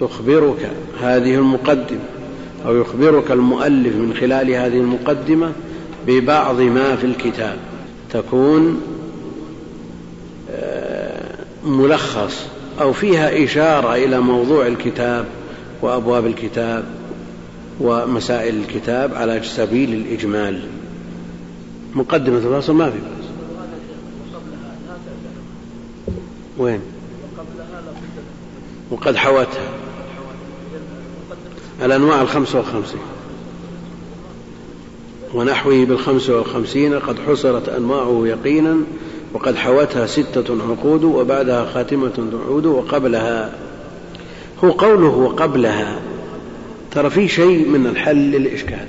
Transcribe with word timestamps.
تخبرك 0.00 0.70
هذه 1.00 1.34
المقدمة 1.34 2.00
أو 2.66 2.76
يخبرك 2.76 3.30
المؤلف 3.30 3.96
من 3.96 4.14
خلال 4.20 4.50
هذه 4.50 4.78
المقدمة 4.78 5.52
ببعض 6.06 6.60
ما 6.60 6.96
في 6.96 7.06
الكتاب. 7.06 7.56
تكون 8.10 8.82
آه، 10.50 11.34
ملخص 11.64 12.46
أو 12.80 12.92
فيها 12.92 13.44
إشارة 13.44 13.94
إلى 13.94 14.20
موضوع 14.20 14.66
الكتاب 14.66 15.26
وأبواب 15.82 16.26
الكتاب 16.26 16.84
ومسائل 17.80 18.56
الكتاب 18.56 19.14
على 19.14 19.42
سبيل 19.42 19.94
الإجمال. 19.94 20.60
مقدمة 21.94 22.38
الفصل 22.38 22.72
ما 22.72 22.90
في 22.90 22.96
بأس. 22.98 23.28
وين؟ 26.58 26.80
وقد 28.90 29.16
حوتها. 29.16 29.77
الأنواع 31.82 32.22
الخمسة 32.22 32.58
والخمسين 32.58 33.00
ونحوه 35.34 35.84
بالخمس 35.84 36.30
والخمسين 36.30 36.94
قد 36.94 37.16
حصرت 37.26 37.68
أنواعه 37.68 38.22
يقينا 38.26 38.76
وقد 39.32 39.56
حوتها 39.56 40.06
ستة 40.06 40.56
عقود 40.70 41.04
وبعدها 41.04 41.64
خاتمة 41.74 42.30
تعود 42.32 42.66
وقبلها. 42.66 43.52
هو 44.64 44.70
قوله 44.70 45.08
وقبلها. 45.08 45.98
ترى 46.90 47.10
في 47.10 47.28
شيء 47.28 47.68
من 47.68 47.86
الحل 47.86 48.16
للإشكال. 48.16 48.86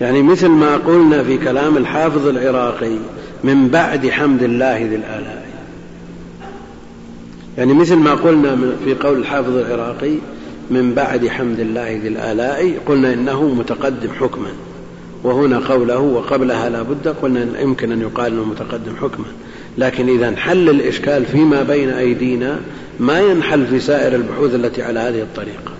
يعني 0.00 0.22
مثل 0.22 0.48
ما 0.48 0.76
قلنا 0.76 1.22
في 1.22 1.38
كلام 1.38 1.76
الحافظ 1.76 2.26
العراقي 2.26 2.96
من 3.44 3.68
بعد 3.68 4.08
حمد 4.08 4.42
الله 4.42 4.78
ذي 4.78 4.96
الآلاء. 4.96 5.46
يعني 7.58 7.74
مثل 7.74 7.96
ما 7.96 8.14
قلنا 8.14 8.56
في 8.84 8.94
قول 8.94 9.18
الحافظ 9.18 9.56
العراقي 9.56 10.14
من 10.70 10.94
بعد 10.94 11.28
حمد 11.28 11.60
الله 11.60 12.00
ذي 12.02 12.08
الآلاء 12.08 12.78
قلنا 12.86 13.12
إنه 13.12 13.48
متقدم 13.48 14.08
حكما. 14.20 14.52
وهنا 15.24 15.58
قوله 15.58 15.98
وقبلها 15.98 16.68
لا 16.68 16.82
بد 16.82 17.08
قلنا 17.08 17.60
يمكن 17.60 17.92
أن 17.92 18.00
يقال 18.00 18.32
أنه 18.32 18.44
متقدم 18.44 18.96
حكما. 18.96 19.26
لكن 19.78 20.08
إذا 20.08 20.28
انحل 20.28 20.68
الإشكال 20.68 21.24
فيما 21.24 21.62
بين 21.62 21.88
أيدينا 21.88 22.60
ما 23.00 23.20
ينحل 23.20 23.66
في 23.66 23.80
سائر 23.80 24.14
البحوث 24.14 24.54
التي 24.54 24.82
على 24.82 25.00
هذه 25.00 25.22
الطريقة. 25.22 25.72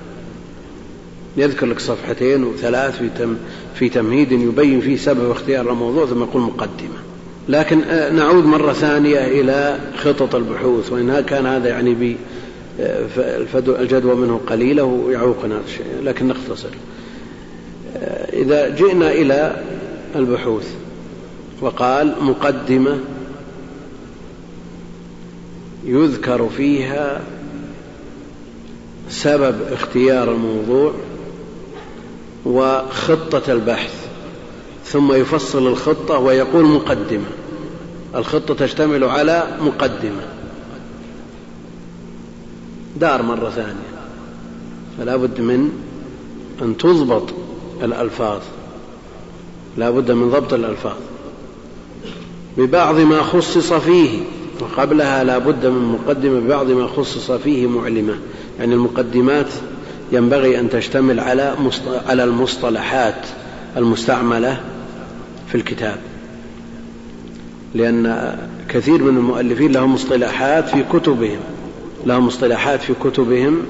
يذكر 1.36 1.66
لك 1.66 1.80
صفحتين 1.80 2.44
وثلاث 2.44 2.98
في, 2.98 3.08
تم 3.18 3.36
في 3.74 3.88
تمهيد 3.88 4.32
يبين 4.32 4.80
فيه 4.80 4.96
سبب 4.96 5.30
اختيار 5.30 5.72
الموضوع 5.72 6.06
ثم 6.06 6.22
يقول 6.22 6.42
مقدمة. 6.42 7.02
لكن 7.48 7.80
آه، 7.82 8.10
نعود 8.10 8.44
مرة 8.44 8.72
ثانية 8.72 9.26
إلى 9.26 9.78
خطط 9.96 10.34
البحوث 10.34 10.92
وإن 10.92 11.20
كان 11.20 11.46
هذا 11.46 11.68
يعني 11.68 12.16
الجدوى 12.78 14.14
منه 14.14 14.40
قليلة 14.46 14.84
ويعوقنا 14.84 15.60
لكن 16.02 16.28
نختصر. 16.28 16.68
آه، 17.96 18.32
إذا 18.32 18.68
جئنا 18.68 19.12
إلى 19.12 19.62
البحوث 20.16 20.74
وقال 21.60 22.14
مقدمة 22.20 22.98
يذكر 25.84 26.48
فيها 26.48 27.20
سبب 29.10 29.54
اختيار 29.72 30.32
الموضوع 30.32 30.92
وخطة 32.44 33.52
البحث 33.52 34.06
ثم 34.84 35.12
يفصل 35.12 35.66
الخطة 35.66 36.18
ويقول 36.18 36.64
مقدمة. 36.64 37.26
الخطة 38.14 38.54
تشتمل 38.54 39.04
على 39.04 39.46
مقدمة. 39.60 40.31
دار 43.02 43.22
مرة 43.22 43.50
ثانية. 43.50 43.92
فلا 44.98 45.16
بد 45.16 45.40
من 45.40 45.70
أن 46.62 46.76
تضبط 46.76 47.34
الألفاظ. 47.82 48.40
لا 49.76 49.90
بد 49.90 50.10
من 50.10 50.30
ضبط 50.30 50.52
الألفاظ. 50.52 50.96
ببعض 52.58 52.98
ما 53.00 53.22
خصص 53.22 53.72
فيه. 53.72 54.20
وقبلها 54.60 55.24
لا 55.24 55.38
بد 55.38 55.66
من 55.66 55.98
مقدمة 55.98 56.40
ببعض 56.40 56.70
ما 56.70 56.86
خصص 56.86 57.30
فيه 57.30 57.66
معلمة. 57.66 58.14
يعني 58.58 58.74
المقدمات 58.74 59.48
ينبغي 60.12 60.60
أن 60.60 60.70
تشتمل 60.70 61.20
على 61.20 61.54
على 62.06 62.24
المصطلحات 62.24 63.26
المستعملة 63.76 64.60
في 65.48 65.54
الكتاب. 65.54 65.98
لأن 67.74 68.36
كثير 68.68 69.02
من 69.02 69.16
المؤلفين 69.16 69.72
لهم 69.72 69.94
مصطلحات 69.94 70.68
في 70.68 70.84
كتبهم. 70.92 71.40
لهم 72.06 72.26
مصطلحات 72.26 72.82
في 72.82 72.94
كتبهم 73.04 73.62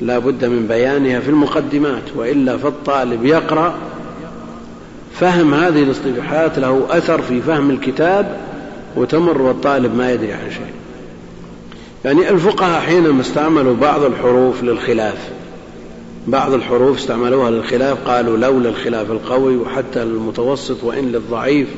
لا 0.00 0.18
بد 0.18 0.44
من 0.44 0.66
بيانها 0.66 1.20
في 1.20 1.28
المقدمات 1.28 2.02
وإلا 2.16 2.56
فالطالب 2.56 3.24
يقرأ 3.24 3.74
فهم 5.12 5.54
هذه 5.54 5.82
الاصطلاحات 5.82 6.58
له 6.58 6.86
أثر 6.90 7.22
في 7.22 7.40
فهم 7.42 7.70
الكتاب 7.70 8.40
وتمر 8.96 9.42
والطالب 9.42 9.96
ما 9.96 10.12
يدري 10.12 10.32
عن 10.32 10.50
شيء. 10.50 10.72
يعني 12.04 12.30
الفقهاء 12.30 12.80
حينما 12.80 13.20
استعملوا 13.20 13.74
بعض 13.74 14.04
الحروف 14.04 14.62
للخلاف 14.62 15.30
بعض 16.26 16.52
الحروف 16.52 16.98
استعملوها 16.98 17.50
للخلاف 17.50 17.98
قالوا 18.08 18.36
لولا 18.36 18.68
الخلاف 18.68 19.10
القوي 19.10 19.56
وحتى 19.56 20.04
للمتوسط 20.04 20.84
وإن 20.84 21.12
للضعيف 21.12 21.68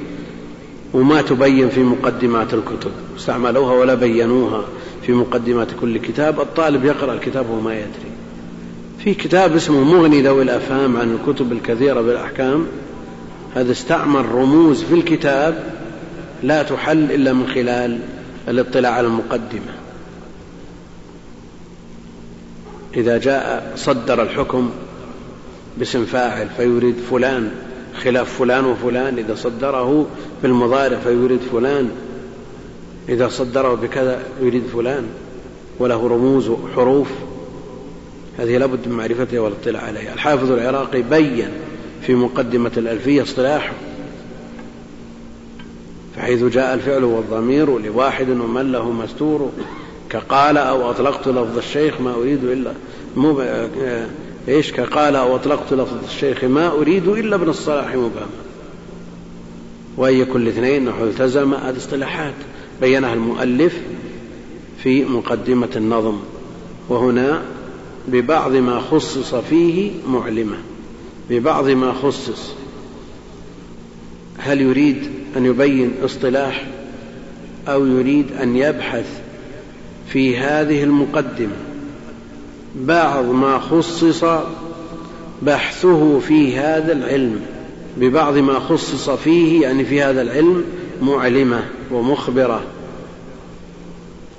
وما 0.95 1.23
تبين 1.23 1.69
في 1.69 1.81
مقدمات 1.81 2.55
الكتب 2.55 2.91
استعملوها 3.17 3.73
ولا 3.73 3.95
بينوها. 3.95 4.65
في 5.07 5.13
مقدمات 5.13 5.69
كل 5.81 5.99
كتاب 5.99 6.41
الطالب 6.41 6.85
يقرأ 6.85 7.15
الكتاب 7.15 7.51
وما 7.51 7.75
يدري. 7.75 8.13
في 8.99 9.15
كتاب 9.15 9.57
اسمه 9.57 9.85
مغني 9.85 10.23
ذوي 10.23 10.43
الأفهام 10.43 10.97
عن 10.97 11.19
الكتب 11.19 11.53
الكثيرة 11.53 12.01
في 12.01 12.17
الأحكام. 12.17 12.67
هذا 13.55 13.73
استعمل 13.73 14.33
رموز 14.33 14.83
في 14.83 14.95
الكتاب 14.95 15.75
لا 16.43 16.63
تحل 16.63 17.13
إلا 17.13 17.33
من 17.33 17.47
خلال 17.47 18.01
الاطلاع 18.49 18.93
على 18.93 19.07
المقدمة. 19.07 19.75
إذا 22.97 23.19
جاء 23.19 23.73
صدر 23.77 24.23
الحكم 24.23 24.71
باسم 25.79 26.05
فاعل 26.05 26.49
فيريد 26.57 26.95
فلان 27.11 27.51
خلاف 28.03 28.39
فلان 28.39 28.65
وفلان 28.65 29.19
إذا 29.19 29.35
صدره 29.35 30.07
بالمضارع 30.43 30.99
فيريد 30.99 31.41
فلان 31.53 31.91
إذا 33.09 33.29
صدره 33.29 33.75
بكذا 33.75 34.23
يريد 34.43 34.63
فلان 34.73 35.07
وله 35.79 36.09
رموز 36.09 36.49
وحروف. 36.49 37.09
هذه 38.39 38.59
لابد 38.59 38.89
من 38.89 38.97
معرفتها 38.97 39.41
والاطلاع 39.41 39.83
عليها. 39.83 40.15
الحافظ 40.15 40.51
العراقي 40.51 41.03
بين 41.03 41.49
في 42.03 42.15
مقدمة 42.15 42.73
الألفية 42.77 43.23
اصطلاحه 43.23 43.73
فحيث 46.17 46.45
جاء 46.45 46.75
الفعل 46.75 47.05
والضمير 47.05 47.79
لواحد 47.79 48.29
ومن 48.29 48.73
له 48.73 48.93
مستور 48.93 49.51
كقال 50.11 50.59
أو 50.59 50.91
أطلقت 50.91 51.29
لفظ 51.29 51.59
الشيخ 51.59 52.01
ما 52.01 52.15
أريد 52.15 52.45
إلا 52.45 52.73
مو 53.17 53.43
إيش؟ 54.49 54.73
كقال 54.73 55.17
أو 55.17 55.37
أطلقت 55.37 55.73
لفظ 55.73 56.05
الشيخ 56.05 56.45
ما 56.45 56.73
أريد 56.73 57.09
إلا 57.09 57.37
ابن 57.37 57.49
الصلاح 57.49 57.95
مبهما 57.95 58.27
وأي 59.97 60.25
كل 60.25 60.49
اثنين 60.49 60.85
نحو 60.85 61.05
التزم 61.05 61.55
هذه 61.55 61.77
اصطلاحات 61.77 62.35
بينها 62.85 63.15
المؤلف 63.15 63.81
في 64.83 65.05
مقدمة 65.05 65.69
النظم 65.77 66.17
وهنا 66.89 67.43
ببعض 68.09 68.53
ما 68.53 68.81
خصص 68.81 69.35
فيه 69.35 69.91
معلمة 70.09 70.57
ببعض 71.31 71.69
ما 71.69 71.93
خصص. 71.93 72.55
هل 74.39 74.61
يريد 74.61 74.97
أن 75.37 75.47
يبين 75.47 75.93
اصطلاح 76.05 76.67
أو 77.69 77.87
يريد 77.87 78.27
أن 78.43 78.57
يبحث 78.57 79.21
في 80.09 80.37
هذه 80.37 80.83
المقدمة؟ 80.83 81.57
بعض 82.77 83.25
ما 83.25 83.59
خصص 83.59 84.25
بحثه 85.43 86.19
في 86.19 86.57
هذا 86.57 86.93
العلم 86.93 87.41
ببعض 87.97 88.37
ما 88.39 88.59
خصص 88.59 89.11
فيه 89.11 89.63
يعني 89.63 89.85
في 89.85 90.03
هذا 90.03 90.23
العلم 90.23 90.65
معلمة 91.03 91.65
ومخبرة. 91.91 92.74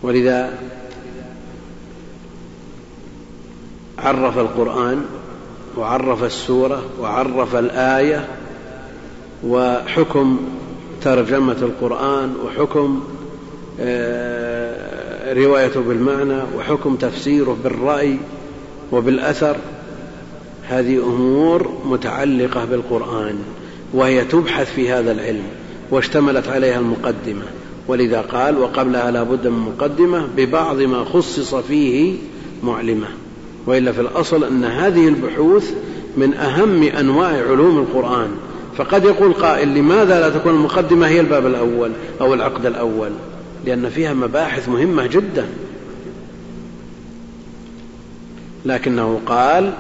ولذا 0.06 0.54
عرف 3.98 4.38
القرآن 4.38 5.06
وعرف 5.78 6.24
السورة 6.24 6.84
وعرف 7.00 7.56
الآية 7.56 8.28
وحكم 9.44 10.40
ترجمة 11.02 11.58
القرآن 11.62 12.36
وحكم 12.46 13.04
آه، 13.80 15.34
روايته 15.34 15.82
بالمعنى 15.82 16.42
وحكم 16.58 16.96
تفسيره 16.96 17.58
بالرأي 17.64 18.18
وبالأثر 18.92 19.56
هذه 20.68 20.98
أمور 20.98 21.82
متعلقة 21.86 22.66
بالقرآن 22.66 23.36
وهي 23.94 24.26
تبحث 24.26 24.74
في 24.74 24.92
هذا 24.92 25.12
العلم 25.12 25.44
واشتملت 25.92 26.48
عليها 26.48 26.80
المقدمة. 26.80 27.46
ولذا 27.88 28.22
قال 28.22 28.58
وقبلها 28.58 29.12
لا 29.12 29.24
بد 29.24 29.48
من 29.48 29.60
مقدمة 29.60 30.28
ببعض 30.38 30.82
ما 30.82 31.06
خصص 31.06 31.56
فيه 31.56 32.16
معلمة. 32.64 33.08
وإلا 33.66 33.92
في 33.92 34.02
الأصل 34.02 34.44
أن 34.44 34.66
هذه 34.66 35.08
البحوث 35.08 35.74
من 36.18 36.34
أهم 36.34 36.84
أنواع 36.84 37.30
علوم 37.50 37.78
القرآن. 37.78 38.28
فقد 38.78 39.06
يقول 39.06 39.34
قائل 39.34 39.68
لماذا 39.68 40.20
لا 40.20 40.30
تكون 40.30 40.54
المقدمة 40.54 41.08
هي 41.08 41.20
الباب 41.20 41.46
الأول 41.46 41.92
أو 42.22 42.34
العقد 42.34 42.66
الأول؟ 42.66 43.10
لأن 43.66 43.90
فيها 43.90 44.14
مباحث 44.14 44.70
مهمة 44.70 45.06
جدا. 45.06 45.46
لكنه 48.66 49.20
قال 49.26 49.74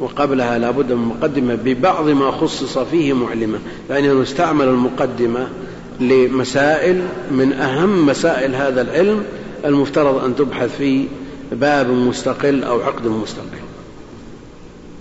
وقبلها 0.00 0.58
لا 0.58 0.70
بد 0.70 0.92
من 0.92 1.04
مقدمة 1.04 1.54
ببعض 1.54 2.08
ما 2.08 2.30
خصص 2.30 2.78
فيه 2.78 3.12
معلمة. 3.12 3.58
يعني 3.90 4.22
استعمل 4.22 4.68
المقدمة 4.68 5.48
لمسائل 6.00 7.02
من 7.30 7.52
أهم 7.52 8.06
مسائل 8.06 8.54
هذا 8.54 8.82
العلم 8.82 9.24
المفترض 9.64 10.24
أن 10.24 10.36
تبحث 10.36 10.76
في 10.76 11.06
باب 11.52 11.90
مستقل 11.90 12.64
أو 12.64 12.80
عقد 12.80 13.06
مستقل. 13.06 13.62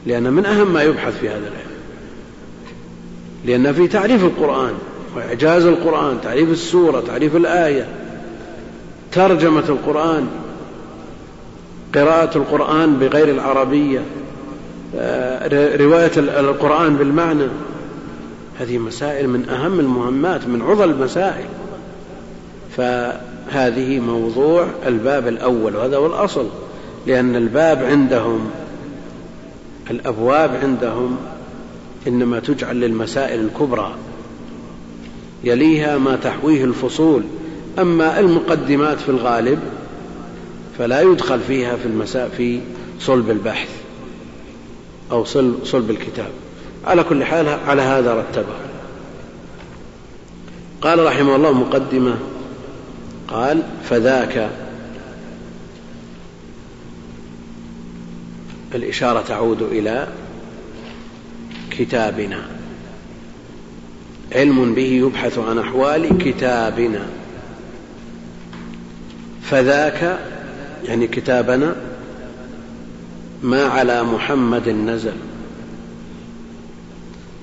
لأن 0.05 0.33
من 0.33 0.45
أهم 0.45 0.73
ما 0.73 0.83
يبحث 0.83 1.19
في 1.19 1.29
هذا 1.29 1.37
العلم 1.37 1.71
لأن 3.45 3.73
في 3.73 3.87
تعريف 3.87 4.23
القرآن 4.23 4.73
وإعجاز 5.15 5.65
القرآن 5.65 6.17
تعريف 6.23 6.49
السورة 6.49 7.03
تعريف 7.07 7.35
الآية 7.35 7.87
ترجمة 9.11 9.63
القرآن 9.69 10.27
قراءة 11.95 12.37
القرآن 12.37 12.99
بغير 12.99 13.29
العربية 13.29 14.01
آه، 14.95 15.77
رواية 15.77 16.11
القرآن 16.17 16.95
بالمعنى 16.95 17.47
هذه 18.61 18.77
مسائل 18.77 19.27
من 19.27 19.49
أهم 19.49 19.79
المهمات 19.79 20.47
من 20.47 20.61
عضل 20.61 20.89
المسائل. 20.89 21.45
فهذه 22.77 23.99
موضوع 23.99 24.67
الباب 24.87 25.27
الأول 25.27 25.75
وهذا 25.75 25.97
هو 25.97 26.05
الأصل 26.05 26.47
لأن 27.07 27.35
الباب 27.35 27.83
عندهم 27.83 28.49
الأبواب 29.91 30.59
عندهم 30.63 31.17
إنما 32.07 32.39
تجعل 32.39 32.79
للمسائل 32.79 33.39
الكبرى 33.39 33.95
يليها 35.43 35.97
ما 35.97 36.15
تحويه 36.15 36.63
الفصول. 36.63 37.23
أما 37.79 38.19
المقدمات 38.19 38.99
في 38.99 39.09
الغالب 39.09 39.59
فلا 40.77 41.01
يدخل 41.01 41.39
فيها 41.39 41.75
في 41.75 41.85
المساء 41.85 42.29
في 42.37 42.59
صلب 42.99 43.29
البحث 43.29 43.69
أو 45.11 45.25
صلب 45.63 45.89
الكتاب. 45.89 46.31
على 46.85 47.03
كل 47.03 47.25
حال 47.25 47.47
على 47.47 47.81
هذا 47.81 48.13
رتبه. 48.13 48.55
قال 50.81 51.05
رحمه 51.05 51.35
الله 51.35 51.51
مقدمة 51.53 52.17
قال 53.27 53.63
فذاك 53.89 54.49
الإشارة 58.75 59.21
تعود 59.21 59.61
إلى 59.61 60.07
كتابنا. 61.71 62.45
علم 64.35 64.73
به 64.73 64.81
يبحث 64.81 65.39
عن 65.39 65.59
أحوال 65.59 66.17
كتابنا. 66.17 67.05
فذاك 69.43 70.19
يعني 70.85 71.07
كتابنا 71.07 71.75
ما 73.43 73.63
على 73.63 74.03
محمد 74.03 74.69
نزل. 74.69 75.15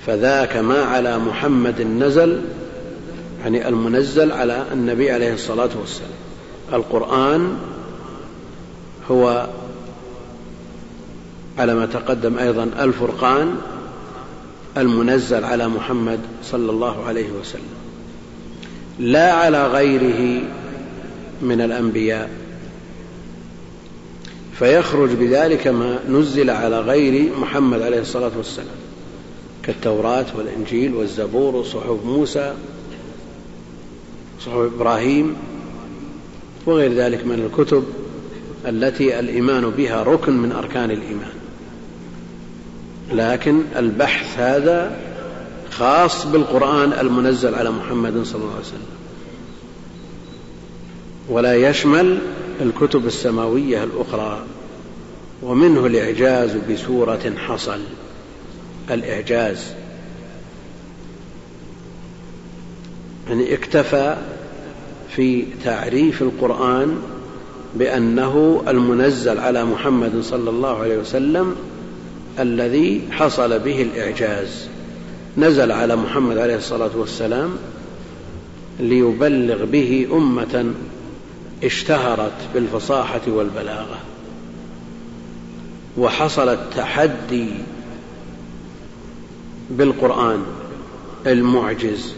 فذاك 0.09 0.57
ما 0.57 0.79
على 0.79 1.19
محمد 1.19 1.81
نزل 1.83 2.41
يعني 3.43 3.69
المنزل 3.69 4.33
على 4.33 4.65
النبي 4.73 5.11
عليه 5.11 5.35
الصلاة 5.35 5.71
والسلام. 5.81 6.11
القرآن 6.73 7.57
هو 9.11 9.47
على 11.59 11.75
ما 11.75 11.87
تقدم 11.87 12.39
أيضا 12.39 12.71
الفرقان 12.81 13.55
المنزل 14.77 15.45
على 15.45 15.69
محمد 15.69 16.21
صلى 16.45 16.71
الله 16.71 17.05
عليه 17.05 17.31
وسلم. 17.41 17.79
لا 18.99 19.33
على 19.33 19.67
غيره 19.67 20.43
من 21.43 21.61
الأنبياء. 21.61 22.31
فيخرج 24.59 25.11
بذلك 25.11 25.67
ما 25.67 25.99
نزل 26.09 26.51
على 26.51 26.81
غير 26.81 27.31
محمد 27.41 27.83
عليه 27.83 28.01
الصلاة 28.01 28.33
والسلام. 28.37 28.78
كالتوراة 29.69 30.27
والإنجيل 30.37 30.95
والزبور 30.95 31.57
وصحف 31.57 32.05
موسى 32.05 32.55
صحف 34.41 34.55
إبراهيم 34.55 35.37
وغير 36.67 36.93
ذلك 36.93 37.27
من 37.27 37.51
الكتب 37.51 37.85
التي 38.67 39.19
الإيمان 39.19 39.71
بها 39.71 40.03
ركن 40.03 40.33
من 40.33 40.53
أركان 40.53 40.91
الإيمان. 40.91 41.33
لكن 43.13 43.63
البحث 43.77 44.39
هذا 44.39 44.97
خاص 45.71 46.27
بالقرآن 46.27 46.93
المنزل 46.93 47.55
على 47.55 47.71
محمد 47.71 48.23
صلى 48.23 48.43
الله 48.43 48.53
عليه 48.53 48.65
وسلم. 48.65 48.99
ولا 51.29 51.55
يشمل 51.55 52.19
الكتب 52.61 53.07
السماوية 53.07 53.85
الأخرى 53.85 54.45
ومنه 55.43 55.87
الإعجاز 55.87 56.57
بسورة 56.71 57.35
حصل. 57.37 57.79
الإعجاز. 58.91 59.73
يعني 63.29 63.55
اكتفى 63.55 64.17
في 65.17 65.45
تعريف 65.65 66.23
القرآن 66.23 67.03
بأنه 67.75 68.63
المنزل 68.69 69.39
على 69.39 69.65
محمد 69.65 70.21
صلى 70.23 70.51
الله 70.51 70.79
عليه 70.79 70.99
وسلم 70.99 71.57
الذي 72.39 73.03
حصل 73.11 73.59
به 73.59 73.83
الإعجاز. 73.83 74.69
نزل 75.37 75.73
على 75.73 75.97
محمد 75.97 76.39
عليه 76.39 76.57
الصلاة 76.57 76.91
والسلام 76.97 77.51
ليبلغ 78.81 79.65
به 79.65 80.09
أمة 80.13 80.73
اشتهرت 81.65 82.49
بالفصاحة 82.55 83.21
والبلاغة. 83.27 83.99
وحصل 85.99 86.49
التحدي 86.49 87.49
بالقرآن 89.71 90.43
المعجز 91.27 92.15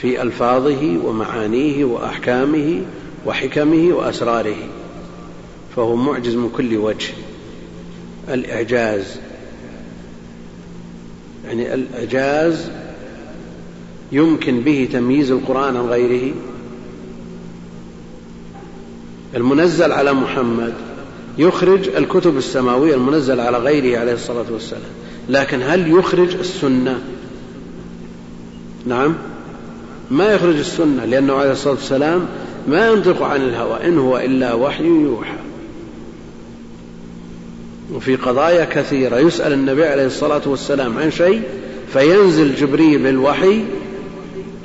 في 0.00 0.22
ألفاظه 0.22 0.98
ومعانيه 1.04 1.84
وأحكامه 1.84 2.82
وحكمه 3.26 3.94
وأسراره 3.94 4.56
فهو 5.76 5.96
معجز 5.96 6.34
من 6.34 6.50
كل 6.56 6.76
وجه. 6.76 7.12
الإعجاز 8.28 9.20
يعني 11.44 11.74
الإعجاز 11.74 12.70
يمكن 14.12 14.60
به 14.60 14.88
تمييز 14.92 15.30
القرآن 15.30 15.76
عن 15.76 15.86
غيره. 15.86 16.34
المنزل 19.36 19.92
على 19.92 20.12
محمد 20.12 20.74
يخرج 21.38 21.88
الكتب 21.88 22.36
السماوية 22.36 22.94
المنزل 22.94 23.40
على 23.40 23.58
غيره 23.58 24.00
عليه 24.00 24.12
الصلاة 24.12 24.52
والسلام. 24.52 24.99
لكن 25.28 25.62
هل 25.62 25.98
يخرج 25.98 26.34
السنة؟ 26.34 26.98
نعم. 28.86 29.14
ما 30.10 30.32
يخرج 30.32 30.56
السنة 30.56 31.04
لأنه 31.04 31.34
عليه 31.34 31.52
الصلاة 31.52 31.74
والسلام 31.74 32.26
ما 32.68 32.88
ينطق 32.88 33.22
عن 33.22 33.40
الهوى 33.40 33.88
إن 33.88 33.98
هو 33.98 34.18
إلا 34.18 34.54
وحي 34.54 34.84
يوحى. 34.84 35.36
وفي 37.94 38.16
قضايا 38.16 38.64
كثيرة 38.64 39.18
يسأل 39.18 39.52
النبي 39.52 39.84
عليه 39.84 40.06
الصلاة 40.06 40.42
والسلام 40.46 40.98
عن 40.98 41.10
شيء 41.10 41.42
فينزل 41.92 42.54
جبريل 42.54 43.02
بالوحي 43.02 43.64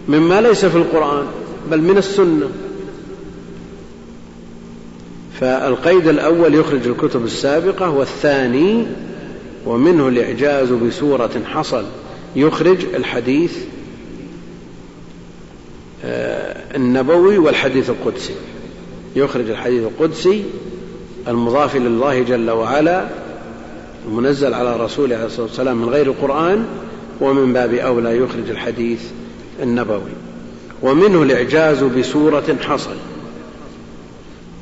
مما 0.08 0.42
ليس 0.42 0.66
في 0.66 0.78
القرآن 0.78 1.26
بل 1.72 1.82
من 1.82 1.98
السنة. 1.98 2.50
فالقيد 5.40 6.08
الأول 6.08 6.56
يخرج 6.56 6.88
الكتب 6.88 7.26
السابقة 7.26 7.90
والثاني 7.90 8.86
ومنه 9.66 10.08
الإعجاز 10.08 10.72
بسورة 10.72 11.42
حصل. 11.46 11.86
يخرج 12.36 12.86
الحديث 12.96 13.58
آه، 16.06 16.76
النبوي 16.76 17.38
والحديث 17.38 17.90
القدسي. 17.90 18.34
يخرج 19.16 19.50
الحديث 19.50 19.84
القدسي 19.84 20.44
المضاف 21.28 21.76
الله 21.76 22.22
جل 22.22 22.50
وعلا 22.50 23.08
المنزل 24.08 24.54
على 24.54 24.76
رسوله 24.76 25.16
عليه 25.16 25.26
الصلاة 25.26 25.48
والسلام 25.48 25.78
من 25.78 25.90
غير 25.90 26.08
القرآن 26.08 26.66
ومن 27.22 27.54
باب 27.54 27.74
أولى 27.74 28.18
يخرج 28.18 28.50
الحديث 28.50 29.02
النبوي. 29.64 30.12
ومنه 30.82 31.24
الإعجاز 31.24 31.84
بسورة 31.84 32.58
حصل. 32.62 32.96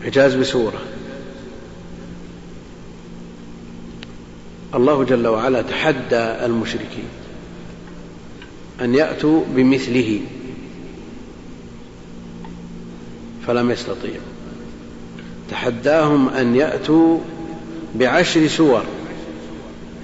إعجاز 0.03 0.35
بسورة. 0.35 0.79
الله 4.75 5.03
جل 5.03 5.27
وعلا 5.27 5.61
تحدى 5.61 6.45
المشركين 6.45 7.07
أن 8.81 8.95
يأتوا 8.95 9.43
بمثله 9.55 10.19
فلم 13.47 13.71
يستطيعوا 13.71 14.33
تحداهم 15.51 16.29
أن 16.29 16.55
يأتوا 16.55 17.19
بعشر 17.95 18.47
سور 18.47 18.83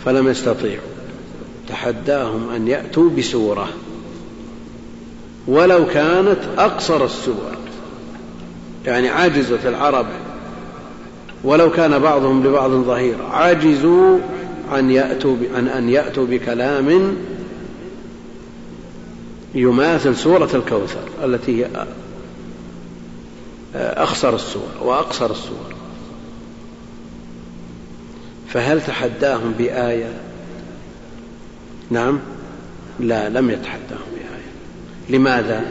فلم 0.05 0.27
يستطيعوا 0.27 0.89
تحداهم 1.69 2.49
أن 2.49 2.67
يأتوا 2.67 3.09
بسورة 3.09 3.69
ولو 5.47 5.85
كانت 5.85 6.39
أقصر 6.57 7.05
السور 7.05 7.51
يعني 8.85 9.09
عجزت 9.09 9.65
العرب 9.65 10.05
ولو 11.43 11.71
كان 11.71 11.99
بعضهم 11.99 12.47
لبعض 12.47 12.71
ظهير 12.71 13.15
عجزوا 13.31 14.19
عن 14.71 14.91
يأتوا 14.91 15.37
عن 15.55 15.67
أن 15.67 15.89
يأتوا 15.89 16.25
بكلام 16.25 17.17
يماثل 19.55 20.15
سورة 20.15 20.49
الكوثر 20.53 21.03
التي 21.23 21.65
هي 21.65 21.85
أخصر 23.75 24.35
السور 24.35 24.69
وأقصر 24.81 25.31
السور. 25.31 25.73
فهل 28.47 28.81
تحداهم 28.81 29.53
بآية؟ 29.57 30.13
نعم. 31.89 32.19
لا 32.99 33.29
لم 33.29 33.49
يتحداهم 33.49 34.09
بآية. 34.15 35.17
لماذا؟ 35.17 35.65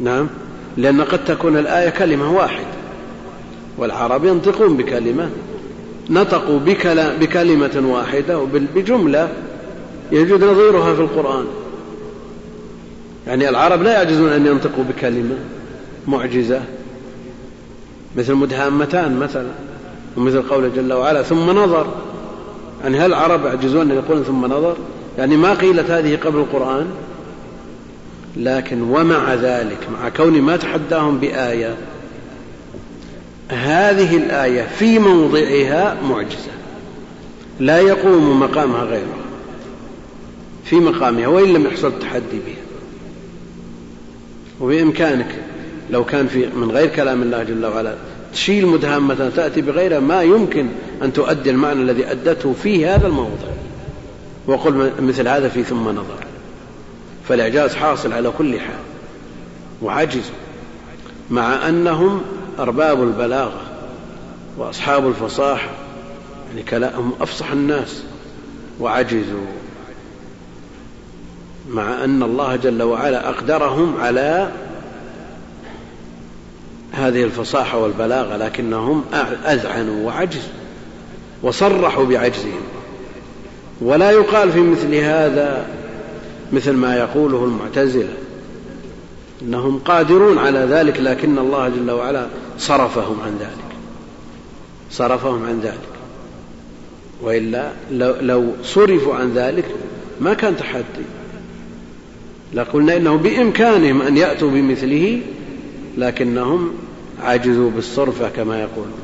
نعم. 0.00 0.28
لأن 0.76 1.00
قد 1.00 1.24
تكون 1.24 1.58
الآية 1.58 1.88
كلمة 1.88 2.32
واحدة 2.32 2.76
والعرب 3.78 4.24
ينطقون 4.24 4.76
بكلمة 4.76 5.30
نطقوا 6.10 6.58
بكلمة 7.20 7.82
واحدة 7.84 8.44
بجملة 8.74 9.28
يوجد 10.12 10.44
نظيرها 10.44 10.94
في 10.94 11.00
القرآن. 11.00 11.44
يعني 13.26 13.48
العرب 13.48 13.82
لا 13.82 13.92
يعجزون 13.92 14.32
أن 14.32 14.46
ينطقوا 14.46 14.84
بكلمة 14.84 15.36
معجزة 16.06 16.60
مثل 18.16 18.34
مدهامتان 18.34 19.16
مثلا 19.18 19.48
ومثل 20.16 20.42
قوله 20.42 20.70
جل 20.76 20.92
وعلا 20.92 21.22
ثم 21.22 21.50
نظر. 21.50 21.86
يعني 22.82 22.98
هل 22.98 23.06
العرب 23.06 23.44
يعجزون 23.44 23.90
أن 23.90 23.96
يقولون 23.96 24.24
ثم 24.24 24.44
نظر؟ 24.44 24.76
يعني 25.18 25.36
ما 25.36 25.54
قيلت 25.54 25.90
هذه 25.90 26.16
قبل 26.16 26.38
القرآن 26.38 26.86
لكن 28.36 28.82
ومع 28.82 29.34
ذلك 29.34 29.78
مع 29.92 30.08
كون 30.08 30.42
ما 30.42 30.56
تحداهم 30.56 31.18
بآية 31.18 31.76
هذه 33.48 34.16
الآية 34.16 34.62
في 34.78 34.98
موضعها 34.98 35.96
معجزة. 36.02 36.50
لا 37.60 37.78
يقوم 37.78 38.40
مقامها 38.40 38.84
غيرها 38.84 39.26
في 40.64 40.76
مقامها 40.76 41.26
وإن 41.26 41.52
لم 41.52 41.66
يحصل 41.66 41.88
التحدي 41.88 42.38
بها. 42.46 42.64
وبإمكانك 44.60 45.34
لو 45.90 46.04
كان 46.04 46.26
في 46.26 46.46
من 46.56 46.70
غير 46.70 46.88
كلام 46.88 47.22
الله 47.22 47.42
جل 47.42 47.66
وعلا 47.66 47.94
تشيل 48.32 48.66
مدهامة 48.66 49.30
تأتي 49.36 49.60
بغيرها 49.60 50.00
ما 50.00 50.22
يمكن 50.22 50.68
أن 51.02 51.12
تؤدي 51.12 51.50
المعنى 51.50 51.82
الذي 51.82 52.10
أدته 52.10 52.54
في 52.62 52.86
هذا 52.86 53.06
الموضع. 53.06 53.48
وقل 54.46 54.92
مثل 55.00 55.28
هذا 55.28 55.48
في 55.48 55.64
ثم 55.64 55.88
نظر. 55.88 56.18
فالإعجاز 57.28 57.74
حاصل 57.74 58.12
على 58.12 58.32
كل 58.38 58.60
حال. 58.60 58.78
وعجزوا 59.82 60.34
مع 61.30 61.68
أنهم 61.68 62.22
أرباب 62.58 63.02
البلاغة 63.02 63.60
وأصحاب 64.58 65.08
الفصاحة 65.08 65.70
يعني 66.48 66.62
كلامهم 66.62 67.12
أفصح 67.20 67.50
الناس 67.50 68.02
وعجزوا 68.80 69.46
مع 71.70 72.04
أن 72.04 72.22
الله 72.22 72.56
جل 72.56 72.82
وعلا 72.82 73.28
أقدرهم 73.28 74.00
على 74.00 74.50
هذه 76.92 77.24
الفصاحة 77.24 77.78
والبلاغة 77.78 78.36
لكنهم 78.36 79.04
أذعنوا 79.46 80.06
وعجزوا 80.06 80.52
وصرحوا 81.42 82.04
بعجزهم. 82.04 82.60
ولا 83.80 84.10
يقال 84.10 84.52
في 84.52 84.60
مثل 84.60 84.94
هذا 84.94 85.66
مثل 86.52 86.72
ما 86.72 86.96
يقوله 86.96 87.44
المعتزلة 87.44 88.12
إنهم 89.42 89.78
قادرون 89.78 90.38
على 90.38 90.58
ذلك 90.58 91.00
لكن 91.00 91.38
الله 91.38 91.68
جل 91.68 91.90
وعلا 91.90 92.26
صرفهم 92.58 93.20
عن 93.20 93.36
ذلك. 93.40 93.76
صرفهم 94.90 95.46
عن 95.46 95.60
ذلك. 95.60 95.88
وإلا 97.22 97.72
لو 98.20 98.52
صرفوا 98.64 99.14
عن 99.14 99.32
ذلك 99.34 99.64
ما 100.20 100.34
كان 100.34 100.56
تحدي. 100.56 101.06
لقلنا 102.54 102.96
إنه 102.96 103.16
بإمكانهم 103.16 104.02
أن 104.02 104.16
يأتوا 104.16 104.50
بمثله 104.50 105.20
لكنهم 105.98 106.70
عجزوا 107.22 107.70
بالصرفة 107.70 108.28
كما 108.28 108.60
يقولون. 108.60 109.00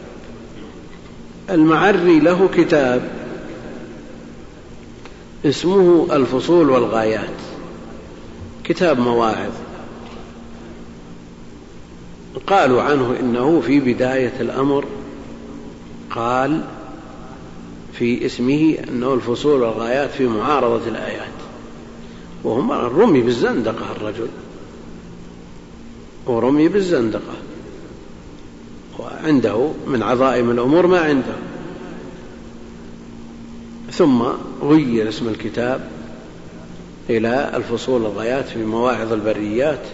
المعري 1.51 2.21
له 2.21 2.49
كتاب 2.57 3.11
اسمه 5.45 6.09
الفصول 6.13 6.71
والغايات. 6.71 7.39
كتاب 8.65 9.01
مواعظ. 9.01 9.53
قالوا 12.47 12.83
عنه 12.83 13.17
إنه 13.21 13.61
في 13.61 13.81
بداية 13.81 14.33
الأمر 14.41 14.85
قال 16.11 16.65
في 17.93 18.27
اسمه 18.27 18.77
أنه 18.89 19.15
الفصول 19.15 19.63
والغايات 19.63 20.11
في 20.11 20.27
معارضة 20.27 20.89
الآيات. 20.89 21.33
وهم 22.45 22.73
رمي 22.73 23.21
بالزندقة 23.21 23.93
الرجل. 23.97 24.29
ورمي 26.27 26.69
بالزندقة. 26.69 27.35
وعنده 28.99 29.71
من 29.87 30.03
عظائم 30.03 30.51
الأمور 30.51 30.87
ما 30.87 31.01
عنده. 31.01 31.37
ثم 33.93 34.23
غير 34.63 35.09
اسم 35.09 35.29
الكتاب 35.29 35.89
إلى 37.11 37.53
الفصول 37.55 38.01
الغايات 38.01 38.49
في 38.49 38.65
مواعظ 38.65 39.13
البريات. 39.13 39.87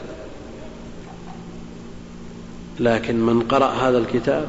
لكن 2.80 3.26
من 3.26 3.42
قرأ 3.42 3.66
هذا 3.66 3.98
الكتاب 3.98 4.46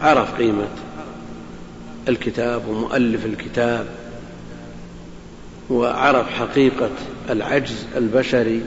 عرف 0.00 0.34
قيمة 0.34 0.68
الكتاب 2.08 2.68
ومؤلف 2.68 3.26
الكتاب 3.26 3.86
وعرف 5.70 6.30
حقيقة 6.30 6.90
العجز 7.30 7.86
البشري. 7.96 8.62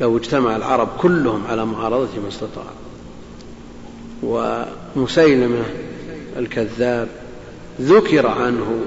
لو 0.00 0.16
اجتمع 0.16 0.56
العرب 0.56 0.88
كلهم 0.98 1.46
على 1.46 1.66
معارضته 1.66 2.20
ما 2.20 2.28
استطاع. 2.28 2.70
ومسيلمة 4.22 5.64
الكذاب 6.36 7.08
ذكر 7.80 8.26
عنه 8.26 8.80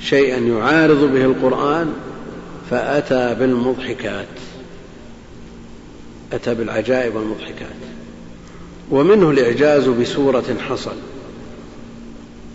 شيئا 0.00 0.38
يعارض 0.38 1.12
به 1.12 1.24
القرآن 1.24 1.92
فأتى 2.70 3.34
بالمضحكات. 3.34 4.28
أتى 6.32 6.54
بالعجائب 6.54 7.14
والمضحكات. 7.14 7.76
ومنه 8.90 9.30
الإعجاز 9.30 9.88
بسورة 9.88 10.56
حصل 10.68 10.96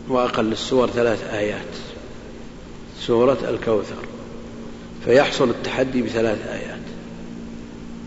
وأقل 0.10 0.52
السور 0.52 0.90
ثلاث 0.90 1.34
آيات. 1.34 1.76
سورة 3.00 3.38
الكوثر 3.50 4.06
فيحصل 5.06 5.50
التحدي 5.50 6.02
بثلاث 6.02 6.48
آيات. 6.48 6.80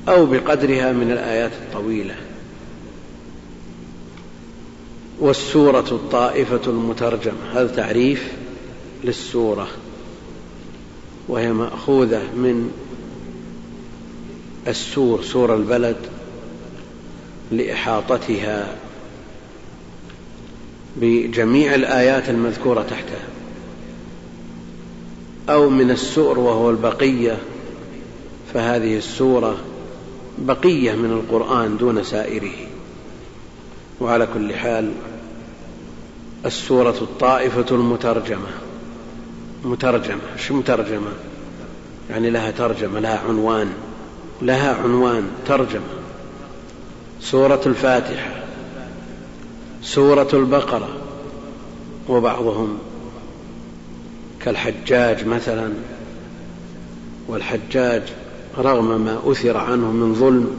أو 0.08 0.26
بقدرها 0.26 0.92
من 0.92 1.10
الآيات 1.12 1.52
الطويلة. 1.52 2.16
والسورة 5.20 5.86
الطائفة 5.90 6.60
المترجمة 6.66 7.52
هذا 7.52 7.76
تعريف 7.76 8.32
للسورة. 9.04 9.68
وهي 11.28 11.52
مأخوذة 11.52 12.22
من 12.22 12.70
السور 14.68 15.22
سور 15.22 15.54
البلد 15.54 15.96
لإحاطتها 17.52 18.76
بجميع 20.96 21.74
الآيات 21.74 22.28
المذكورة 22.28 22.82
تحتها 22.82 23.28
أو 25.48 25.70
من 25.70 25.90
السؤر 25.90 26.38
وهو 26.38 26.70
البقية 26.70 27.38
فهذه 28.54 28.96
السورة 28.96 29.56
بقية 30.38 30.92
من 30.92 31.10
القرآن 31.10 31.76
دون 31.76 32.04
سائره. 32.04 32.66
وعلى 34.00 34.28
كل 34.34 34.54
حال 34.54 34.92
السورة 36.46 36.96
الطائفة 37.00 37.66
المترجمة. 37.70 38.48
مترجمة 39.64 40.36
شو 40.36 40.54
مترجمة؟ 40.54 41.12
يعني 42.10 42.30
لها 42.30 42.50
ترجمة 42.50 43.00
لها 43.00 43.18
عنوان. 43.28 43.72
لها 44.42 44.74
عنوان 44.74 45.28
ترجمة. 45.46 46.00
سورة 47.20 47.60
الفاتحة 47.66 48.30
سورة 49.82 50.28
البقرة 50.32 50.88
وبعضهم 52.08 52.78
كالحجاج 54.40 55.26
مثلا 55.26 55.72
والحجاج 57.28 58.02
رغم 58.58 59.00
ما 59.00 59.20
أثر 59.26 59.56
عنه 59.56 59.90
من 59.90 60.14
ظلم 60.14 60.56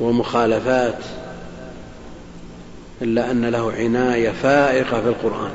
ومخالفات 0.00 0.98
إلا 3.02 3.30
أن 3.30 3.44
له 3.44 3.72
عناية 3.72 4.30
فائقة 4.30 5.00
في 5.00 5.08
القرآن. 5.08 5.50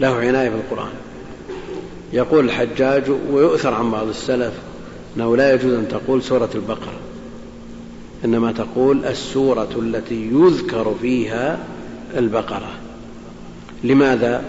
له 0.00 0.14
عناية 0.14 0.48
في 0.50 0.56
القرآن. 0.56 0.92
يقول 2.12 2.44
الحجاج 2.44 3.10
ويؤثر 3.30 3.74
عن 3.74 3.90
بعض 3.90 4.08
السلف 4.08 4.52
أنه 5.16 5.36
لا 5.36 5.54
يجوز 5.54 5.72
أن 5.72 5.88
تقول 5.88 6.22
سورة 6.22 6.50
البقرة 6.54 6.98
إنما 8.24 8.52
تقول 8.52 9.04
السورة 9.04 9.68
التي 9.76 10.30
يذكر 10.32 10.94
فيها 11.02 11.58
البقرة. 12.16 12.70
لماذا؟ 13.84 14.44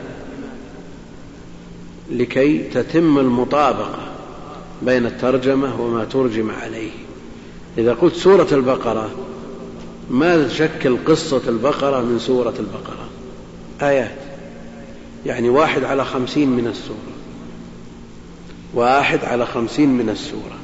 لكي 2.11 2.57
تتم 2.57 3.19
المطابقة 3.19 3.99
بين 4.81 5.05
الترجمة 5.05 5.81
وما 5.81 6.05
ترجم 6.05 6.51
عليه. 6.51 6.91
إذا 7.77 7.93
قلت 7.93 8.15
سورة 8.15 8.47
البقرة 8.51 9.09
ما 10.09 10.47
تشكل 10.47 10.97
قصة 11.05 11.41
البقرة 11.47 12.01
من 12.01 12.19
سورة 12.19 12.53
البقرة؟ 12.59 13.09
آيات. 13.81 14.15
يعني 15.25 15.49
واحد 15.49 15.83
على 15.83 16.05
خمسين 16.05 16.49
من 16.49 16.67
السورة. 16.67 17.16
واحد 18.77 19.25
على 19.25 19.45
خمسين 19.45 19.89
من 19.89 20.09
السورة. 20.09 20.57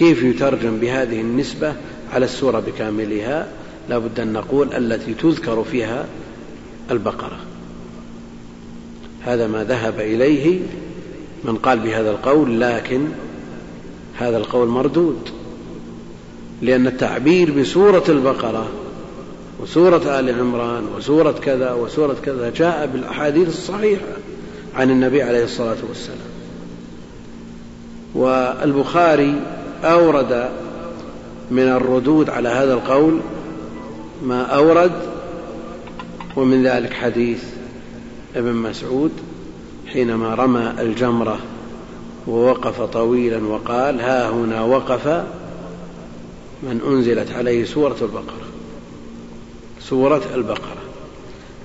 كيف 0.00 0.22
يترجم 0.22 0.76
بهذه 0.76 1.20
النسبة 1.20 1.74
على 2.12 2.24
السورة 2.24 2.60
بكاملها؟ 2.60 3.48
لا 3.88 3.98
بد 3.98 4.20
أن 4.20 4.32
نقول 4.32 4.74
التي 4.74 5.14
تذكر 5.14 5.64
فيها 5.64 6.06
البقرة. 6.90 7.38
هذا 9.24 9.46
ما 9.46 9.64
ذهب 9.64 10.00
إليه 10.00 10.60
من 11.44 11.56
قال 11.56 11.78
بهذا 11.78 12.10
القول 12.10 12.60
لكن 12.60 13.08
هذا 14.18 14.36
القول 14.36 14.68
مردود 14.68 15.28
لأن 16.62 16.86
التعبير 16.86 17.50
بسورة 17.50 18.04
البقرة 18.08 18.68
وسورة 19.60 20.20
آل 20.20 20.40
عمران 20.40 20.84
وسورة 20.96 21.32
كذا 21.32 21.72
وسورة 21.72 22.16
كذا 22.24 22.50
جاء 22.50 22.86
بالأحاديث 22.86 23.48
الصحيحة. 23.48 24.19
عن 24.76 24.90
النبي 24.90 25.22
عليه 25.22 25.44
الصلاة 25.44 25.76
والسلام. 25.88 26.30
والبخاري 28.14 29.34
أورد 29.84 30.50
من 31.50 31.62
الردود 31.62 32.30
على 32.30 32.48
هذا 32.48 32.74
القول 32.74 33.20
ما 34.22 34.42
أورد 34.42 34.92
ومن 36.36 36.62
ذلك 36.66 36.92
حديث 36.92 37.44
ابن 38.36 38.52
مسعود 38.52 39.10
حينما 39.86 40.34
رمى 40.34 40.74
الجمرة 40.78 41.38
ووقف 42.26 42.80
طويلا 42.80 43.46
وقال 43.46 44.00
ها 44.00 44.30
هنا 44.30 44.62
وقف 44.62 45.06
من 46.62 46.80
أنزلت 46.86 47.32
عليه 47.32 47.64
سورة 47.64 47.96
البقرة. 48.02 48.46
سورة 49.80 50.22
البقرة. 50.34 50.76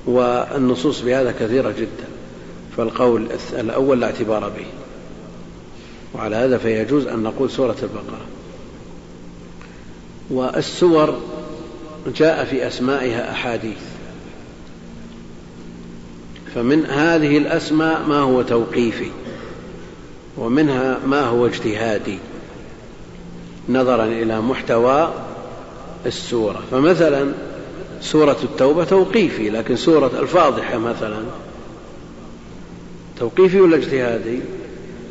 والنصوص 0.06 1.02
بهذا 1.02 1.32
كثيرة 1.32 1.72
جدا. 1.72 2.15
فالقول 2.78 3.28
الأول 3.54 4.00
لا 4.00 4.08
اعتبار 4.08 4.50
به. 4.50 4.66
وعلى 6.14 6.36
هذا 6.36 6.58
فيجوز 6.58 7.08
أن 7.08 7.24
نقول 7.24 7.50
سورة 7.50 7.76
البقرة. 7.84 8.22
والسور 10.30 11.20
جاء 12.16 12.46
في 12.46 12.68
أسمائها 12.68 13.32
أحاديث. 13.32 13.82
فمن 16.56 16.86
هذه 16.86 17.38
الأسماء 17.38 18.02
ما 18.08 18.20
هو 18.20 18.42
توقيفي 18.42 19.12
ومنها 20.38 21.00
ما 21.08 21.22
هو 21.22 21.46
اجتهادي 21.46 22.20
نظرا 23.70 24.06
إلى 24.06 24.42
محتوى 24.42 25.14
السورة. 26.06 26.64
فمثلا 26.72 27.32
سورة 28.02 28.38
التوبة 28.44 28.84
توقيفي 28.84 29.50
لكن 29.50 29.76
سورة 29.76 30.12
الفاضحة 30.20 30.78
مثلا 30.78 31.18
توقيفي 33.20 33.62
ولا 33.62 33.76
اجتهادي؟ 33.76 34.40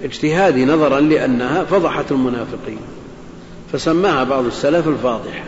اجتهادي 0.04 0.64
نظرا 0.64 1.00
لأنها 1.00 1.64
فضحت 1.64 2.12
المنافقين 2.12 2.78
فسماها 3.72 4.24
بعض 4.24 4.44
السلف 4.44 4.88
الفاضحة 4.88 5.44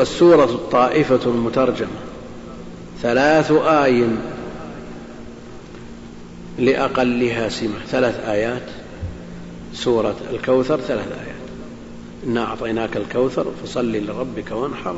السورة 0.00 0.44
الطائفة 0.44 1.20
المترجمة. 1.26 1.88
ثلاث 3.02 3.52
آي 3.52 4.04
لأقلها 6.58 7.48
سمة. 7.48 7.78
ثلاث 7.88 8.28
آيات. 8.28 8.62
سورة 9.74 10.16
الكوثر 10.32 10.80
ثلاث 10.80 11.08
آيات. 11.08 11.44
إنا 12.26 12.44
أعطيناك 12.44 12.96
الكوثر 12.96 13.46
فصل 13.64 13.92
لربك 13.92 14.52
وانحر 14.52 14.96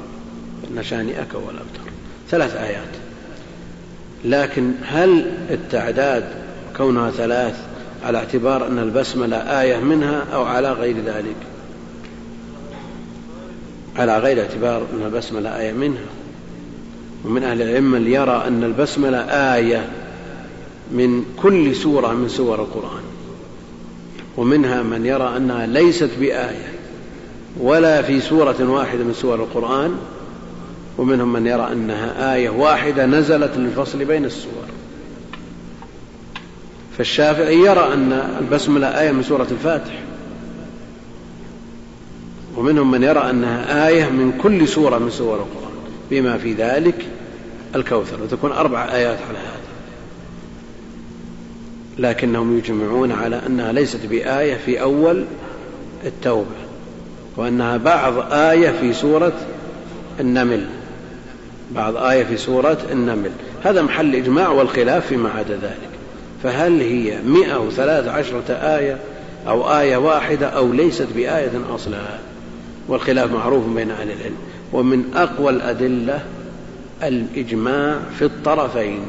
إن 0.70 0.82
شانئك 0.82 1.34
هو 1.34 1.50
الأبتر 1.50 1.92
ثلاث 2.30 2.56
آيات. 2.56 3.05
لكن 4.24 4.72
هل 4.82 5.32
التعداد 5.50 6.24
كونها 6.76 7.10
ثلاث 7.10 7.54
على 8.04 8.18
اعتبار 8.18 8.66
أن 8.66 8.78
البسملة 8.78 9.36
آية 9.36 9.76
منها 9.76 10.24
أو 10.34 10.44
على 10.44 10.72
غير 10.72 10.96
ذلك؟ 11.06 11.36
على 13.96 14.18
غير 14.18 14.40
اعتبار 14.40 14.82
أن 14.92 15.06
البسملة 15.06 15.58
آية 15.58 15.72
منها. 15.72 16.06
ومن 17.24 17.42
أهل 17.42 17.62
العلم 17.62 17.90
من 17.90 18.06
يرى 18.06 18.44
أن 18.46 18.64
البسملة 18.64 19.18
آية 19.54 19.88
من 20.92 21.24
كل 21.42 21.74
سورة 21.74 22.12
من 22.12 22.28
سور 22.28 22.60
القرآن. 22.60 23.02
ومنها 24.36 24.82
من 24.82 25.06
يرى 25.06 25.36
أنها 25.36 25.66
ليست 25.66 26.10
بآية 26.20 26.72
ولا 27.60 28.02
في 28.02 28.20
سورة 28.20 28.70
واحدة 28.70 29.04
من 29.04 29.14
سور 29.14 29.34
القرآن. 29.34 29.96
ومنهم 30.98 31.32
من 31.32 31.46
يرى 31.46 31.72
أنها 31.72 32.34
آية 32.34 32.50
واحدة 32.50 33.06
نزلت 33.06 33.56
للفصل 33.56 34.04
بين 34.04 34.24
السور. 34.24 34.64
فالشافعي 36.98 37.56
يرى 37.56 37.92
أن 37.92 38.12
البسملة 38.40 39.00
آية 39.00 39.12
من 39.12 39.22
سورة 39.22 39.46
الفاتح. 39.50 40.02
ومنهم 42.56 42.90
من 42.90 43.02
يرى 43.02 43.30
أنها 43.30 43.88
آية 43.88 44.04
من 44.04 44.38
كل 44.42 44.68
سورة 44.68 44.98
من 44.98 45.10
سور 45.10 45.34
القرآن. 45.34 45.72
بما 46.10 46.38
في 46.38 46.52
ذلك 46.52 47.06
الكوثر. 47.74 48.22
وتكون 48.22 48.52
أربع 48.52 48.84
آيات 48.84 49.18
على 49.28 49.38
هذا. 49.38 49.66
لكنهم 51.98 52.58
يجمعون 52.58 53.12
على 53.12 53.40
أنها 53.46 53.72
ليست 53.72 54.06
بآية 54.06 54.56
في 54.56 54.80
أول 54.80 55.24
التوبة. 56.04 56.56
وأنها 57.36 57.76
بعض 57.76 58.32
آية 58.32 58.70
في 58.70 58.92
سورة 58.92 59.32
النمل. 60.20 60.66
بعض 61.70 61.96
آية 61.96 62.24
في 62.24 62.36
سورة 62.36 62.78
النمل. 62.92 63.30
هذا 63.64 63.82
محل 63.82 64.14
إجماع 64.14 64.48
والخلاف 64.48 65.06
فيما 65.06 65.30
عدا 65.30 65.54
ذلك. 65.54 65.90
فهل 66.42 66.80
هي 66.80 67.18
مئة 67.22 67.60
وثلاث 67.60 68.08
عشرة 68.08 68.52
آية 68.52 68.98
أو 69.48 69.78
آية 69.78 69.96
واحدة 69.96 70.46
أو 70.46 70.72
ليست 70.72 71.08
بآية 71.16 71.50
أصلا؟ 71.74 71.98
والخلاف 72.88 73.32
معروف 73.32 73.66
بين 73.66 73.90
أهل 73.90 74.10
العلم. 74.10 74.36
ومن 74.72 75.04
أقوى 75.14 75.50
الأدلة 75.50 76.20
الإجماع 77.02 77.98
في 78.18 78.24
الطرفين. 78.24 79.00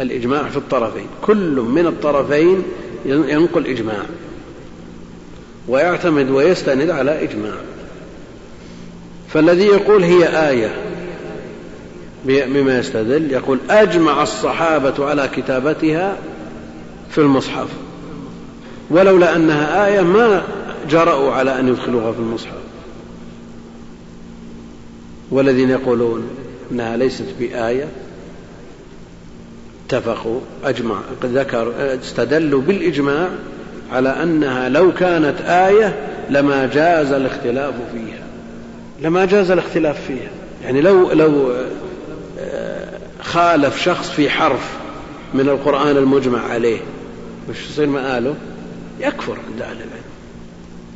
الإجماع 0.00 0.42
في 0.42 0.56
الطرفين. 0.56 1.06
كل 1.22 1.60
من 1.60 1.86
الطرفين 1.86 2.62
ينقل 3.06 3.66
إجماع. 3.66 4.02
ويعتمد 5.68 6.30
ويستند 6.30 6.90
على 6.90 7.22
إجماع. 7.22 7.54
فالذي 9.34 9.64
يقول 9.64 10.02
هي 10.02 10.48
آية 10.48 10.74
بما 12.24 12.78
يستدل 12.78 13.32
يقول 13.32 13.58
أجمع 13.70 14.22
الصحابة 14.22 15.06
على 15.06 15.28
كتابتها 15.36 16.16
في 17.10 17.18
المصحف 17.18 17.68
ولولا 18.90 19.36
أنها 19.36 19.86
آية 19.86 20.00
ما 20.00 20.42
جرأوا 20.90 21.32
على 21.32 21.60
أن 21.60 21.68
يدخلوها 21.68 22.12
في 22.12 22.18
المصحف. 22.18 22.58
والذين 25.30 25.70
يقولون 25.70 26.28
أنها 26.72 26.96
ليست 26.96 27.26
بآية 27.40 27.88
اتفقوا 29.86 30.40
أجمع 30.64 31.00
ذكر 31.24 31.72
استدلوا 32.02 32.60
بالإجماع 32.60 33.28
على 33.92 34.08
أنها 34.08 34.68
لو 34.68 34.92
كانت 34.92 35.40
آية 35.40 35.96
لما 36.30 36.66
جاز 36.66 37.12
الاختلاف 37.12 37.74
فيها. 37.92 38.23
لما 39.04 39.24
جاز 39.24 39.50
الاختلاف 39.50 40.06
فيها. 40.06 40.30
يعني 40.64 40.80
لو 40.80 41.12
لو 41.12 41.52
خالف 43.22 43.82
شخص 43.82 44.10
في 44.10 44.30
حرف 44.30 44.76
من 45.34 45.48
القرآن 45.48 45.96
المجمع 45.96 46.40
عليه 46.40 46.78
وش 47.50 47.70
يصير 47.70 47.86
مآله؟ 47.86 48.34
يكفر 49.00 49.36
عند 49.50 49.62
أهل 49.62 49.76
العلم. 49.76 50.04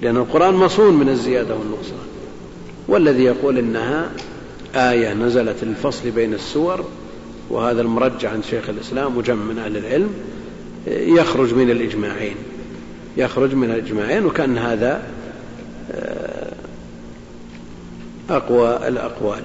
لأن 0.02 0.16
القرآن 0.16 0.54
مصون 0.54 0.94
من 0.94 1.08
الزيادة 1.08 1.54
والنقصان. 1.54 2.08
والذي 2.88 3.24
يقول 3.24 3.58
إنها 3.58 4.10
آية 4.74 5.14
نزلت 5.14 5.64
للفصل 5.64 6.10
بين 6.10 6.34
السور 6.34 6.84
وهذا 7.50 7.80
المرجع 7.80 8.30
عند 8.30 8.44
شيخ 8.44 8.68
الإسلام 8.68 9.16
وجمع 9.16 9.44
من 9.44 9.58
أهل 9.58 9.76
العلم 9.76 10.10
يخرج 10.86 11.54
من 11.54 11.70
الإجماعين. 11.70 12.36
يخرج 13.16 13.54
من 13.54 13.70
الإجماعين 13.70 14.26
وكأن 14.26 14.58
هذا 14.58 15.02
أقوى 18.30 18.88
الأقوال. 18.88 19.42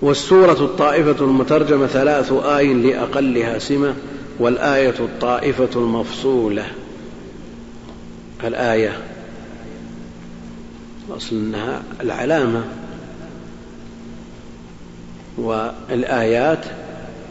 والسورة 0.00 0.64
الطائفة 0.64 1.24
المترجمة 1.24 1.86
ثلاث 1.86 2.32
آي 2.32 2.74
لأقلها 2.74 3.58
سمة 3.58 3.94
والآية 4.38 4.94
الطائفة 5.00 5.68
المفصولة. 5.76 6.66
الآية. 8.44 8.98
أصل 11.10 11.36
أنها 11.36 11.82
العلامة. 12.00 12.64
والآيات 15.38 16.64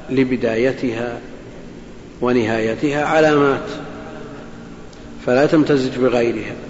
لبدايتها 0.10 1.20
ونهايتها 2.22 3.06
علامات. 3.06 3.70
فلا 5.26 5.46
تمتزج 5.46 5.98
بغيرها. 5.98 6.67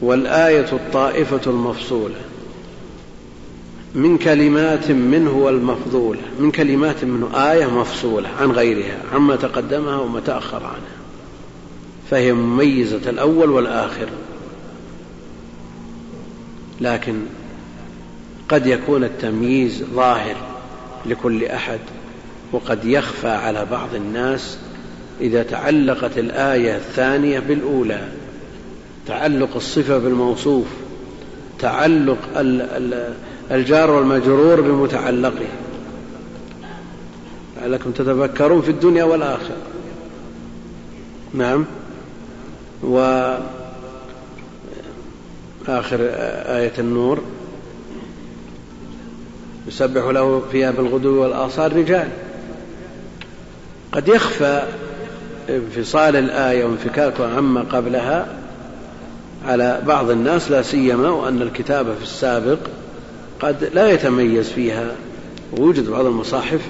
والآية 0.00 0.72
الطائفة 0.72 1.40
المفصولة. 1.46 2.14
من 3.94 4.18
كلمات 4.18 4.90
منه 4.90 5.30
والمفضولة 5.30 6.20
من 6.38 6.50
كلمات 6.50 7.04
منه 7.04 7.52
آية 7.52 7.66
مفصولة 7.66 8.28
عن 8.40 8.50
غيرها 8.50 8.98
عما 9.12 9.36
تقدمها 9.36 9.96
وما 9.96 10.20
تأخر 10.20 10.64
عنها. 10.64 10.98
فهي 12.10 12.32
مميزة 12.32 13.10
الأول 13.10 13.50
والآخر. 13.50 14.08
لكن 16.80 17.14
قد 18.48 18.66
يكون 18.66 19.04
التمييز 19.04 19.84
ظاهر 19.94 20.36
لكل 21.06 21.44
أحد 21.44 21.80
وقد 22.52 22.84
يخفى 22.84 23.28
على 23.28 23.66
بعض 23.70 23.94
الناس 23.94 24.58
إذا 25.20 25.42
تعلقت 25.42 26.18
الآية 26.18 26.76
الثانية 26.76 27.38
بالأولى. 27.38 28.08
تعلق 29.08 29.56
الصفة 29.56 29.98
بالموصوف 29.98 30.66
تعلق 31.58 32.18
الجار 33.50 33.90
والمجرور 33.90 34.60
بمتعلقه. 34.60 35.46
لعلكم 37.60 37.90
تتفكرون 37.90 38.62
في 38.62 38.70
الدنيا 38.70 39.04
والآخرة. 39.04 39.56
نعم. 41.34 41.64
وآخر 42.82 43.38
آية 46.46 46.72
النور. 46.78 47.22
يسبح 49.68 50.04
له 50.04 50.42
فيها 50.52 50.70
بالغدو 50.70 51.22
والآصال 51.22 51.76
رجال. 51.76 52.08
قد 53.92 54.08
يخفى 54.08 54.62
انفصال 55.48 56.16
الآية 56.16 56.64
وانفكاكها 56.64 57.36
عما 57.36 57.60
قبلها 57.60 58.37
على 59.46 59.82
بعض 59.86 60.10
الناس 60.10 60.50
لا 60.50 60.62
سيما 60.62 61.10
وأن 61.10 61.42
الكتابة 61.42 61.94
في 61.94 62.02
السابق 62.02 62.58
قد 63.40 63.70
لا 63.74 63.90
يتميز 63.90 64.48
فيها 64.48 64.96
ويوجد 65.52 65.90
بعض 65.90 66.06
المصاحف 66.06 66.60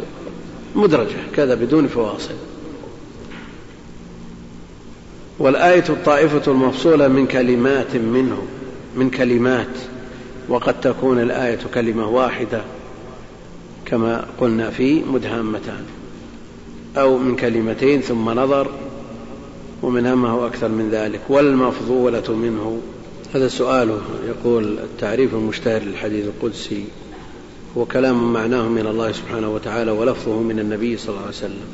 مدرجة 0.74 1.16
كذا 1.36 1.54
بدون 1.54 1.86
فواصل. 1.86 2.34
والآية 5.38 5.84
الطائفة 5.88 6.52
المفصولة 6.52 7.08
من 7.08 7.26
كلمات 7.26 7.96
منه 7.96 8.42
من 8.96 9.10
كلمات 9.10 9.76
وقد 10.48 10.80
تكون 10.80 11.20
الآية 11.20 11.58
كلمة 11.74 12.08
واحدة 12.08 12.62
كما 13.86 14.24
قلنا 14.40 14.70
في 14.70 15.02
مدهامتان. 15.04 15.84
أو 16.96 17.18
من 17.18 17.36
كلمتين 17.36 18.00
ثم 18.00 18.30
نظر 18.30 18.70
ومنها 19.82 20.14
ما 20.14 20.30
هو 20.30 20.46
أكثر 20.46 20.68
من 20.68 20.90
ذلك. 20.90 21.20
والمفضولة 21.28 22.32
منه 22.32 22.80
هذا 23.34 23.48
سؤاله 23.48 24.00
يقول 24.28 24.78
التعريف 24.78 25.34
المشتهر 25.34 25.82
للحديث 25.82 26.24
القدسي 26.24 26.84
هو 27.76 27.84
كلام 27.84 28.32
معناه 28.32 28.68
من 28.68 28.86
الله 28.86 29.12
سبحانه 29.12 29.54
وتعالى 29.54 29.90
ولفظه 29.90 30.40
من 30.40 30.58
النبي 30.58 30.96
صلى 30.96 31.08
الله 31.08 31.20
عليه 31.20 31.30
وسلم. 31.30 31.66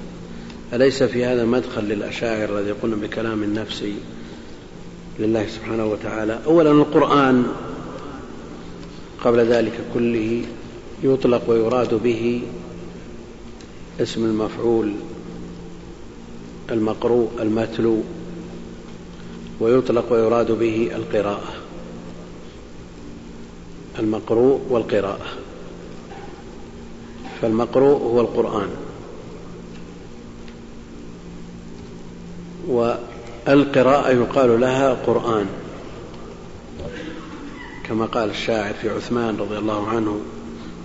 أليس 0.72 1.02
في 1.02 1.24
هذا 1.24 1.44
مدخل 1.44 1.84
للأشاعر 1.84 2.58
الذي 2.58 2.68
يقولون 2.68 3.00
بكلام 3.00 3.42
النفسي 3.42 3.94
لله 5.18 5.46
سبحانه 5.46 5.86
وتعالى؟ 5.86 6.38
أولا 6.46 6.70
القرآن 6.70 7.46
قبل 9.24 9.40
ذلك 9.40 9.72
كله 9.94 10.42
يطلق 11.02 11.50
ويراد 11.50 11.94
به 11.94 12.42
اسم 14.00 14.24
المفعول. 14.24 14.92
المقروء 16.70 17.30
المتلو 17.40 18.02
ويطلق 19.60 20.12
ويراد 20.12 20.52
به 20.52 20.90
القراءة. 20.94 21.54
المقروء 23.98 24.60
والقراءة. 24.70 25.26
فالمقروء 27.42 28.02
هو 28.02 28.20
القرآن. 28.20 28.68
والقراءة 32.68 34.10
يقال 34.10 34.60
لها 34.60 34.94
قرآن. 34.94 35.46
كما 37.88 38.06
قال 38.06 38.30
الشاعر 38.30 38.74
في 38.74 38.90
عثمان 38.90 39.36
رضي 39.36 39.58
الله 39.58 39.88
عنه 39.88 40.20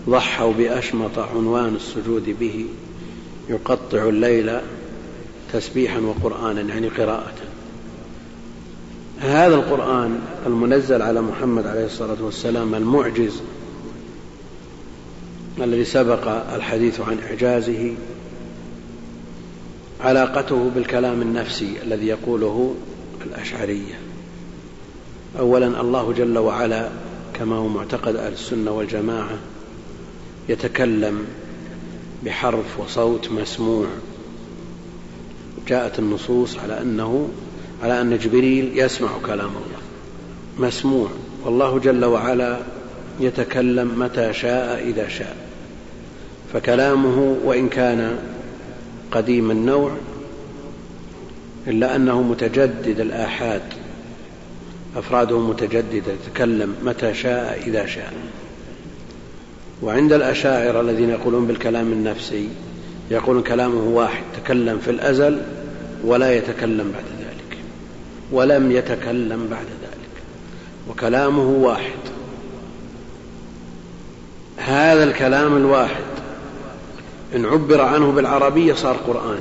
ضحوا 0.10 0.54
بأشمط 0.54 1.20
عنوان 1.20 1.76
السجود 1.76 2.36
به 2.40 2.66
يقطع 3.50 4.10
الليل 4.10 4.60
تسبيحا 5.54 6.00
وقرآنا 6.00 6.62
يعني 6.62 6.88
قراءة. 6.88 7.34
هذا 9.20 9.56
القرآن 9.56 10.20
المنزل 10.46 11.02
على 11.02 11.22
محمد 11.22 11.68
عليه 11.68 11.86
الصلاة 11.86 12.18
والسلام 12.22 12.76
المعجز 12.76 13.42
الذي 15.58 15.86
سبق 15.86 16.28
الحديث 16.56 17.00
عن 17.00 17.18
إعجازه 17.30 17.96
علاقته 20.02 20.72
بالكلام 20.76 21.22
النفسي 21.22 21.74
الذي 21.84 22.08
يقوله 22.08 22.76
الأشعرية. 23.26 24.00
أولا 25.40 25.82
الله 25.82 26.14
جل 26.14 26.38
وعلا 26.38 26.90
كما 27.34 27.56
هو 27.56 27.68
معتقد 27.68 28.16
أهل 28.16 28.34
السنة 28.34 28.72
والجماعة 28.72 29.38
يتكلم 30.50 31.26
بحرف 32.26 32.80
وصوت 32.80 33.32
مسموع. 33.32 33.88
جاءت 35.70 36.00
النصوص 36.00 36.58
على 36.58 36.82
أنه 36.82 37.30
على 37.84 38.02
أن 38.02 38.18
جبريل 38.18 38.72
يسمع 38.76 39.10
كلام 39.26 39.50
الله. 39.50 39.82
مسموع. 40.68 41.10
والله 41.46 41.80
جل 41.80 42.06
وعلا 42.06 42.58
يتكلم 43.20 44.00
متى 44.00 44.34
شاء 44.34 44.84
إذا 44.88 45.08
شاء. 45.08 45.38
فكلامه 46.54 47.38
وإن 47.46 47.70
كان 47.70 48.18
قديم 49.12 49.52
النوع 49.52 49.92
إلا 51.68 51.96
أنه 51.96 52.22
متجدد 52.22 53.00
الآحاد. 53.00 53.62
أفراده 54.98 55.40
متجددة. 55.40 56.12
يتكلم 56.26 56.76
متى 56.86 57.14
شاء 57.14 57.64
إذا 57.68 57.86
شاء. 57.86 58.14
وعند 59.84 60.14
الأشاعرة 60.14 60.82
الذين 60.82 61.10
يقولون 61.10 61.48
بالكلام 61.48 61.92
النفسي 61.92 62.48
يقولون 63.12 63.44
كلامه 63.44 63.84
واحد. 63.84 64.24
تكلم 64.44 64.80
في 64.80 64.92
الأزل 64.92 65.42
ولا 66.04 66.34
يتكلم 66.34 66.92
بعد 66.92 67.04
ذلك. 67.20 67.58
ولم 68.32 68.72
يتكلم 68.72 69.48
بعد 69.52 69.66
ذلك. 69.66 70.24
وكلامه 70.90 71.50
واحد. 71.50 72.00
هذا 74.58 75.04
الكلام 75.04 75.58
الواحد. 75.58 76.04
إن 77.36 77.46
عبر 77.46 77.82
عنه 77.82 78.12
بالعربية 78.12 78.74
صار 78.74 78.96
قرآن. 78.96 79.40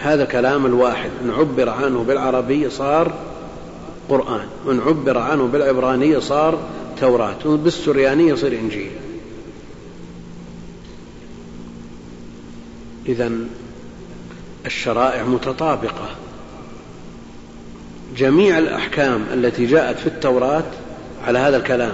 هذا 0.00 0.22
الكلام 0.22 0.66
الواحد. 0.66 1.10
إن 1.24 1.30
عبر 1.30 1.68
عنه 1.68 2.04
بالعربية 2.08 2.68
صار 2.68 3.14
قرآن. 4.08 4.46
وإن 4.66 4.80
عبر 4.80 5.18
عنه 5.18 5.46
بالعبرانية 5.46 6.18
صار 6.18 6.58
توراة. 7.00 7.46
وبالسريانية 7.46 8.32
يصير 8.32 8.52
إنجيل. 8.52 8.90
إذا 13.08 13.32
الشرائع 14.66 15.22
متطابقة. 15.22 16.08
جميع 18.16 18.58
الأحكام 18.58 19.24
التي 19.34 19.66
جاءت 19.66 19.98
في 19.98 20.06
التوراة 20.06 20.64
على 21.26 21.38
هذا 21.38 21.56
الكلام 21.56 21.92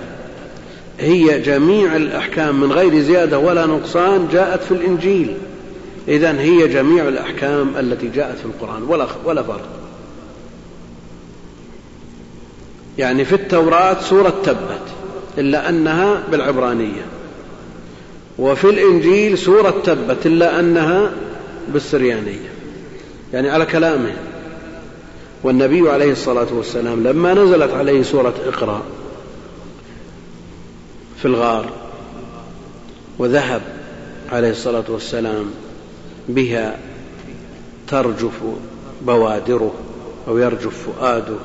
هي 1.01 1.41
جميع 1.41 1.97
الأحكام 1.97 2.61
من 2.61 2.73
غير 2.73 3.01
زيادة 3.01 3.39
ولا 3.39 3.67
نقصان 3.67 4.29
جاءت 4.33 4.63
في 4.63 4.71
الإنجيل. 4.71 5.37
إذا 6.09 6.41
هي 6.41 6.69
جميع 6.69 7.09
الأحكام 7.09 7.77
التي 7.79 8.09
جاءت 8.09 8.39
في 8.39 8.45
القرآن 8.45 8.83
ولا 8.83 9.07
ولا 9.25 9.43
فرق. 9.43 9.69
يعني 12.99 13.25
في 13.25 13.35
التوراة 13.35 14.01
سورة 14.01 14.35
تبت 14.45 14.83
إلا 15.39 15.69
أنها 15.69 16.23
بالعبرانية. 16.31 17.07
وفي 18.39 18.65
الإنجيل 18.65 19.39
سورة 19.39 19.75
تبت 19.85 20.27
إلا 20.27 20.61
أنها 20.61 21.11
بالسريانية. 21.69 22.60
يعني 23.33 23.51
على 23.51 23.67
كلامه. 23.67 24.13
والنبي 25.43 25.91
عليه 25.91 26.13
الصلاة 26.13 26.47
والسلام 26.53 27.03
لما 27.03 27.35
نزلت 27.35 27.73
عليه 27.73 28.03
سورة 28.03 28.35
اقرأ 28.47 28.83
في 31.19 31.25
الغار 31.25 31.73
وذهب 33.19 33.63
عليه 34.33 34.51
الصلاة 34.51 34.85
والسلام 34.89 35.51
بها 36.29 36.79
ترجف 37.89 38.41
بوادره 39.03 39.75
أو 40.29 40.39
يرجف 40.39 40.87
فؤاده 40.87 41.37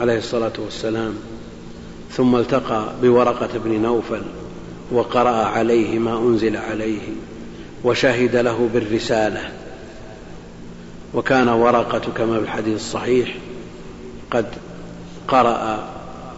عليه 0.00 0.18
الصلاة 0.18 0.52
والسلام 0.58 1.14
ثم 2.10 2.36
التقى 2.36 2.92
بورقة 3.02 3.50
بن 3.64 3.82
نوفل 3.82 4.22
وقرأ 4.92 5.44
عليه 5.44 5.98
ما 5.98 6.18
أنزل 6.18 6.56
عليه 6.56 7.08
وشهد 7.84 8.36
له 8.36 8.68
بالرسالة. 8.74 9.52
وكان 11.14 11.48
ورقة 11.48 12.12
كما 12.16 12.38
في 12.38 12.44
الحديث 12.44 12.76
الصحيح 12.76 13.34
قد 14.30 14.46
قرأ 15.28 15.88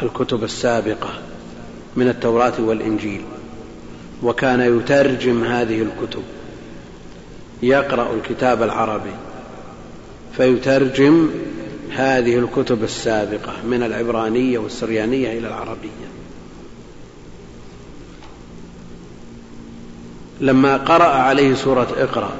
الكتب 0.02 0.44
السابقة 0.44 1.10
من 1.96 2.08
التوراة 2.08 2.52
والإنجيل 2.58 3.22
وكان 4.22 4.78
يترجم 4.78 5.44
هذه 5.44 5.82
الكتب 5.82 6.22
يقرأ 7.62 8.14
الكتاب 8.14 8.62
العربي 8.62 9.14
فيترجم 10.36 11.30
هذه 11.90 12.38
الكتب 12.38 12.84
السابقة 12.84 13.52
من 13.66 13.82
العبرانية 13.82 14.58
والسريانية 14.58 15.38
إلى 15.38 15.48
العربية. 15.48 15.88
لما 20.40 20.76
قرأ 20.76 21.04
عليه 21.04 21.54
سورة 21.54 21.88
اقرأ 21.96 22.30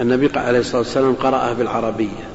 النبي 0.00 0.30
عليه 0.34 0.58
الصلاة 0.58 0.78
والسلام 0.78 1.14
قرأها 1.14 1.52
بالعربية 1.52 2.28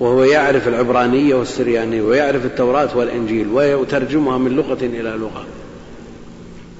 وهو 0.00 0.24
يعرف 0.24 0.68
العبرانية 0.68 1.34
والسريانية 1.34 2.02
ويعرف 2.02 2.44
التوراة 2.44 2.96
والإنجيل 2.96 3.48
ويترجمها 3.48 4.38
من 4.38 4.52
لغة 4.52 4.78
إلى 4.82 5.10
لغة. 5.10 5.44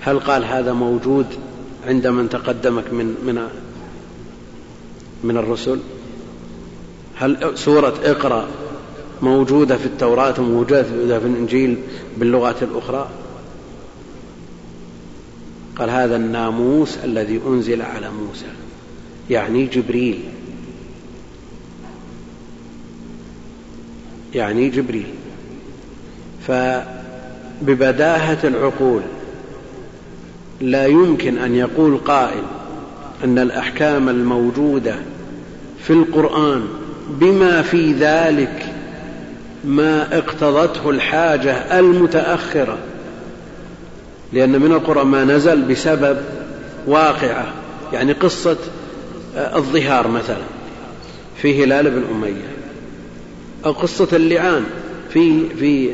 هل 0.00 0.20
قال 0.20 0.44
هذا 0.44 0.72
موجود 0.72 1.26
عند 1.86 2.06
من 2.06 2.28
تقدمك 2.28 2.92
من 2.92 3.06
من 3.26 3.48
من 5.24 5.36
الرسل؟ 5.36 5.78
هل 7.16 7.58
سورة 7.58 7.94
اقرأ 8.04 8.48
موجودة 9.22 9.76
في 9.76 9.86
التوراة 9.86 10.40
وموجودة 10.40 10.82
في 11.18 11.26
الإنجيل 11.26 11.78
باللغات 12.18 12.62
الأخرى؟ 12.62 13.08
قال 15.78 15.90
هذا 15.90 16.16
الناموس 16.16 16.98
الذي 17.04 17.40
أنزل 17.46 17.82
على 17.82 18.10
موسى. 18.10 18.46
يعني 19.30 19.66
جبريل. 19.66 20.20
يعني 24.34 24.68
جبريل. 24.68 25.14
فببداهة 26.46 28.38
العقول 28.44 29.02
لا 30.60 30.86
يمكن 30.86 31.38
أن 31.38 31.54
يقول 31.54 31.98
قائل 31.98 32.42
أن 33.24 33.38
الأحكام 33.38 34.08
الموجودة 34.08 34.94
في 35.82 35.92
القرآن 35.92 36.62
بما 37.08 37.62
في 37.62 37.92
ذلك 37.92 38.74
ما 39.64 40.18
اقتضته 40.18 40.90
الحاجة 40.90 41.78
المتأخرة. 41.78 42.78
لأن 44.32 44.60
من 44.60 44.72
القرآن 44.72 45.06
ما 45.06 45.24
نزل 45.24 45.62
بسبب 45.62 46.16
واقعة 46.86 47.52
يعني 47.92 48.12
قصة 48.12 48.56
الظهار 49.36 50.08
مثلا 50.08 50.42
في 51.36 51.64
هلال 51.64 51.90
بن 51.90 52.02
أمية. 52.14 52.52
أو 53.64 53.72
قصة 53.72 54.08
اللعان 54.12 54.64
في 55.10 55.48
في 55.48 55.90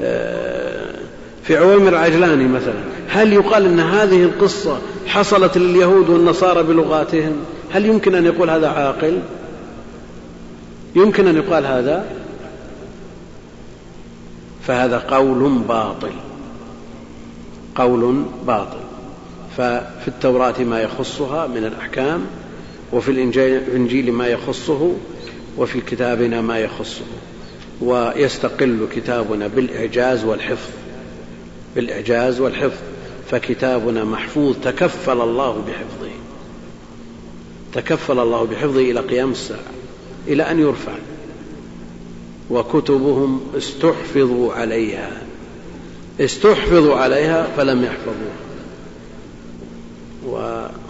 آه، 0.00 0.94
في 1.42 1.56
عويمر 1.56 1.94
عجلاني 1.94 2.48
مثلا. 2.48 2.84
هل 3.08 3.32
يقال 3.32 3.66
أن 3.66 3.80
هذه 3.80 4.22
القصة 4.22 4.78
حصلت 5.06 5.58
لليهود 5.58 6.08
والنصارى 6.08 6.62
بلغاتهم؟ 6.62 7.36
هل 7.72 7.86
يمكن 7.86 8.14
أن 8.14 8.26
يقول 8.26 8.50
هذا 8.50 8.68
عاقل؟ 8.68 9.18
يمكن 10.96 11.26
أن 11.26 11.36
يقال 11.36 11.66
هذا؟ 11.66 12.04
فهذا 14.66 14.98
قول 14.98 15.58
باطل. 15.68 16.12
قول 17.74 18.24
باطل. 18.46 18.78
ففي 19.56 20.08
التوراة 20.08 20.60
ما 20.60 20.80
يخصها 20.80 21.46
من 21.46 21.64
الأحكام 21.64 22.26
وفي 22.92 23.10
الإنجيل 23.10 24.12
ما 24.12 24.26
يخصه 24.26 24.92
وفي 25.58 25.80
كتابنا 25.80 26.40
ما 26.40 26.58
يخصه. 26.58 27.04
ويستقل 27.80 28.88
كتابنا 28.94 29.46
بالإعجاز 29.46 30.24
والحفظ. 30.24 30.70
بالإعجاز 31.76 32.40
والحفظ. 32.40 32.80
فكتابنا 33.30 34.04
محفوظ. 34.04 34.56
تكفل 34.64 35.20
الله 35.20 35.52
بحفظه. 35.52 36.10
تكفل 37.74 38.18
الله 38.18 38.44
بحفظه 38.44 38.80
إلى 38.80 39.00
قيام 39.00 39.30
الساعة. 39.30 39.72
إلى 40.28 40.42
أن 40.42 40.60
يرفع. 40.60 40.92
وكتبهم 42.50 43.40
استحفظوا 43.56 44.52
عليها. 44.52 45.22
استحفظوا 46.20 46.94
عليها 46.96 47.48
فلم 47.56 47.84
يحفظوها. 47.84 48.36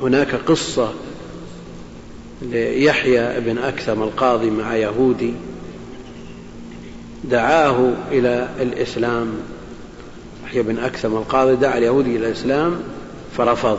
وهناك 0.02 0.34
قصة 0.34 0.92
ليحيى 2.42 3.40
بن 3.40 3.58
أكثم 3.58 4.02
القاضي 4.02 4.50
مع 4.50 4.76
يهودي 4.76 5.34
دعاه 7.24 7.92
إلى 8.10 8.48
الإسلام. 8.60 9.28
يحيى 10.44 10.62
بن 10.62 10.78
أكثم 10.78 11.16
القاضي 11.16 11.56
دعا 11.56 11.78
اليهودي 11.78 12.16
إلى 12.16 12.26
الإسلام 12.26 12.80
فرفض 13.36 13.78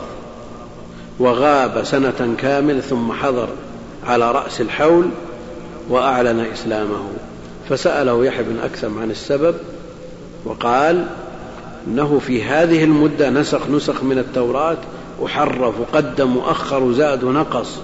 وغاب 1.18 1.84
سنة 1.84 2.34
كامل 2.38 2.82
ثم 2.82 3.12
حضر 3.12 3.48
على 4.06 4.32
رأس 4.32 4.60
الحول 4.60 5.08
وأعلن 5.88 6.40
إسلامه. 6.40 7.08
فسأله 7.68 8.24
يحيى 8.24 8.42
بن 8.42 8.58
أكثم 8.64 8.98
عن 8.98 9.10
السبب 9.10 9.54
وقال 10.44 11.06
إنه 11.86 12.20
في 12.26 12.42
هذه 12.44 12.84
المدة 12.84 13.30
نسخ 13.30 13.68
نسخ 13.68 14.02
من 14.02 14.18
التوراة 14.18 14.76
وحرف 15.20 15.74
وقدم 15.80 16.36
وأخر 16.36 16.82
وزاد 16.82 17.24
ونقص 17.24 17.78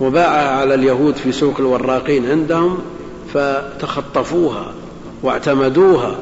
وباعها 0.00 0.48
على 0.60 0.74
اليهود 0.74 1.16
في 1.16 1.32
سوق 1.32 1.60
الوراقين 1.60 2.30
عندهم 2.30 2.78
فتخطفوها 3.34 4.72
واعتمدوها. 5.22 6.16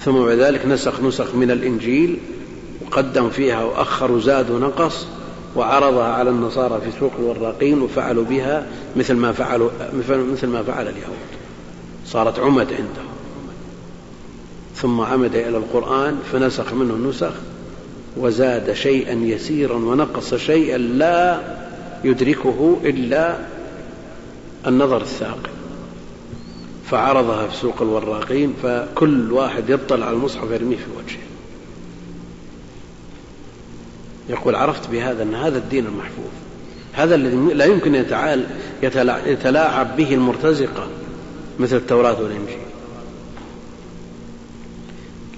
ثم 0.00 0.12
بعد 0.12 0.38
ذلك 0.38 0.66
نسخ 0.66 1.00
نسخ 1.00 1.34
من 1.34 1.50
الإنجيل 1.50 2.18
وقدم 2.86 3.30
فيها 3.30 3.64
وأخر 3.64 4.12
وزاد 4.12 4.50
ونقص 4.50 5.06
وعرضها 5.56 6.12
على 6.12 6.30
النصارى 6.30 6.80
في 6.80 6.98
سوق 7.00 7.12
الوراقين 7.18 7.82
وفعلوا 7.82 8.24
بها 8.24 8.66
مثل 8.96 9.14
ما 9.14 9.32
فعلوا 9.32 9.70
مثل 10.32 10.46
ما 10.46 10.62
فعل 10.62 10.88
اليهود. 10.88 11.26
صارت 12.06 12.38
عمد 12.38 12.72
عندهم. 12.72 13.06
ثم 14.76 15.00
عمد 15.00 15.34
إلى 15.34 15.56
القرآن 15.56 16.18
فنسخ 16.32 16.72
منه 16.72 16.94
النسخ 16.94 17.32
وزاد 18.16 18.72
شيئا 18.72 19.12
يسيرا 19.12 19.74
ونقص 19.74 20.34
شيئا 20.34 20.78
لا 20.78 21.40
يدركه 22.04 22.76
إلا 22.84 23.38
النظر 24.66 25.00
الثاقب. 25.00 25.50
فعرضها 26.90 27.46
في 27.46 27.56
سوق 27.56 27.82
الوراقين 27.82 28.54
فكل 28.62 29.32
واحد 29.32 29.70
يطلع 29.70 30.06
على 30.06 30.16
المصحف 30.16 30.50
يرميه 30.50 30.76
في 30.76 30.90
وجهه. 30.98 31.26
يقول 34.28 34.54
عرفت 34.54 34.90
بهذا 34.90 35.22
أن 35.22 35.34
هذا 35.34 35.58
الدين 35.58 35.86
المحفوظ. 35.86 36.30
هذا 36.92 37.14
الذي 37.14 37.36
لا 37.36 37.64
يمكن 37.64 37.94
يتلاعب 39.26 39.96
به 39.96 40.14
المرتزقة 40.14 40.88
مثل 41.58 41.76
التوراة 41.76 42.22
والإنجيل. 42.22 42.65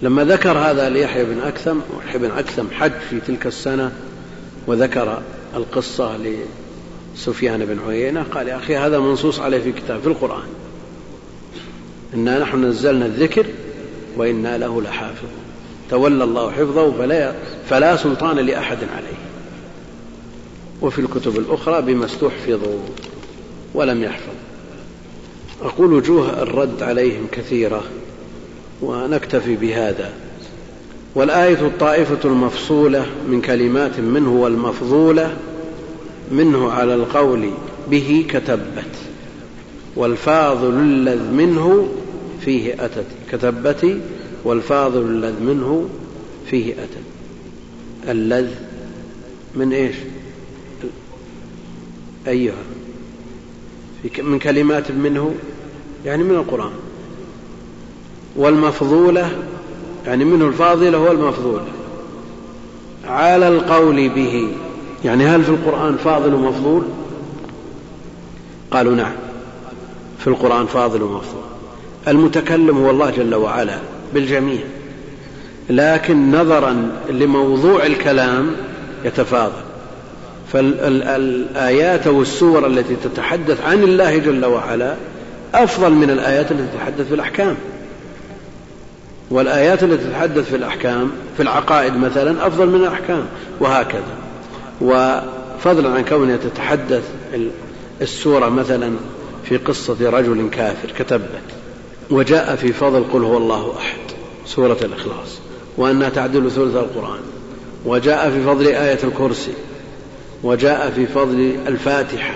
لما 0.03 0.25
ذكر 0.25 0.59
هذا 0.59 0.89
ليحيى 0.89 1.25
بن 1.25 1.41
أكثم 1.41 1.77
ويحيى 1.97 2.19
بن 2.19 2.31
أكثم 2.31 2.65
حج 2.71 2.93
في 3.11 3.21
تلك 3.21 3.47
السنة 3.47 3.93
وذكر 4.67 5.23
القصة 5.55 6.19
لسفيان 7.17 7.65
بن 7.65 7.79
عيينة 7.89 8.23
قال 8.23 8.49
يا 8.49 8.57
أخي 8.57 8.77
هذا 8.77 8.99
منصوص 8.99 9.41
عليه 9.41 9.59
في 9.59 9.73
كتاب 9.73 10.01
في 10.01 10.07
القرآن. 10.07 10.49
إنا 12.15 12.39
نحن 12.39 12.65
نزلنا 12.65 13.07
الذكر 13.07 13.47
وإنا 14.17 14.59
له 14.59 14.83
لحافظون 14.83 15.31
تولى 15.91 16.25
الله 16.25 16.51
حفظه 16.51 16.93
فلا, 16.93 17.35
فلا 17.69 17.97
سلطان 17.97 18.37
لأحد 18.37 18.79
عليه. 18.97 19.19
وفي 20.83 20.99
الكتب 20.99 21.37
الأخرى 21.37 21.83
بما 21.83 22.05
استحفظوا 22.05 22.79
ولم 23.75 24.03
يحفظ. 24.03 24.35
أقول 25.63 25.93
وجوه 25.93 26.43
الرد 26.43 26.83
عليهم 26.83 27.27
كثيرة. 27.33 27.83
ونكتفي 28.83 29.57
بهذا. 29.57 30.13
والآية 31.15 31.67
الطائفة 31.67 32.19
المفصولة 32.25 33.07
من 33.29 33.41
كلمات 33.41 34.01
منه 34.01 34.33
والمفضولة 34.33 35.37
منه 36.33 36.71
على 36.71 36.95
القول 36.95 37.51
به 37.91 38.27
كتبت. 38.29 38.97
والفاضل 39.97 40.75
اللذ 40.75 41.31
منه 41.33 41.89
فيه 42.41 42.85
أتت. 42.85 43.07
كتبتي 43.33 44.01
والفاضل 44.45 45.01
اللذ 45.01 45.43
منه 45.43 45.89
فيه 46.51 46.73
أتت. 46.73 47.05
اللذ 48.09 48.51
من 49.55 49.73
إيش؟ 49.73 49.97
أيها. 52.29 52.63
من 54.19 54.39
كلمات 54.39 54.91
منه 54.91 55.35
يعني 56.05 56.23
من 56.23 56.35
القرآن. 56.35 56.73
والمفضولة 58.39 59.31
يعني 60.07 60.25
منه 60.25 60.47
الفاضلة 60.47 60.99
والمفضولة. 60.99 61.67
على 63.09 63.49
القول 63.49 64.09
به 64.09 64.49
يعني 65.05 65.27
هل 65.27 65.45
في 65.45 65.51
القرآن 65.51 65.97
فاضل 65.97 66.35
ومفضول؟ 66.35 66.83
قالوا 68.71 68.95
نعم. 68.95 69.13
في 70.19 70.27
القرآن 70.27 70.67
فاضل 70.67 71.03
ومفضول. 71.03 71.43
المتكلم 72.09 72.79
هو 72.79 72.91
الله 72.91 73.11
جل 73.11 73.35
وعلا 73.35 73.79
بالجميع. 74.15 74.61
لكن 75.71 76.31
نظرا 76.31 76.91
لموضوع 77.11 77.87
الكلام 77.87 78.51
يتفاضل. 79.05 79.63
فالآيات 80.53 82.07
أو 82.07 82.23
السور 82.23 82.67
التي 82.67 82.97
تتحدث 83.05 83.65
عن 83.65 83.83
الله 83.83 84.19
جل 84.19 84.45
وعلا 84.45 84.95
أفضل 85.55 85.93
من 85.93 86.11
الآيات 86.11 86.53
التي 86.53 86.67
تتحدث 86.77 87.09
في 87.09 87.15
الأحكام. 87.15 87.57
والآيات 89.31 89.83
التي 89.83 90.05
تتحدث 90.05 90.49
في 90.51 90.57
الأحكام 90.57 91.11
في 91.37 91.43
العقائد 91.43 91.97
مثلا 91.97 92.47
أفضل 92.47 92.67
من 92.67 92.75
الأحكام 92.75 93.27
وهكذا. 93.61 94.17
وفضلا 94.81 95.91
عن 95.91 96.05
كونها 96.05 96.37
تتحدث 96.37 97.03
السورة 98.03 98.49
مثلا 98.49 98.93
في 99.45 99.57
قصة 99.57 100.11
رجل 100.11 100.51
كافر 100.51 100.89
كتبت 100.99 101.43
وجاء 102.11 102.57
في 102.57 102.73
فضل 102.73 103.05
قل 103.13 103.23
هو 103.23 103.37
الله 103.37 103.75
أحد 103.79 103.99
سورة 104.47 104.79
الإخلاص 104.83 105.39
وأنها 105.77 106.09
تعدل 106.09 106.51
ثلث 106.51 106.77
القرآن. 106.77 107.21
وجاء 107.85 108.31
في 108.31 108.45
فضل 108.45 108.67
آية 108.67 108.99
الكرسي 109.05 109.53
وجاء 110.43 110.93
في 110.97 111.07
فضل 111.07 111.57
الفاتحة 111.67 112.35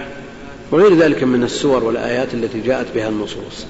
وغير 0.71 0.95
ذلك 0.95 1.25
من 1.25 1.43
السور 1.43 1.85
والآيات 1.85 2.35
التي 2.35 2.61
جاءت 2.61 2.87
بها 2.95 3.09
النصوص. 3.09 3.67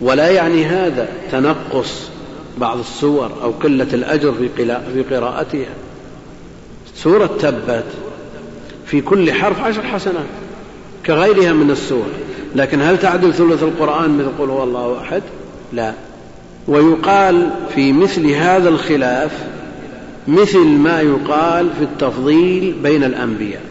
ولا 0.00 0.28
يعني 0.28 0.64
هذا 0.64 1.08
تنقص 1.32 2.11
بعض 2.58 2.78
السور 2.78 3.30
أو 3.42 3.50
قلة 3.50 3.88
الأجر 3.92 4.34
في 4.94 5.02
قراءتها. 5.10 5.74
سورة 6.94 7.30
تبت 7.40 7.84
في 8.86 9.00
كل 9.00 9.32
حرف 9.32 9.60
عشر 9.60 9.82
حسنات 9.82 10.26
كغيرها 11.06 11.52
من 11.52 11.70
السور. 11.70 12.06
لكن 12.56 12.82
هل 12.82 12.98
تعدل 12.98 13.34
ثلث 13.34 13.62
القرآن 13.62 14.18
مثل 14.18 14.28
قل 14.38 14.50
هو 14.50 14.64
الله 14.64 15.00
أحد؟ 15.00 15.22
لا. 15.72 15.94
ويقال 16.68 17.50
في 17.74 17.92
مثل 17.92 18.26
هذا 18.26 18.68
الخلاف 18.68 19.46
مثل 20.28 20.64
ما 20.64 21.00
يقال 21.00 21.70
في 21.78 21.84
التفضيل 21.84 22.74
بين 22.82 23.04
الأنبياء. 23.04 23.62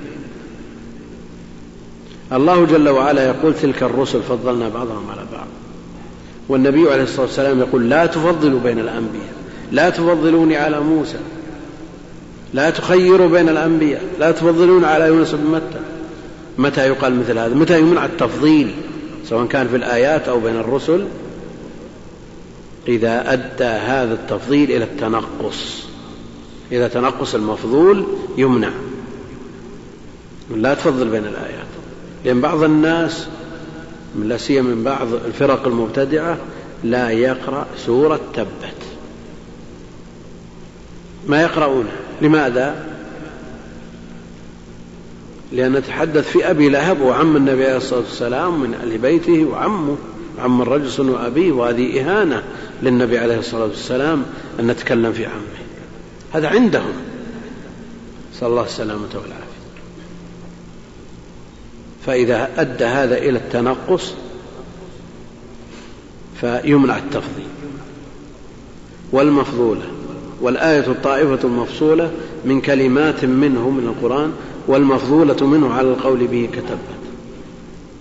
الله 2.34 2.66
جل 2.66 2.90
وعلا 2.90 3.28
يقول 3.28 3.54
تلك 3.54 3.84
الرسل 3.84 4.22
فضلنا 4.22 4.70
بعضهم 4.70 5.06
على 5.12 5.22
بعض 5.31 5.31
والنبي 6.52 6.92
عليه 6.92 7.04
الصلاة 7.04 7.26
والسلام 7.26 7.60
يقول 7.60 7.90
لا 7.90 8.06
تفضلوا 8.06 8.60
بين 8.60 8.80
الأنبياء 8.80 9.34
لا 9.72 9.90
تفضلوني 9.90 10.58
على 10.58 10.80
موسى 10.80 11.18
لا 12.54 12.70
تخيروا 12.70 13.28
بين 13.28 13.50
الأنبياء 13.50 14.04
لا 14.20 14.32
تفضلون 14.32 14.86
على 14.86 15.08
يونس 15.08 15.32
بن 15.32 15.52
متى. 15.52 15.80
متى 16.58 16.88
يقال 16.88 17.20
مثل 17.20 17.38
هذا؟ 17.38 17.56
متى 17.56 17.80
يمنع 17.80 18.06
التفضيل؟ 18.06 18.72
سواء 19.26 19.46
كان 19.46 19.68
في 19.68 19.76
الآيات 19.76 20.28
أو 20.28 20.40
بين 20.40 20.56
الرسل. 20.56 21.06
إذا 22.88 23.34
أدى 23.34 23.64
هذا 23.64 24.14
التفضيل 24.14 24.72
إلى 24.72 24.84
التنقص 24.84 25.84
إذا 26.72 26.88
تنقص 26.88 27.36
المفضول 27.36 28.06
يمنع. 28.38 28.70
لا 30.56 30.74
تفضل 30.74 31.10
بين 31.10 31.26
الآيات. 31.26 31.68
لأن 32.26 32.42
بعض 32.42 32.64
الناس 32.64 33.28
لا 34.20 34.38
سيما 34.38 34.76
من 34.76 34.84
بعض 34.84 35.14
الفرق 35.14 35.68
المبتدعة 35.68 36.38
لا 36.84 37.10
يقرأ 37.10 37.66
سورة 37.78 38.20
تبت. 38.34 38.48
ما 41.28 41.42
يقرؤونها 41.42 41.96
لماذا؟ 42.22 42.86
لأن 45.52 45.74
نتحدث 45.74 46.30
في 46.32 46.50
أبي 46.50 46.70
لهب 46.70 47.02
وعم 47.02 47.36
النبي 47.36 47.66
عليه 47.66 47.78
الصلاة 47.78 48.00
والسلام 48.00 48.60
من 48.60 48.74
أهل 48.74 48.98
بيته 48.98 49.46
وعمه 49.46 49.98
عم 50.40 50.62
الرجل 50.62 51.10
وأبيه 51.10 51.52
وهذه 51.52 52.02
إهانة 52.02 52.44
للنبي 52.84 53.18
عليه 53.18 53.40
الصلاة 53.40 53.66
والسلام 53.66 54.24
أن 54.60 54.68
نتكلم 54.68 55.14
في 55.14 55.26
عمه. 55.26 55.62
هذا 56.34 56.48
عندهم. 56.48 56.94
صلى 58.40 58.50
الله 58.50 58.66
السلامة 58.66 59.10
والعافية 59.14 59.51
فإذا 62.06 62.50
أدى 62.58 62.86
هذا 62.86 63.18
إلى 63.18 63.38
التنقص 63.38 64.14
فيمنع 66.42 66.98
التفضيل. 66.98 67.48
والمفضولة 69.12 69.82
والآية 70.42 70.88
الطائفة 70.88 71.40
المفصولة 71.44 72.12
من 72.46 72.62
كلمات 72.62 73.26
منه 73.26 73.70
من 73.70 73.88
القرآن 73.88 74.32
والمفضولة 74.68 75.48
منه 75.48 75.74
على 75.74 75.90
القول 75.90 76.28
به 76.28 76.50
كتبت. 76.54 77.02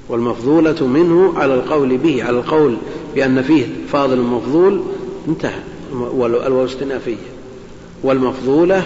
والمفضولة 0.08 0.86
منه 0.86 1.38
على 1.38 1.54
القول 1.54 1.98
به 1.98 2.24
على 2.24 2.38
القول 2.38 2.76
بأن 3.14 3.42
فيه 3.42 3.66
فاضل 3.92 4.18
مفضول 4.20 4.82
انتهى. 5.28 5.60
والواو 5.92 6.64
استنافية 6.64 7.16
والمفضولة 8.02 8.82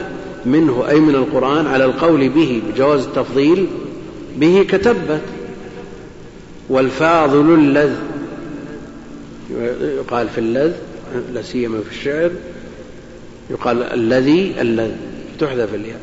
منه 0.46 0.84
أي 0.88 1.00
من 1.00 1.14
القرآن 1.14 1.66
على 1.66 1.84
القول 1.84 2.28
به 2.28 2.62
بجواز 2.68 3.04
التفضيل 3.04 3.66
به 4.36 4.66
كتبت. 4.68 5.22
والفاضل 6.68 7.54
اللذ. 7.54 7.94
يقال 9.80 10.28
في 10.28 10.38
اللذ 10.38 10.72
لا 11.32 11.42
سيما 11.42 11.80
في 11.80 11.90
الشعر. 11.90 12.30
يقال 13.50 13.82
الذي 13.82 14.54
اللذ. 14.60 14.92
تحذف 15.40 15.74
الياء. 15.74 16.00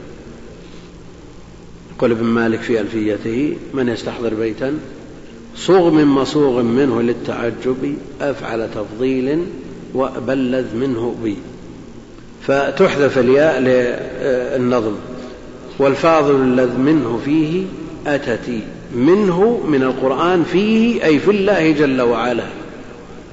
يقول 1.95 2.11
ابن 2.11 2.25
مالك 2.25 2.61
في 2.61 2.81
ألفيته 2.81 3.57
من 3.73 3.89
يستحضر 3.89 4.33
بيتا؟ 4.33 4.73
صغ 5.55 5.89
من 5.89 6.05
مصوغ 6.05 6.61
منه 6.61 7.01
للتعجب 7.01 7.95
أفعل 8.21 8.69
تفضيل 8.75 9.45
وأبلذ 9.93 10.75
منه 10.75 11.15
بي 11.23 11.35
فتحذف 12.41 13.17
الياء 13.17 13.59
للنظم. 13.59 14.95
والفاضل 15.79 16.35
الذ 16.35 16.77
منه 16.77 17.19
فيه 17.25 17.63
أتت 18.07 18.49
منه 18.95 19.61
من 19.67 19.83
القرآن 19.83 20.43
فيه 20.43 21.05
أي 21.05 21.19
في 21.19 21.31
الله 21.31 21.71
جل 21.71 22.01
وعلا. 22.01 22.43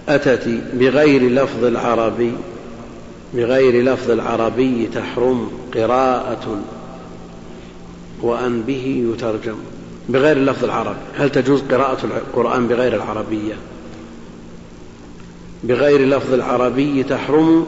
أتت 0.09 0.49
بغير 0.73 1.31
لفظ 1.31 1.65
العربي 1.65 2.33
بغير 3.35 3.85
لفظ 3.85 4.11
العربي 4.11 4.89
تحرم 4.95 5.51
قراءة 5.75 6.61
وأن 8.23 8.63
به 8.63 9.13
يترجم. 9.13 9.57
بغير 10.09 10.37
اللفظ 10.37 10.65
العربي. 10.65 10.99
هل 11.17 11.31
تجوز 11.31 11.63
قراءة 11.71 12.05
القرآن 12.05 12.69
بغير 12.69 12.95
العربية؟ 12.95 13.55
بغير 15.65 16.09
لفظ 16.09 16.35
العربي 16.35 17.03
تحرم 17.03 17.67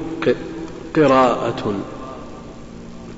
قراءة. 0.97 1.75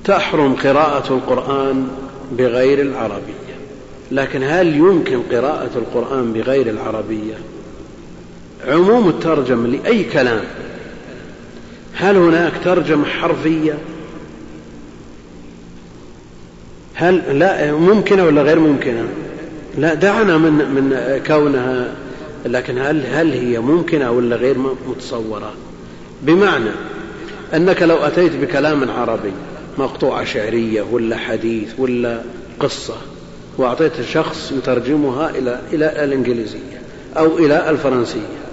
تحرم 0.03 0.53
قراءة 0.55 1.13
القرآن 1.13 1.87
بغير 2.31 2.81
العربية 2.81 3.42
لكن 4.11 4.43
هل 4.43 4.75
يمكن 4.75 5.21
قراءة 5.31 5.71
القرآن 5.75 6.33
بغير 6.33 6.69
العربية؟ 6.69 7.33
عموم 8.67 9.09
الترجمة 9.09 9.67
لأي 9.67 10.03
كلام. 10.03 10.43
هل 11.93 12.17
هناك 12.17 12.53
ترجمة 12.63 13.05
حرفية؟ 13.05 13.77
هل 16.93 17.39
لا 17.39 17.71
ممكنة 17.71 18.25
ولا 18.25 18.41
غير 18.41 18.59
ممكنة؟ 18.59 19.07
لا 19.77 19.93
دعنا 19.93 20.37
من 20.37 20.51
من 20.51 21.21
كونها 21.27 21.95
لكن 22.45 22.77
هل 22.77 23.05
هل 23.05 23.31
هي 23.31 23.59
ممكنة 23.59 24.11
ولا 24.11 24.35
غير 24.35 24.57
متصورة؟ 24.87 25.53
بمعنى 26.21 26.69
أنك 27.53 27.81
لو 27.81 27.97
أتيت 27.97 28.35
بكلام 28.35 28.91
عربي 28.91 29.33
مقطوعة 29.77 30.23
شعرية 30.23 30.81
ولا 30.91 31.17
حديث 31.17 31.79
ولا 31.79 32.21
قصة 32.59 32.95
وأعطيت 33.57 34.01
شخص 34.01 34.51
يترجمها 34.57 35.29
إلى 35.29 35.59
إلى 35.73 36.03
الإنجليزية 36.03 36.81
أو 37.17 37.37
إلى 37.37 37.69
الفرنسية. 37.69 38.43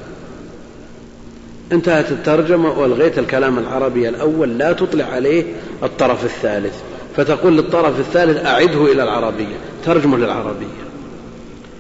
انتهت 1.72 2.12
الترجمة 2.12 2.78
وألغيت 2.78 3.18
الكلام 3.18 3.59
العربي 3.59 4.09
الأول 4.09 4.59
لا 4.59 4.72
تطلع 4.72 5.05
عليه 5.05 5.44
الطرف 5.82 6.24
الثالث. 6.24 6.74
فتقول 7.16 7.57
للطرف 7.57 8.01
الثالث 8.01 8.46
أعده 8.46 8.92
إلى 8.92 9.03
العربية 9.03 9.57
ترجمة 9.84 10.16
للعربية. 10.16 10.80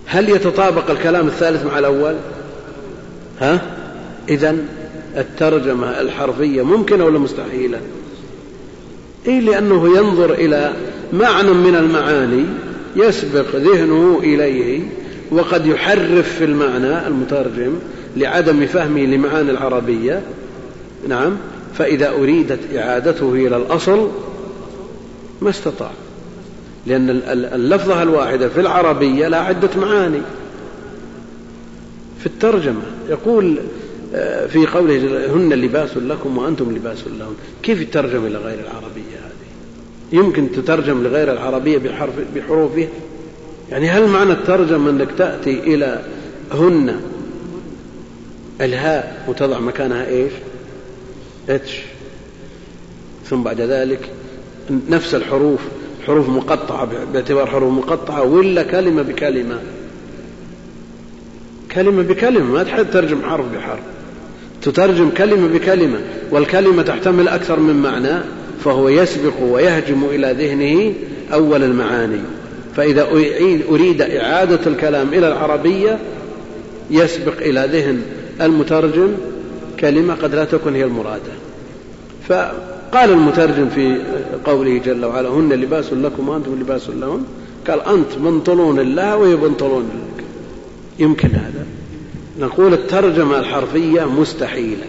هل 0.06 0.28
يتطابق 0.28 0.90
الكلام 0.90 1.26
الثالث 1.26 1.64
مع 1.64 1.78
الأول؟ 1.78 2.14
ها؟ 3.40 3.60
إذا 4.28 4.56
الترجمة 5.16 6.00
الحرفية 6.00 6.62
ممكنة 6.62 7.04
ولا 7.04 7.18
مستحيلة؟ 7.18 7.80
إيه 9.26 9.40
لأنه 9.40 9.98
ينظر 9.98 10.32
إلى 10.32 10.72
معنى 11.12 11.50
من 11.50 11.76
المعاني 11.76 12.44
يسبق 12.96 13.56
ذهنه 13.56 14.20
إليه 14.22 14.82
وقد 15.30 15.66
يحرف 15.66 16.34
في 16.38 16.44
المعنى 16.44 17.06
المترجم 17.06 17.72
لعدم 18.16 18.66
فهمه 18.66 19.00
لمعاني 19.00 19.50
العربية. 19.50 20.22
نعم. 21.08 21.36
فإذا 21.74 22.10
أريدت 22.10 22.58
إعادته 22.76 23.32
إلى 23.34 23.56
الأصل 23.56 24.08
ما 25.42 25.50
استطاع 25.50 25.90
لأن 26.86 27.20
اللفظة 27.54 28.02
الواحدة 28.02 28.48
في 28.48 28.60
العربية 28.60 29.28
لا 29.28 29.38
عدة 29.40 29.70
معاني. 29.76 30.20
في 32.20 32.26
الترجمة 32.26 32.82
يقول 33.08 33.58
آه، 34.14 34.46
في 34.46 34.66
قوله 34.66 35.26
هن 35.34 35.52
لباس 35.52 35.96
لكم 35.96 36.38
وأنتم 36.38 36.76
لباس 36.76 36.98
لهن 37.18 37.34
كيف 37.62 37.82
الترجمة 37.82 38.26
إلى 38.26 38.38
غير 38.38 38.58
العربية؟ 38.58 39.09
يمكن 40.12 40.52
تترجم 40.52 41.02
لغير 41.02 41.32
العربية 41.32 41.78
بحرف 41.78 42.12
بحروفها 42.36 42.88
يعني 43.70 43.88
هل 43.88 44.08
معنى 44.08 44.32
الترجمة 44.32 44.90
أنك 44.90 45.08
تأتي 45.18 45.60
إلى 45.74 46.04
هن؟ 46.52 47.00
الهاء 48.60 49.24
وتضع 49.28 49.58
مكانها 49.58 50.06
إيش؟ 50.06 50.32
إتش. 51.48 51.78
ثم 53.24 53.42
بعد 53.42 53.60
ذلك 53.60 54.10
نفس 54.88 55.14
الحروف 55.14 55.60
حروف 56.06 56.28
مقطعة 56.28 56.88
باعتبار 57.12 57.46
حروف 57.46 57.72
مقطعة 57.72 58.22
ولا 58.22 58.62
كلمة 58.62 59.02
بكلمة؟ 59.02 59.60
كلمة 61.72 62.02
بكلمة 62.02 62.44
ما 62.44 62.62
تحتاج 62.62 62.86
تترجم 62.86 63.22
حرف 63.22 63.44
بحرف. 63.54 63.80
تترجم 64.62 65.10
كلمة 65.10 65.48
بكلمة 65.48 66.00
والكلمة 66.30 66.82
تحتمل 66.82 67.28
أكثر 67.28 67.60
من 67.60 67.82
معنى. 67.82 68.39
فهو 68.64 68.88
يسبق 68.88 69.32
ويهجم 69.42 70.04
إلى 70.04 70.32
ذهنه 70.38 70.94
أول 71.32 71.64
المعاني. 71.64 72.20
فإذا 72.76 73.08
أريد 73.70 74.02
إعادة 74.02 74.60
الكلام 74.66 75.08
إلى 75.08 75.28
العربية 75.28 75.98
يسبق 76.90 77.36
إلى 77.40 77.68
ذهن 77.72 78.02
المترجم 78.40 79.08
كلمة 79.80 80.14
قد 80.14 80.34
لا 80.34 80.44
تكون 80.44 80.74
هي 80.74 80.84
المرادة. 80.84 81.32
فقال 82.28 83.10
المترجم 83.10 83.68
في 83.68 83.96
قوله 84.44 84.78
جل 84.78 85.04
وعلا 85.04 85.28
هن 85.28 85.52
لباس 85.52 85.92
لكم 85.92 86.28
وأنتم 86.28 86.60
لباس 86.60 86.88
لهن 86.88 87.24
قال 87.68 87.80
أنت 87.80 88.18
بنطلون 88.18 88.80
الله 88.80 89.16
وهي 89.16 89.36
بنطلون 89.36 89.82
لك. 89.82 90.24
يمكن 90.98 91.28
هذا. 91.28 91.66
نقول 92.40 92.72
الترجمة 92.72 93.38
الحرفية 93.38 94.04
مستحيلة 94.04 94.86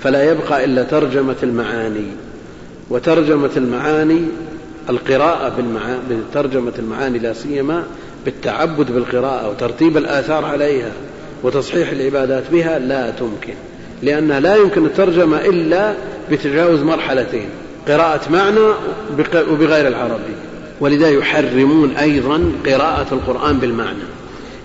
فلا 0.00 0.30
يبقى 0.30 0.64
إلا 0.64 0.82
ترجمة 0.82 1.36
المعاني. 1.42 2.06
وترجمة 2.90 3.50
المعاني 3.56 4.22
القراءة 4.90 5.52
بترجمة 6.10 6.72
المعاني 6.78 7.18
لا 7.18 7.32
سيما 7.32 7.84
بالتعبد 8.24 8.92
بالقراءة 8.92 9.50
وترتيب 9.50 9.96
الآثار 9.96 10.44
عليها 10.44 10.92
وتصحيح 11.42 11.90
العبادات 11.90 12.42
بها 12.52 12.78
لا 12.78 13.10
تمكن 13.10 13.54
لأنها 14.02 14.40
لا 14.40 14.56
يمكن 14.56 14.86
الترجمة 14.86 15.36
إلا 15.40 15.94
بتجاوز 16.30 16.80
مرحلتين 16.80 17.48
قراءة 17.88 18.32
معنى 18.32 18.60
وبغير 19.50 19.88
العربي 19.88 20.34
ولذا 20.80 21.10
يحرمون 21.10 21.96
أيضا 21.96 22.52
قراءة 22.66 23.06
القرآن 23.12 23.58
بالمعنى. 23.58 24.04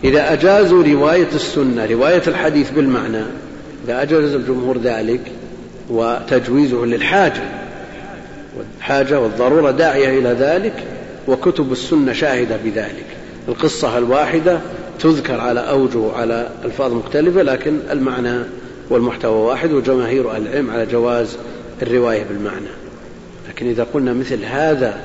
إذا 0.03 0.33
أجازوا 0.33 0.83
رواية 0.83 1.27
السنة 1.35 1.85
رواية 1.85 2.21
الحديث 2.27 2.71
بالمعنى 2.71 3.21
إذا 3.85 4.01
أجاز 4.01 4.33
الجمهور 4.33 4.77
ذلك 4.77 5.21
وتجويزه 5.89 6.85
للحاجة 6.85 7.41
والحاجة 8.87 9.19
والضرورة 9.19 9.71
داعية 9.71 10.19
إلى 10.19 10.29
ذلك 10.29 10.83
وكتب 11.27 11.71
السنة 11.71 12.13
شاهدة 12.13 12.57
بذلك. 12.65 13.05
القصة 13.47 13.97
الواحدة 13.97 14.59
تذكر 14.99 15.39
على 15.39 15.59
أوجه 15.59 16.11
على 16.11 16.49
ألفاظ 16.65 16.93
مختلفة 16.93 17.41
لكن 17.41 17.79
المعنى 17.91 18.43
والمحتوى 18.89 19.35
واحد 19.35 19.71
وجماهير 19.71 20.31
أهل 20.31 20.47
العلم 20.47 20.71
على 20.71 20.85
جواز 20.85 21.37
الرواية 21.81 22.23
بالمعنى. 22.23 22.67
لكن 23.49 23.69
إذا 23.69 23.87
قلنا 23.93 24.13
مثل 24.13 24.45
هذا 24.45 24.97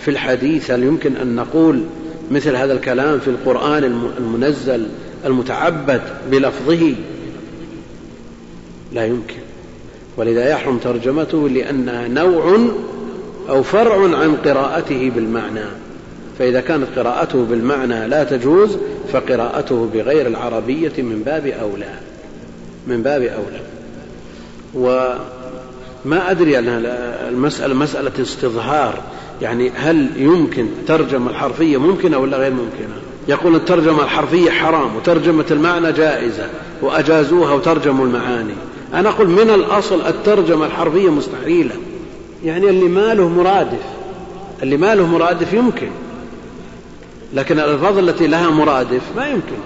في 0.00 0.10
الحديث 0.10 0.70
هل 0.70 0.82
يمكن 0.82 1.16
أن 1.16 1.36
نقول 1.36 1.82
مثل 2.30 2.56
هذا 2.56 2.72
الكلام 2.72 3.18
في 3.18 3.28
القرآن 3.28 3.84
المنزل 4.18 4.86
المتعبد 5.24 6.02
بلفظه؟ 6.30 6.94
لا 8.92 9.06
يمكن. 9.06 9.38
ولذا 10.16 10.48
يحرم 10.48 10.78
ترجمته 10.78 11.48
لأنها 11.48 12.08
نوع 12.08 12.56
أو 13.48 13.62
فرع 13.62 14.18
عن 14.18 14.36
قراءته 14.44 15.12
بالمعنى. 15.14 15.64
فإذا 16.38 16.60
كانت 16.60 16.86
قراءته 16.96 17.44
بالمعنى 17.50 18.08
لا 18.08 18.24
تجوز 18.24 18.76
فقراءته 19.12 19.90
بغير 19.94 20.26
العربية 20.26 20.92
من 20.98 21.22
باب 21.26 21.46
أولى. 21.46 21.94
من 22.86 23.02
باب 23.02 23.22
أولى. 23.22 23.60
وما 24.74 26.30
أدري 26.30 26.58
أن 26.58 26.68
المسألة 27.28 27.74
مسألة 27.74 28.22
استظهار. 28.22 29.00
يعني 29.42 29.70
هل 29.74 30.08
يمكن 30.16 30.66
ترجمة 30.86 31.30
الحرفية 31.30 31.76
ممكنة 31.76 32.18
ولا 32.18 32.36
غير 32.36 32.50
ممكنة؟ 32.50 32.96
يقول 33.28 33.54
الترجمة 33.54 34.02
الحرفية 34.02 34.50
حرام 34.50 34.96
وترجمة 34.96 35.44
المعنى 35.50 35.92
جائزة 35.92 36.48
وأجازوها 36.82 37.52
وترجموا 37.52 38.06
المعاني. 38.06 38.54
أنا 38.94 39.08
أقول 39.08 39.28
من 39.28 39.50
الأصل 39.50 40.00
الترجمة 40.06 40.66
الحرفية 40.66 41.10
مستحيلة. 41.10 41.74
يعني 42.44 42.70
اللي 42.70 42.88
ما 42.88 43.14
له 43.14 43.28
مرادف. 43.28 43.82
اللي 44.62 44.76
ما 44.76 44.94
له 44.94 45.06
مرادف 45.06 45.52
يمكن. 45.52 45.90
لكن 47.34 47.58
الألفاظ 47.58 47.98
التي 47.98 48.26
لها 48.26 48.50
مرادف 48.50 49.02
ما 49.16 49.26
يمكن. 49.26 49.56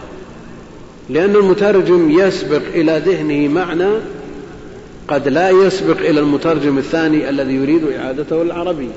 لأن 1.11 1.37
المترجم 1.37 2.11
يسبق 2.11 2.63
إلى 2.75 3.03
ذهنه 3.07 3.49
معنى 3.49 3.89
قد 5.09 5.29
لا 5.29 5.51
يسبق 5.51 5.99
إلى 5.99 6.21
المترجم 6.21 6.79
الثاني 6.79 7.29
الذي 7.29 7.55
يريد 7.55 7.93
إعادته 7.93 8.43
العربية. 8.43 8.97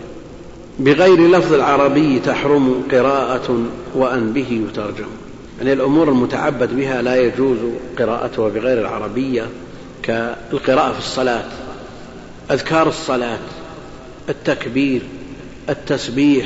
بغير 0.80 1.32
لفظ 1.32 1.54
العربي 1.54 2.20
تحرم 2.20 2.84
قراءة 2.92 3.66
وأن 3.96 4.34
به 4.34 4.62
يترجم. 4.70 5.10
يعني 5.58 5.74
الأمور 5.74 6.10
المتعبد 6.10 6.76
بها 6.76 7.02
لا 7.02 7.16
يجوز 7.16 7.58
قراءتها 8.00 8.50
بغير 8.50 8.82
العربية 8.82 9.46
كالقراءة 10.04 10.92
في 10.92 11.00
الصلاة. 11.00 11.46
أذكار 12.52 12.88
الصلاة. 12.88 13.40
التكبير 14.30 15.02
التسبيح 15.70 16.46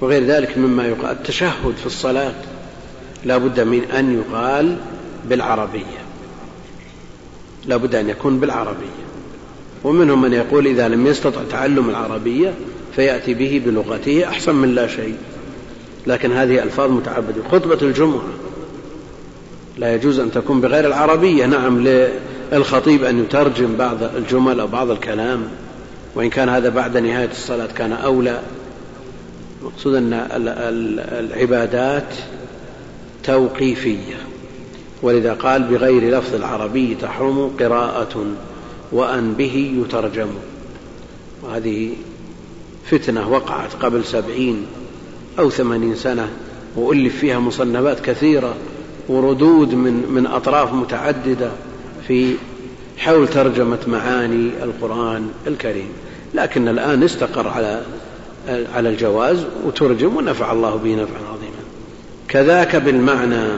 وغير 0.00 0.24
ذلك 0.24 0.58
مما 0.58 0.86
يقال 0.86 1.16
التشهد 1.16 1.74
في 1.80 1.86
الصلاة 1.86 2.34
لا 3.24 3.36
بد 3.38 3.60
من 3.60 3.84
أن 3.84 4.18
يقال 4.18 4.76
بالعربية. 5.28 6.00
لا 7.66 7.76
بد 7.76 7.94
أن 7.94 8.08
يكون 8.08 8.40
بالعربية. 8.40 9.00
ومنهم 9.84 10.22
من 10.22 10.32
يقول 10.32 10.66
إذا 10.66 10.88
لم 10.88 11.06
يستطع 11.06 11.40
تعلم 11.50 11.90
العربية 11.90 12.54
فيأتي 12.96 13.34
به 13.34 13.62
بلغته 13.66 14.28
أحسن 14.28 14.54
من 14.54 14.74
لا 14.74 14.86
شيء. 14.86 15.14
لكن 16.06 16.32
هذه 16.32 16.62
ألفاظ 16.62 16.90
متعبدة. 16.90 17.42
خطبة 17.52 17.78
الجمعة. 17.82 18.28
لا 19.78 19.94
يجوز 19.94 20.18
أن 20.18 20.30
تكون 20.30 20.60
بغير 20.60 20.86
العربية. 20.86 21.46
نعم 21.46 21.88
للخطيب 22.52 23.04
أن 23.04 23.20
يترجم 23.20 23.76
بعض 23.76 24.02
الجمل 24.02 24.60
أو 24.60 24.66
بعض 24.66 24.90
الكلام. 24.90 25.42
وإن 26.14 26.30
كان 26.30 26.48
هذا 26.48 26.68
بعد 26.68 26.96
نهاية 26.96 27.30
الصلاة 27.30 27.66
كان 27.66 27.92
أولى. 27.92 28.40
المقصود 29.60 29.94
أن 29.94 30.12
العبادات 31.08 32.14
توقيفية. 33.24 34.16
ولذا 35.02 35.32
قال 35.32 35.62
بغير 35.62 36.18
لفظ 36.18 36.34
العربي 36.34 36.94
تحرم 36.94 37.56
قراءة 37.60 38.26
وأن 38.92 39.32
به 39.32 39.82
يترجم. 39.84 40.28
وهذه 41.42 41.92
فتنة 42.90 43.28
وقعت 43.28 43.74
قبل 43.74 44.04
سبعين 44.04 44.66
أو 45.38 45.50
ثمانين 45.50 45.96
سنة 45.96 46.30
وألف 46.76 47.16
فيها 47.16 47.38
مصنفات 47.38 48.00
كثيرة 48.00 48.54
وردود 49.08 49.74
من, 49.74 50.06
من 50.10 50.26
أطراف 50.26 50.72
متعددة 50.72 51.50
في 52.08 52.34
حول 53.00 53.28
ترجمة 53.28 53.78
معاني 53.86 54.50
القرآن 54.62 55.30
الكريم. 55.46 55.88
لكن 56.34 56.68
الآن 56.68 57.02
استقر 57.02 57.48
على 57.48 57.82
على 58.74 58.88
الجواز 58.88 59.44
وترجم 59.66 60.16
ونفع 60.16 60.52
الله 60.52 60.76
به 60.76 60.94
نفعا 60.94 61.20
عظيما. 61.32 61.62
كذاك 62.28 62.76
بالمعنى 62.76 63.48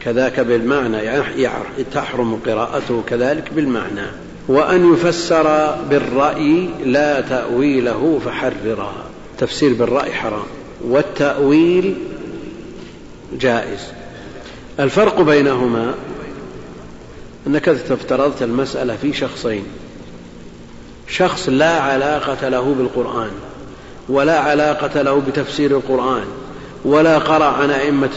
كذاك 0.00 0.40
بالمعنى 0.40 0.96
يعني 0.96 1.84
تحرم 1.94 2.40
قراءته 2.46 3.02
كذلك 3.06 3.52
بالمعنى. 3.52 4.06
وأن 4.48 4.92
يفسر 4.92 5.76
بالرأي 5.90 6.68
لا 6.84 7.20
تأويله 7.20 8.20
فحررا 8.24 8.92
تفسير 9.38 9.74
بالرأي 9.74 10.12
حرام. 10.12 10.46
والتأويل 10.84 11.94
جائز. 13.40 13.80
الفرق 14.80 15.20
بينهما 15.20 15.94
أنك 17.46 17.68
افترضت 17.68 18.42
المسألة 18.42 18.96
في 18.96 19.12
شخصين. 19.12 19.64
شخص 21.08 21.48
لا 21.48 21.80
علاقة 21.80 22.48
له 22.48 22.74
بالقرآن 22.78 23.30
ولا 24.08 24.38
علاقة 24.38 25.02
له 25.02 25.22
بتفسير 25.28 25.70
القرآن 25.70 26.24
ولا 26.84 27.18
قرأ 27.18 27.44
عن 27.44 27.70
أئمة 27.70 28.10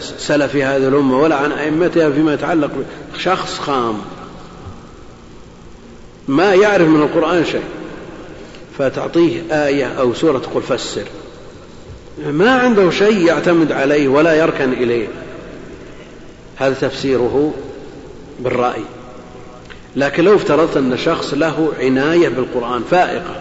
سلف 0.00 0.56
هذه 0.56 0.88
الأمة 0.88 1.18
ولا 1.18 1.36
عن 1.36 1.52
أئمتها 1.52 2.10
فيما 2.10 2.34
يتعلق 2.34 2.70
شخص 3.18 3.58
خام. 3.58 3.98
ما 6.28 6.54
يعرف 6.54 6.88
من 6.88 7.02
القرآن 7.02 7.44
شيء. 7.44 7.64
فتعطيه 8.78 9.42
آية 9.50 9.86
أو 9.86 10.14
سورة 10.14 10.38
تقول 10.38 10.62
فسر. 10.62 11.04
ما 12.26 12.50
عنده 12.50 12.90
شيء 12.90 13.26
يعتمد 13.26 13.72
عليه 13.72 14.08
ولا 14.08 14.34
يركن 14.34 14.72
إليه. 14.72 15.08
هذا 16.56 16.74
تفسيره 16.74 17.54
بالرأي. 18.40 18.82
لكن 19.96 20.24
لو 20.24 20.34
افترضت 20.34 20.76
أن 20.76 20.96
شخص 20.96 21.34
له 21.34 21.72
عناية 21.80 22.28
بالقرآن 22.28 22.82
فائقة 22.90 23.40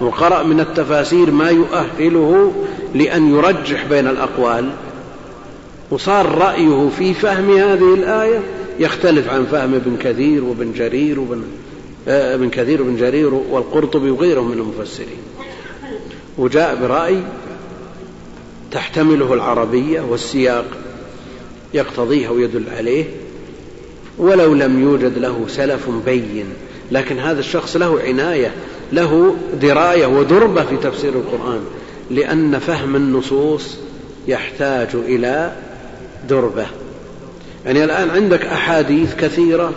وقرأ 0.00 0.42
من 0.42 0.60
التفاسير 0.60 1.30
ما 1.30 1.50
يؤهله 1.50 2.52
لأن 2.94 3.30
يرجح 3.36 3.84
بين 3.84 4.06
الأقوال 4.06 4.70
وصار 5.90 6.38
رأيه 6.38 6.88
في 6.98 7.14
فهم 7.14 7.50
هذه 7.50 7.94
الآية 7.94 8.40
يختلف 8.78 9.30
عن 9.30 9.44
فهم 9.44 9.74
ابن 9.74 9.96
كثير 9.96 10.44
وابن 10.44 10.72
جرير 10.72 11.20
وابن 11.20 11.42
آه، 12.08 12.34
ابن 12.34 12.50
كثير 12.50 12.82
وابن 12.82 12.96
جرير 12.96 13.34
والقرطبي 13.34 14.10
وغيرهم 14.10 14.50
من 14.50 14.58
المفسرين. 14.58 15.18
وجاء 16.38 16.76
برأي 16.82 17.22
تحتمله 18.70 19.34
العربية 19.34 20.00
والسياق 20.00 20.64
يقتضيه 21.74 22.28
ويدل 22.28 22.64
عليه. 22.76 23.04
ولو 24.18 24.54
لم 24.54 24.82
يوجد 24.82 25.18
له 25.18 25.44
سلف 25.48 25.88
بين 26.06 26.46
لكن 26.92 27.18
هذا 27.18 27.40
الشخص 27.40 27.76
له 27.76 28.00
عناية 28.00 28.52
له 28.92 29.36
دراية 29.60 30.06
ودربة 30.06 30.64
في 30.64 30.76
تفسير 30.76 31.12
القرآن 31.12 31.60
لأن 32.10 32.58
فهم 32.58 32.96
النصوص 32.96 33.76
يحتاج 34.28 34.88
إلى 34.94 35.52
دربة. 36.28 36.66
يعني 37.66 37.84
الآن 37.84 38.10
عندك 38.10 38.46
أحاديث 38.46 39.14
كثيرة 39.14 39.72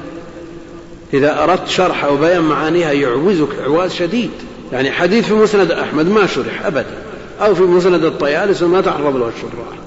إذا 1.14 1.44
أردت 1.44 1.68
شرح 1.68 2.06
أو 2.06 2.18
بيان 2.18 2.42
معانيها 2.44 2.92
يعوزك 2.92 3.60
إعواز 3.62 3.94
شديد. 3.94 4.32
يعني 4.74 4.92
حديث 4.92 5.26
في 5.26 5.34
مسند 5.34 5.72
أحمد 5.72 6.08
ما 6.08 6.28
شرح 6.28 6.66
أبدا 6.66 6.98
أو 7.42 7.56
في 7.56 7.64
مسند 7.64 8.04
الطيالس 8.04 8.64
ما 8.64 8.82
تعرض 8.82 9.16
له 9.16 9.28
الشراح 9.28 9.78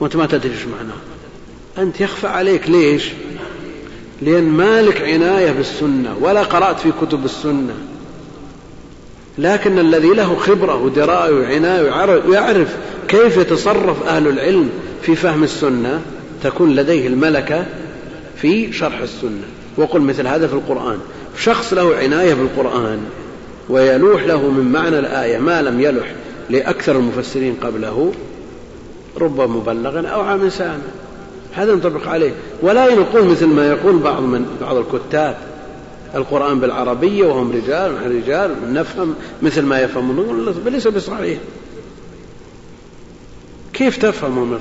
وأنت 0.00 0.16
ما 0.16 0.26
تدري 0.26 0.52
إيش 0.52 0.66
معناه. 0.66 0.98
أنت 1.78 2.00
يخفى 2.00 2.26
عليك 2.26 2.70
ليش؟ 2.70 3.10
لأن 4.22 4.44
مالك 4.44 5.02
عناية 5.02 5.52
بالسنة 5.52 6.16
ولا 6.20 6.42
قرأت 6.42 6.80
في 6.80 6.92
كتب 7.02 7.24
السنة. 7.24 7.74
لكن 9.38 9.78
الذي 9.78 10.08
له 10.08 10.36
خبرة 10.36 10.82
ودراية 10.82 11.32
وعناية 11.32 11.82
ويعرف 12.26 12.76
كيف 13.08 13.36
يتصرف 13.36 14.06
أهل 14.06 14.28
العلم 14.28 14.70
في 15.02 15.16
فهم 15.16 15.44
السنة 15.44 16.00
تكون 16.42 16.74
لديه 16.74 17.06
الملكة 17.06 17.66
في 18.36 18.72
شرح 18.72 19.00
السنة. 19.00 19.44
وقل 19.76 20.00
مثل 20.00 20.26
هذا 20.26 20.46
في 20.46 20.54
القرآن 20.54 20.98
شخص 21.38 21.72
له 21.72 21.96
عناية 21.96 22.34
بالقرآن 22.34 22.98
ويلوح 23.68 24.24
له 24.24 24.50
من 24.50 24.72
معنى 24.72 24.98
الآية 24.98 25.38
ما 25.38 25.62
لم 25.62 25.80
يلح 25.80 26.14
لأكثر 26.50 26.96
المفسرين 26.96 27.56
قبله 27.62 28.12
رب 29.20 29.40
مبلغ 29.40 30.12
أو 30.12 30.20
عام 30.20 30.48
سامع. 30.48 31.01
هذا 31.52 31.72
ينطبق 31.72 32.08
عليه. 32.08 32.32
ولا 32.62 32.94
نقول 32.94 33.24
مثل 33.24 33.46
ما 33.46 33.68
يقول 33.68 33.98
بعض 33.98 34.22
من 34.22 34.46
بعض 34.60 34.76
الكتاب. 34.76 35.36
القرآن 36.14 36.60
بالعربية 36.60 37.24
وهم 37.24 37.52
رجال 37.52 37.92
ونحن 37.92 38.16
رجال 38.16 38.72
نفهم 38.72 39.14
مثل 39.42 39.62
ما 39.62 39.80
يفهمون. 39.80 40.54
ليس 40.66 40.88
بصحيح. 40.88 41.38
كيف 43.72 43.96
تفهم 43.96 44.38
وما 44.38 44.58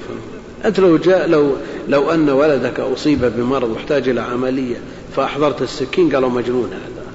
أنت 0.65 0.79
لو 0.79 0.97
جاء 0.97 1.27
لو 1.27 1.55
لو 1.87 2.11
أن 2.11 2.29
ولدك 2.29 2.79
أصيب 2.79 3.25
بمرض 3.37 3.69
واحتاج 3.69 4.09
إلى 4.09 4.21
عملية 4.21 4.75
فأحضرت 5.15 5.61
السكين 5.61 6.15
قالوا 6.15 6.29
مجنون 6.29 6.69
هذا. 6.73 7.05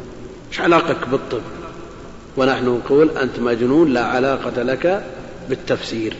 إيش 0.50 0.60
علاقتك 0.60 1.08
بالطب؟ 1.08 1.40
ونحن 2.36 2.66
نقول 2.66 3.10
أنت 3.10 3.38
مجنون 3.38 3.92
لا 3.92 4.04
علاقة 4.04 4.62
لك 4.62 5.04
بالتفسير. 5.48 6.14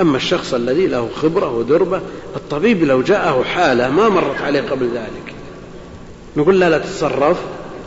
أما 0.00 0.16
الشخص 0.16 0.54
الذي 0.54 0.86
له 0.86 1.08
خبرة 1.16 1.56
ودربة 1.56 2.00
الطبيب 2.36 2.84
لو 2.84 3.02
جاءه 3.02 3.42
حالة 3.42 3.90
ما 3.90 4.08
مرت 4.08 4.40
عليه 4.42 4.60
قبل 4.60 4.86
ذلك. 4.94 5.34
نقول 6.36 6.60
لا 6.60 6.70
لا 6.70 6.78
تتصرف 6.78 7.36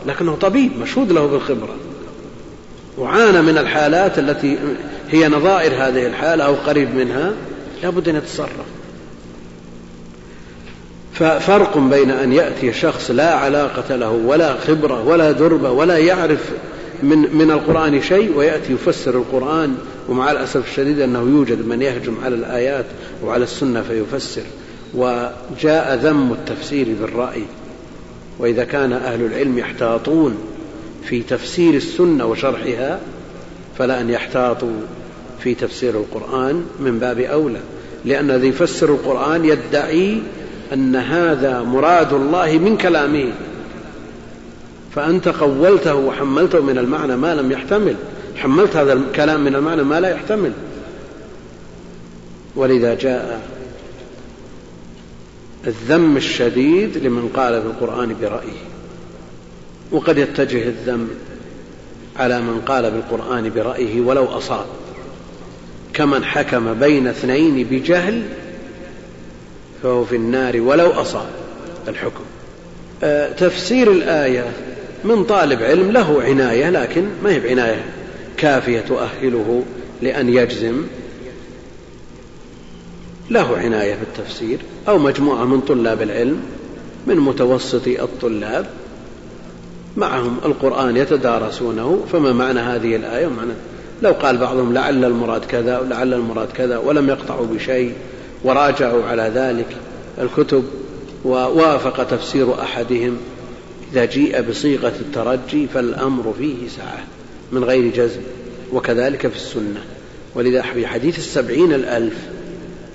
لكنه 0.06 0.34
طبيب 0.34 0.78
مشهود 0.78 1.12
له 1.12 1.26
بالخبرة. 1.26 1.76
وعانى 2.98 3.42
من 3.42 3.58
الحالات 3.58 4.18
التي 4.18 4.58
هي 5.10 5.28
نظائر 5.28 5.72
هذه 5.72 6.06
الحالة 6.06 6.44
أو 6.44 6.54
قريب 6.54 6.94
منها 6.94 7.32
لابد 7.82 8.08
أن 8.08 8.16
يتصرف. 8.16 8.66
ففرق 11.14 11.78
بين 11.78 12.10
أن 12.10 12.32
يأتي 12.32 12.72
شخص 12.72 13.10
لا 13.10 13.34
علاقة 13.34 13.96
له 13.96 14.10
ولا 14.10 14.56
خبرة 14.56 15.04
ولا 15.06 15.32
دربة 15.32 15.70
ولا 15.70 15.98
يعرف 15.98 16.50
من 17.02 17.36
من 17.36 17.50
القرآن 17.50 18.02
شيء 18.02 18.36
ويأتي 18.36 18.72
يفسر 18.72 19.14
القرآن 19.14 19.76
ومع 20.08 20.30
الأسف 20.30 20.68
الشديد 20.68 21.00
أنه 21.00 21.20
يوجد 21.20 21.66
من 21.66 21.82
يهجم 21.82 22.14
على 22.24 22.34
الآيات 22.34 22.84
وعلى 23.24 23.44
السنة 23.44 23.82
فيفسر 23.82 24.42
وجاء 24.94 25.98
ذم 26.02 26.32
التفسير 26.32 26.86
بالرأي. 27.00 27.42
وإذا 28.38 28.64
كان 28.64 28.92
أهل 28.92 29.24
العلم 29.24 29.58
يحتاطون 29.58 30.36
في 31.04 31.22
تفسير 31.22 31.74
السنة 31.74 32.26
وشرحها 32.26 33.00
فلا 33.78 34.00
أن 34.00 34.10
يحتاطوا 34.10 34.80
في 35.40 35.54
تفسير 35.54 35.94
القرآن 35.94 36.64
من 36.80 36.98
باب 36.98 37.20
أولى. 37.20 37.60
لأن 38.04 38.30
الذي 38.30 38.48
يفسر 38.48 38.88
القرآن 38.88 39.44
يدعي 39.44 40.22
أن 40.72 40.96
هذا 40.96 41.62
مراد 41.62 42.12
الله 42.12 42.58
من 42.58 42.76
كلامه. 42.76 43.32
فأنت 44.94 45.28
قولته 45.28 45.94
وحملته 45.94 46.60
من 46.60 46.78
المعنى 46.78 47.16
ما 47.16 47.34
لم 47.34 47.52
يحتمل. 47.52 47.96
حملت 48.40 48.76
هذا 48.76 48.92
الكلام 48.92 49.44
من 49.44 49.54
المعنى 49.54 49.82
ما 49.82 50.00
لا 50.00 50.10
يحتمل. 50.10 50.52
ولذا 52.56 52.94
جاء 52.94 53.40
الذم 55.66 56.16
الشديد 56.16 56.98
لمن 56.98 57.28
قال 57.28 57.62
في 57.62 57.66
القرآن 57.66 58.16
برأيه. 58.20 58.60
وقد 59.92 60.18
يتجه 60.18 60.62
الذم 60.62 61.08
على 62.16 62.40
من 62.40 62.60
قال 62.60 62.90
بالقرآن 62.90 63.50
برأيه 63.50 64.00
ولو 64.00 64.24
أصاب. 64.24 64.66
كمن 65.94 66.24
حكم 66.24 66.74
بين 66.74 67.06
اثنين 67.06 67.66
بجهل 67.70 68.22
فهو 69.82 70.04
في 70.04 70.16
النار 70.16 70.60
ولو 70.60 70.90
أصاب 70.90 71.28
الحكم. 71.88 72.24
أه 73.02 73.32
تفسير 73.32 73.92
الآية 73.92 74.52
من 75.04 75.24
طالب 75.24 75.62
علم 75.62 75.90
له 75.90 76.22
عناية 76.22 76.70
لكن 76.70 77.04
ما 77.24 77.30
هي 77.30 77.40
بعناية؟ 77.40 77.99
كافية 78.36 78.80
تؤهله 78.80 79.62
لأن 80.02 80.28
يجزم. 80.28 80.82
له 83.30 83.56
عناية 83.56 83.94
بالتفسير 83.94 84.58
أو 84.88 84.98
مجموعة 84.98 85.44
من 85.44 85.60
طلاب 85.60 86.02
العلم 86.02 86.42
من 87.06 87.16
متوسطي 87.16 88.02
الطلاب. 88.02 88.66
معهم 89.96 90.36
القرآن 90.44 90.96
يتدارسونه 90.96 92.04
فما 92.12 92.32
معنى 92.32 92.60
هذه 92.60 92.96
الآية؟ 92.96 93.26
ومعنى 93.26 93.52
لو 94.02 94.12
قال 94.12 94.38
بعضهم 94.38 94.72
لعل 94.72 95.04
المراد 95.04 95.44
كذا 95.44 95.78
ولعل 95.78 96.14
المراد 96.14 96.48
كذا 96.48 96.78
ولم 96.78 97.08
يقطعوا 97.08 97.46
بشيء 97.46 97.94
وراجعوا 98.44 99.04
على 99.04 99.32
ذلك 99.34 99.76
الكتب 100.18 100.64
ووافق 101.24 102.04
تفسير 102.04 102.62
أحدهم 102.62 103.16
إذا 103.92 104.04
جيء 104.04 104.40
بصيغة 104.40 104.92
الترجي 105.00 105.66
فالأمر 105.66 106.34
فيه 106.38 106.68
سعة 106.68 107.04
من 107.52 107.64
غير 107.64 107.92
جزم 107.94 108.20
وكذلك 108.72 109.26
في 109.26 109.36
السنة. 109.36 109.80
ولذا 110.34 110.62
في 110.62 110.86
حديث 110.86 111.18
السبعين 111.18 111.72
الألف 111.72 112.16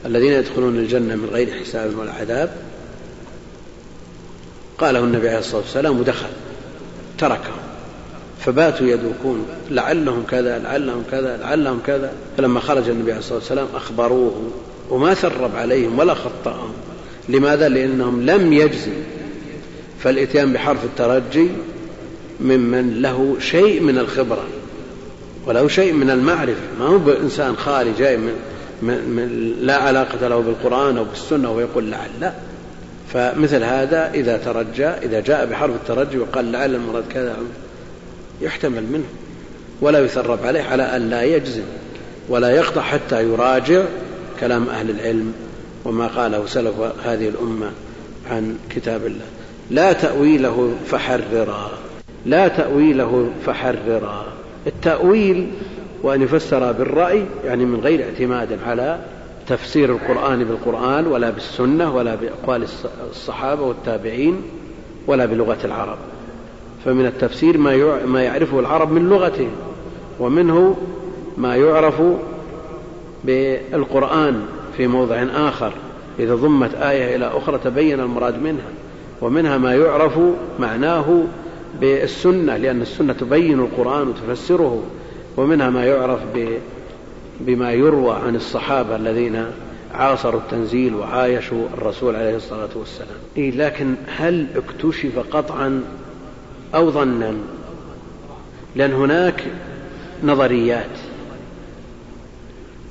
الذين 0.06 0.32
يدخلون 0.32 0.80
الجنة 0.80 1.16
من 1.16 1.30
غير 1.32 1.53
حساب 1.64 1.97
ولا 1.97 2.12
عذاب 2.12 2.49
قاله 4.78 4.99
النبي 4.99 5.30
عليه 5.30 5.39
الصلاة 5.39 5.62
والسلام 5.62 5.99
ودخل 5.99 6.28
تركهم 7.18 7.66
فباتوا 8.39 8.88
يدوكون 8.88 9.45
لعلهم 9.72 10.24
كذا 10.30 10.60
لعلهم 10.60 11.03
كذا 11.12 11.38
لعلهم 11.38 11.80
كذا. 11.86 12.14
فلما 12.38 12.60
خرج 12.60 12.89
النبي 12.89 13.12
عليه 13.12 13.20
الصلاة 13.20 13.39
والسلام 13.39 13.68
أخبروه 13.76 14.51
وما 14.89 15.14
ثرب 15.14 15.56
عليهم 15.56 15.99
ولا 15.99 16.14
خطأهم. 16.14 16.74
لماذا؟ 17.30 17.70
لأنهم 17.70 18.26
لم 18.26 18.53
يجزم. 18.53 18.93
فالإتيان 19.99 20.53
بحرف 20.53 20.84
الترجي 20.84 21.49
ممن 22.42 23.02
له 23.02 23.36
شيء 23.40 23.82
من 23.82 23.98
الخبرة 23.98 24.44
وله 25.46 25.68
شيء 25.68 25.94
من 25.94 26.10
المعرفة. 26.10 26.62
ما 26.80 26.86
هو 26.86 26.98
بإنسان 26.98 27.56
خالي 27.56 27.92
جاي 28.00 28.18
من, 28.18 28.34
من, 28.82 29.10
من 29.10 29.56
لا 29.62 29.76
علاقة 29.76 30.28
له 30.28 30.40
بالقرآن 30.40 30.98
أو 30.98 31.04
بالسنة 31.04 31.52
ويقول 31.52 31.92
لعل. 31.92 32.10
لا. 32.22 32.34
فمثل 33.14 33.64
هذا 33.64 34.12
إذا 34.14 34.38
ترجى 34.38 34.88
إذا 34.88 35.20
جاء 35.20 35.46
بحرف 35.46 35.76
الترجي 35.76 36.18
وقال 36.18 36.52
لعل 36.52 36.76
المراد 36.76 37.04
كذا 37.14 37.38
يحتمل 38.42 38.84
منه. 38.84 39.06
ولا 39.82 40.00
يثرب 40.00 40.40
عليه 40.46 40.64
على 40.64 40.84
أن 40.84 41.10
لا 41.10 41.24
يجزم 41.24 41.64
ولا 42.30 42.52
يقطع 42.52 42.82
حتى 42.82 43.24
يراجع 43.24 43.84
كلام 44.40 44.70
أهل 44.70 44.90
العلم 44.90 45.34
وما 45.86 46.08
قاله 46.08 46.46
سلف 46.46 46.74
هذه 47.06 47.30
الأمة 47.30 47.72
عن 48.30 48.58
كتاب 48.70 49.06
الله. 49.06 49.26
لا 49.72 49.94
تأويله 49.94 50.76
فحررا. 50.88 51.85
لا 52.26 52.48
تأويله 52.48 53.30
فحررا. 53.46 54.26
التأويل 54.68 55.48
وأن 56.04 56.22
يفسر 56.22 56.72
بالرأي 56.72 57.26
يعني 57.46 57.66
من 57.66 57.80
غير 57.80 58.04
اعتماد 58.04 58.60
على 58.68 59.00
تفسير 59.48 59.90
القرآن 59.90 60.44
بالقرآن 60.44 61.08
ولا 61.08 61.30
بالسنة 61.30 61.96
ولا 61.96 62.16
بأقوال 62.16 62.68
الصحابة 63.10 63.62
والتابعين 63.62 64.42
ولا 65.08 65.26
بلغة 65.26 65.58
العرب. 65.66 65.98
فمن 66.86 67.06
التفسير 67.06 67.58
ما 67.58 68.06
ما 68.06 68.24
يعرفه 68.24 68.60
العرب 68.60 68.92
من 68.92 69.10
لغتهم 69.10 69.52
ومنه 70.20 70.78
ما 71.38 71.56
يعرف 71.56 72.02
بالقرآن 73.24 74.42
في 74.78 74.88
موضع 74.88 75.26
آخر. 75.36 75.74
إذا 76.20 76.36
ضمت 76.36 76.76
آية 76.76 77.16
إلى 77.16 77.26
أخرى 77.26 77.60
تبين 77.64 78.00
المراد 78.00 78.44
منها 78.44 78.70
ومنها 79.22 79.58
ما 79.58 79.76
يعرف 79.76 80.20
معناه 80.60 81.24
بالسنة 81.80 82.58
لأن 82.58 82.82
السنة 82.82 83.14
تبين 83.14 83.60
القرآن 83.60 84.08
وتفسره 84.08 84.84
ومنها 85.38 85.70
ما 85.70 85.86
يعرف 85.86 86.20
بما 87.40 87.72
يروى 87.72 88.16
عن 88.16 88.36
الصحابة 88.36 88.96
الذين 88.96 89.46
عاصروا 89.94 90.40
التنزيل 90.40 90.96
وعايشوا 90.96 91.68
الرسول 91.78 92.16
عليه 92.16 92.36
الصلاة 92.36 92.70
والسلام. 92.76 93.18
إيه 93.38 93.52
لكن 93.52 93.96
هل 94.18 94.48
اكتشف 94.56 95.20
قطعا 95.32 95.84
أو 96.76 96.92
ظنا؟ 96.92 97.34
لأن 98.76 98.94
هناك 98.94 99.44
نظريات. 100.24 100.98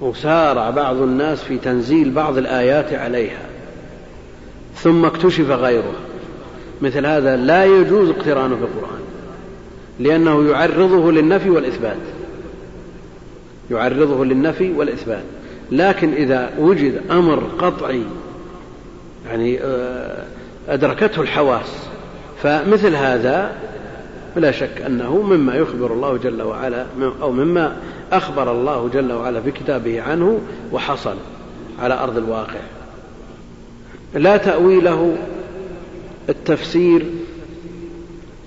وسارع 0.00 0.70
بعض 0.70 0.96
الناس 0.96 1.42
في 1.42 1.58
تنزيل 1.58 2.10
بعض 2.10 2.38
الآيات 2.38 2.92
عليها. 2.92 3.46
ثم 4.76 5.04
اكتشف 5.04 5.50
غيره 5.50 5.94
مثل 6.82 7.06
هذا 7.06 7.36
لا 7.36 7.64
يجوز 7.64 8.08
اقترانه 8.08 8.56
لأنه 10.00 10.50
يعرضه 10.50 11.12
للنفي 11.12 11.50
والإثبات. 11.50 11.96
يعرضه 13.70 14.24
للنفي 14.24 14.72
والإثبات. 14.72 15.24
لكن 15.72 16.12
إذا 16.12 16.50
وجد 16.58 17.00
أمر 17.10 17.42
قطعي 17.58 18.02
يعني 19.28 19.60
آه، 19.60 20.24
أدركته 20.68 21.22
الحواس 21.22 21.88
فمثل 22.42 22.94
هذا 22.94 23.52
لا 24.36 24.50
شك 24.50 24.82
أنه 24.86 25.22
مما 25.22 25.54
يخبر 25.54 25.92
الله 25.92 26.16
جل 26.16 26.42
وعلا 26.42 26.86
أو 27.22 27.32
مما 27.32 27.76
أخبر 28.12 28.52
الله 28.52 28.90
جل 28.94 29.12
وعلا 29.12 29.40
في 29.40 29.50
كتابه 29.50 30.02
عنه 30.02 30.40
وحصل 30.72 31.16
على 31.82 31.94
أرض 31.94 32.16
الواقع. 32.16 32.60
لا 34.14 34.36
تأويله 34.36 35.16
التفسير 36.28 37.06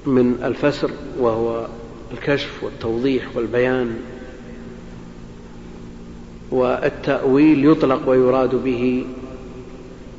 من 0.08 0.36
الفسر 0.44 0.92
وهو 1.20 1.68
الكشف 2.14 2.64
والتوضيح 2.64 3.24
والبيان 3.36 3.96
والتأويل 6.52 7.66
يطلق 7.66 8.10
ويراد 8.10 8.56
به 8.56 9.06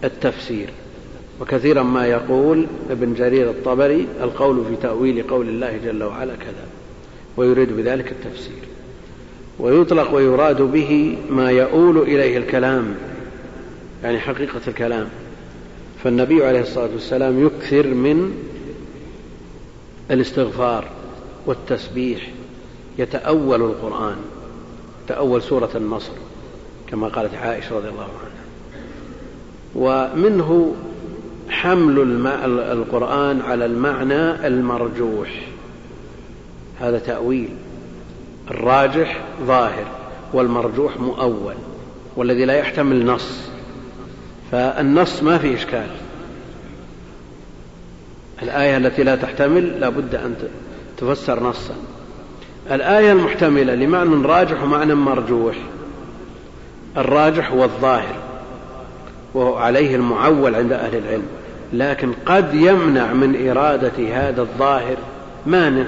التفسير. 0.05 0.69
وكثيرا 1.41 1.83
ما 1.83 2.07
يقول 2.07 2.67
ابن 2.91 3.15
جرير 3.15 3.51
الطبري 3.51 4.07
القول 4.21 4.65
في 4.65 4.77
تأويل 4.83 5.23
قول 5.23 5.49
الله 5.49 5.77
جل 5.85 6.03
وعلا 6.03 6.37
كذا 6.37 6.67
ويريد 7.37 7.77
بذلك 7.77 8.13
التفسير. 8.13 8.63
ويطلق 9.59 10.15
ويراد 10.15 10.63
به 10.63 11.19
ما 11.31 11.51
يؤول 11.51 11.99
إليه 11.99 12.39
الكلام 12.39 12.95
يعني 14.05 14.19
حقيقة 14.19 14.61
الكلام. 14.69 15.09
فالنبي 16.05 16.45
عليه 16.45 16.61
الصلاة 16.61 16.91
والسلام 16.93 17.47
يكثر 17.47 17.87
من 17.87 18.33
الاستغفار 20.11 20.85
والتسبيح 21.47 22.29
يتأول 22.99 23.63
القرآن 23.63 24.17
تأول 25.09 25.43
سورة 25.43 25.71
النصر 25.75 26.13
كما 26.87 27.09
قالت 27.09 27.35
عائشة 27.35 27.77
رضي 27.77 27.89
الله 27.89 28.03
عنها. 28.03 28.39
ومنه 29.75 30.75
حمل 31.51 32.27
القرآن 32.47 33.41
على 33.41 33.67
المعنى 33.67 34.47
المرجوح. 34.47 35.49
هذا 36.81 36.99
تأويل. 36.99 37.49
الراجح 38.51 39.25
ظاهر 39.43 39.87
والمرجوح 40.33 40.97
مؤول 41.01 41.55
والذي 42.17 42.45
لا 42.45 42.55
يحتمل 42.55 43.07
نص. 43.07 43.41
فالنص 44.53 45.23
ما 45.23 45.39
فيه 45.39 45.55
إشكال. 45.55 45.89
الآية 48.43 48.77
التي 48.77 49.03
لا 49.03 49.17
تحتمل 49.17 49.81
لا 49.81 49.89
بد 49.89 50.15
أن 50.15 50.35
تفسر 50.97 51.43
نصا. 51.43 51.75
الآية 52.71 53.13
المحتملة 53.13 53.75
لمعنى 53.75 54.27
راجح 54.27 54.63
ومعنى 54.63 54.95
مرجوح. 54.95 55.57
الراجح 56.97 57.53
هو 57.53 57.65
الظاهر 57.65 58.15
وعليه 59.35 59.97
المعول 59.97 60.55
عند 60.55 60.73
أهل 60.73 60.97
العلم. 60.97 61.27
لكن 61.73 62.13
قد 62.27 62.55
يمنع 62.55 63.13
من 63.13 63.49
إرادة 63.49 64.09
هذا 64.13 64.43
الظاهر 64.43 64.97
مانع. 65.47 65.87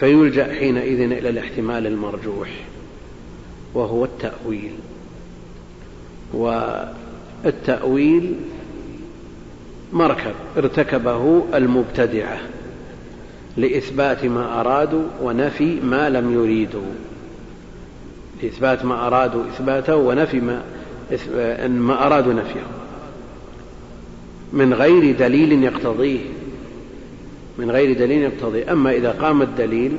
فيلجأ 0.00 0.54
حينئذ 0.54 1.00
إلى 1.00 1.28
الاحتمال 1.28 1.86
المرجوح 1.86 2.48
وهو 3.74 4.04
التأويل. 4.04 4.72
والتأويل 7.44 8.34
مركب 9.92 10.34
ارتكبه 10.56 11.44
المبتدعة 11.54 12.38
لإثبات 13.56 14.24
ما 14.24 14.60
أرادوا 14.60 15.04
ونفي 15.22 15.80
ما 15.80 16.10
لم 16.10 16.32
يريدوا. 16.32 16.92
لإثبات 18.42 18.84
ما 18.84 19.06
أرادوا 19.06 19.42
إثباته 19.44 19.96
ونفي 19.96 20.40
ما 20.40 20.62
ما 21.68 22.06
أرادوا 22.06 22.32
نفيه. 22.32 22.66
من 24.52 24.74
غير 24.74 25.16
دليل 25.16 25.64
يقتضيه. 25.64 26.20
من 27.58 27.70
غير 27.70 27.98
دليل 27.98 28.22
يقتضيه. 28.22 28.72
أما 28.72 28.92
إذا 28.92 29.10
قام 29.10 29.42
الدليل 29.42 29.92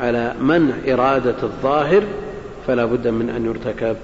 على 0.00 0.34
منع 0.40 0.74
إرادة 0.88 1.42
الظاهر 1.42 2.02
فلا 2.66 2.84
بد 2.84 3.08
من 3.08 3.30
أن 3.30 3.46
يرتكب 3.46 3.96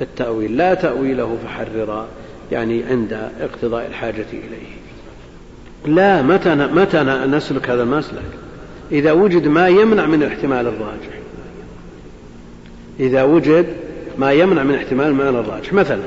التأويل. 0.00 0.56
لا 0.56 0.74
تأويله 0.74 1.36
فحررا. 1.44 2.06
يعني 2.52 2.84
عند 2.84 3.30
اقتضاء 3.40 3.86
الحاجة 3.86 4.26
إليه. 4.32 4.76
لا 5.86 6.22
متى 6.22 6.54
متى 6.54 7.02
نسلك 7.02 7.70
هذا 7.70 7.82
المسلك؟ 7.82 8.22
إذا 8.92 9.12
وجد 9.12 9.48
ما 9.48 9.68
يمنع 9.68 10.06
من 10.06 10.22
الاحتمال 10.22 10.66
الراجح. 10.66 11.18
إذا 13.00 13.22
وجد 13.22 13.66
ما 14.18 14.32
يمنع 14.32 14.62
من 14.62 14.74
احتمال 14.74 15.06
المعنى 15.06 15.38
الراجح. 15.40 15.72
مثلا 15.72 16.02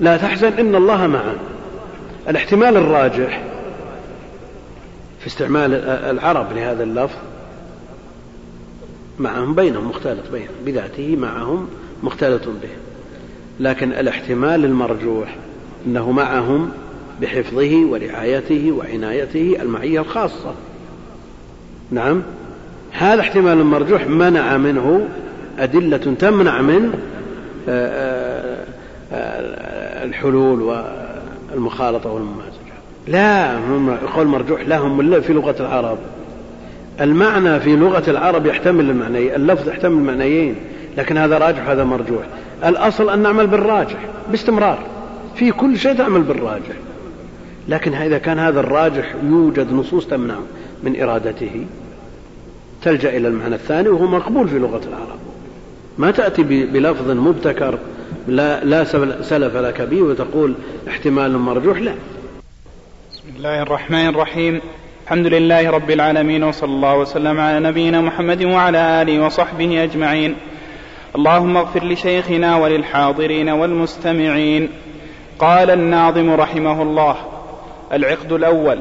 لا 0.00 0.16
تحزن 0.16 0.52
إن 0.52 0.74
الله 0.74 1.06
معنا. 1.06 1.36
الاحتمال 2.28 2.76
الراجح 2.76 3.42
في 5.20 5.26
استعمال 5.26 5.74
العرب 5.84 6.52
لهذا 6.52 6.82
اللفظ 6.82 7.16
معهم 9.18 9.54
بينهم 9.54 9.88
مختلط 9.88 10.30
بينهم 10.32 10.54
بذاته 10.66 11.16
معهم 11.16 11.68
مختلط 12.02 12.44
به. 12.44 12.89
لكن 13.60 13.92
الاحتمال 13.92 14.64
المرجوح 14.64 15.36
انه 15.86 16.10
معهم 16.10 16.70
بحفظه 17.20 17.86
ورعايته 17.86 18.72
وعنايته 18.78 19.56
المعية 19.62 20.00
الخاصة. 20.00 20.54
نعم. 21.90 22.22
هذا 22.92 23.20
احتمال 23.20 23.64
مرجوح 23.64 24.06
منع 24.06 24.56
منه 24.56 25.08
أدلة 25.58 25.96
تمنع 25.96 26.60
من 26.60 26.92
آه، 27.68 28.64
آه، 29.12 30.04
الحلول 30.04 30.62
والمخالطة 31.52 32.10
والممازجة. 32.10 32.50
لا 33.08 33.58
هم 33.58 33.90
قول 33.90 34.26
مرجوح 34.26 34.68
لا 34.68 34.78
هم 34.78 35.20
في 35.20 35.32
لغة 35.32 35.56
العرب. 35.60 35.98
المعنى 37.00 37.60
في 37.60 37.76
لغة 37.76 38.10
العرب 38.10 38.46
يحتمل 38.46 38.90
المعنيين 38.90 39.34
اللفظ 39.34 39.68
يحتمل 39.68 39.92
المعنيين. 39.92 40.56
لكن 40.96 41.18
هذا 41.18 41.38
راجح 41.38 41.66
وهذا 41.66 41.84
مرجوح. 41.84 42.22
الأصل 42.64 43.10
أن 43.10 43.18
نعمل 43.18 43.46
بالراجح 43.46 43.98
باستمرار. 44.30 44.78
في 45.34 45.52
كل 45.52 45.78
شيء 45.78 45.94
تعمل 45.94 46.22
بالراجح. 46.22 46.74
لكن 47.68 47.94
إذا 47.94 48.18
كان 48.18 48.38
هذا 48.38 48.60
الراجح 48.60 49.14
يوجد 49.24 49.72
نصوص 49.72 50.06
تمنع 50.06 50.36
من 50.82 51.02
إرادته 51.02 51.66
تلجأ 52.82 53.16
إلى 53.16 53.28
المعنى 53.28 53.54
الثاني 53.54 53.88
وهو 53.88 54.06
مقبول 54.06 54.48
في 54.48 54.58
لغة 54.58 54.80
العرب. 54.88 55.18
ما 55.98 56.10
تأتي 56.10 56.42
بلفظ 56.42 57.10
مبتكر 57.10 57.78
لا, 58.28 58.64
لا 58.64 58.84
سلف 59.22 59.56
لك 59.56 59.80
به 59.80 60.02
وتقول 60.02 60.54
احتمال 60.88 61.38
مرجوح 61.38 61.78
لا. 61.78 61.94
بسم 63.12 63.22
الله 63.36 63.62
الرحمن 63.62 64.06
الرحيم. 64.08 64.60
الحمد 65.04 65.26
لله 65.26 65.70
رب 65.70 65.90
العالمين 65.90 66.44
وصلى 66.44 66.70
الله 66.70 66.98
وسلم 66.98 67.40
على 67.40 67.60
نبينا 67.68 68.00
محمد 68.00 68.44
وعلى 68.44 69.02
آله 69.02 69.24
وصحبه 69.26 69.84
أجمعين. 69.84 70.34
اللهم 71.16 71.56
اغفر 71.56 71.84
لشيخنا 71.84 72.56
وللحاضرين 72.56 73.48
والمستمعين. 73.48 74.68
قال 75.38 75.70
الناظم 75.70 76.30
رحمه 76.30 76.82
الله 76.82 77.16
العقد 77.92 78.32
الأول 78.32 78.78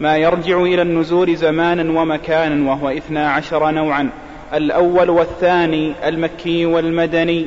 ما 0.00 0.16
يرجع 0.16 0.62
إلى 0.62 0.82
النزول 0.82 1.36
زمانا 1.36 2.00
ومكانا 2.00 2.70
وهو 2.70 2.88
اثنا 2.88 3.30
عشر 3.30 3.70
نوعا. 3.70 4.10
الأول 4.54 5.10
والثاني 5.10 5.92
المكي 6.08 6.66
والمدني. 6.66 7.46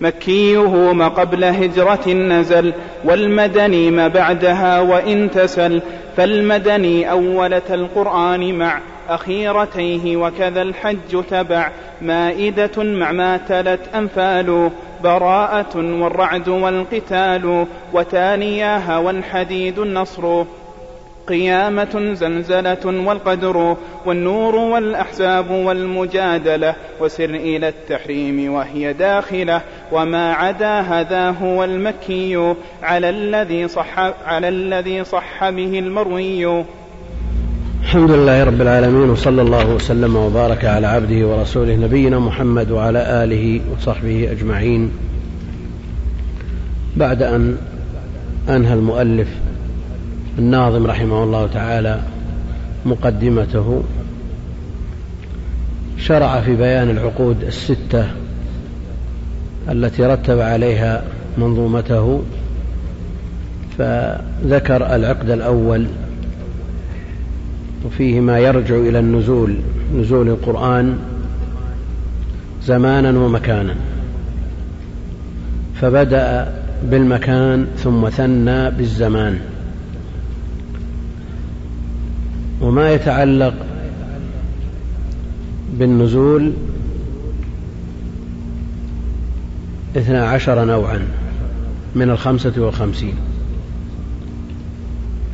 مكيه 0.00 0.92
ما 0.92 1.08
قبل 1.08 1.44
هجرة 1.44 2.08
نزل 2.08 2.72
والمدني 3.04 3.90
ما 3.90 4.08
بعدها 4.08 4.80
وإن 4.80 5.30
تسل. 5.30 5.82
فالمدني 6.16 7.10
أولة 7.10 7.62
القرآن 7.70 8.58
مع 8.58 8.80
أخيرتيه 9.08 10.16
وكذا 10.16 10.62
الحج 10.62 11.24
تبع. 11.30 11.70
مائدة 12.02 12.82
مع 12.82 13.12
ما 13.12 13.36
تلت 13.36 13.80
أنفال 13.94 14.70
براءة 15.04 15.76
والرعد 15.76 16.48
والقتال 16.48 17.66
وتانياها 17.92 18.98
والحديد 18.98 19.78
النصر. 19.78 20.44
قيامة 21.26 22.12
زلزلة 22.12 23.04
والقدر 23.06 23.76
والنور 24.06 24.56
والأحزاب 24.56 25.50
والمجادلة. 25.50 26.74
وسر 27.00 27.30
إلى 27.30 27.68
التحريم 27.68 28.52
وهي 28.52 28.92
داخلة. 28.92 29.60
وما 29.92 30.32
عدا 30.32 30.80
هذا 30.80 31.30
هو 31.30 31.64
المكي 31.64 32.54
على 32.82 33.10
الذي 33.10 33.68
صح 33.68 33.98
على 34.26 34.48
الذي 34.48 35.04
صح 35.04 35.48
به 35.48 35.78
المروي. 35.78 36.64
الحمد 37.88 38.10
لله 38.10 38.44
رب 38.44 38.60
العالمين 38.60 39.10
وصلى 39.10 39.42
الله 39.42 39.74
وسلم 39.74 40.16
وبارك 40.16 40.64
على 40.64 40.86
عبده 40.86 41.26
ورسوله 41.26 41.76
نبينا 41.76 42.18
محمد 42.18 42.70
وعلى 42.70 43.24
آله 43.24 43.60
وصحبه 43.72 44.32
أجمعين. 44.32 44.90
بعد 46.96 47.22
أن 47.22 47.56
أنهى 48.48 48.74
المؤلف 48.74 49.28
الناظم 50.38 50.86
رحمه 50.86 51.24
الله 51.24 51.46
تعالى 51.46 52.00
مقدمته 52.86 53.82
شرع 55.98 56.40
في 56.40 56.56
بيان 56.56 56.90
العقود 56.90 57.44
الستة 57.44 58.06
التي 59.68 60.02
رتب 60.02 60.40
عليها 60.40 61.04
منظومته 61.38 62.22
فذكر 63.78 64.94
العقد 64.94 65.30
الأول 65.30 65.86
وفيه 67.84 68.20
ما 68.20 68.38
يرجع 68.38 68.76
إلى 68.76 68.98
النزول 68.98 69.56
نزول 69.96 70.28
القرآن 70.28 70.98
زمانا 72.64 73.18
ومكانا. 73.18 73.74
فبدأ 75.80 76.54
بالمكان 76.82 77.66
ثم 77.76 78.08
ثنى 78.08 78.70
بالزمان. 78.70 79.38
وما 82.60 82.92
يتعلق 82.92 83.54
بالنزول 85.78 86.52
اثنا 89.96 90.28
عشر 90.28 90.64
نوعا 90.64 91.00
من 91.94 92.10
الخمسة 92.10 92.52
والخمسين. 92.56 93.14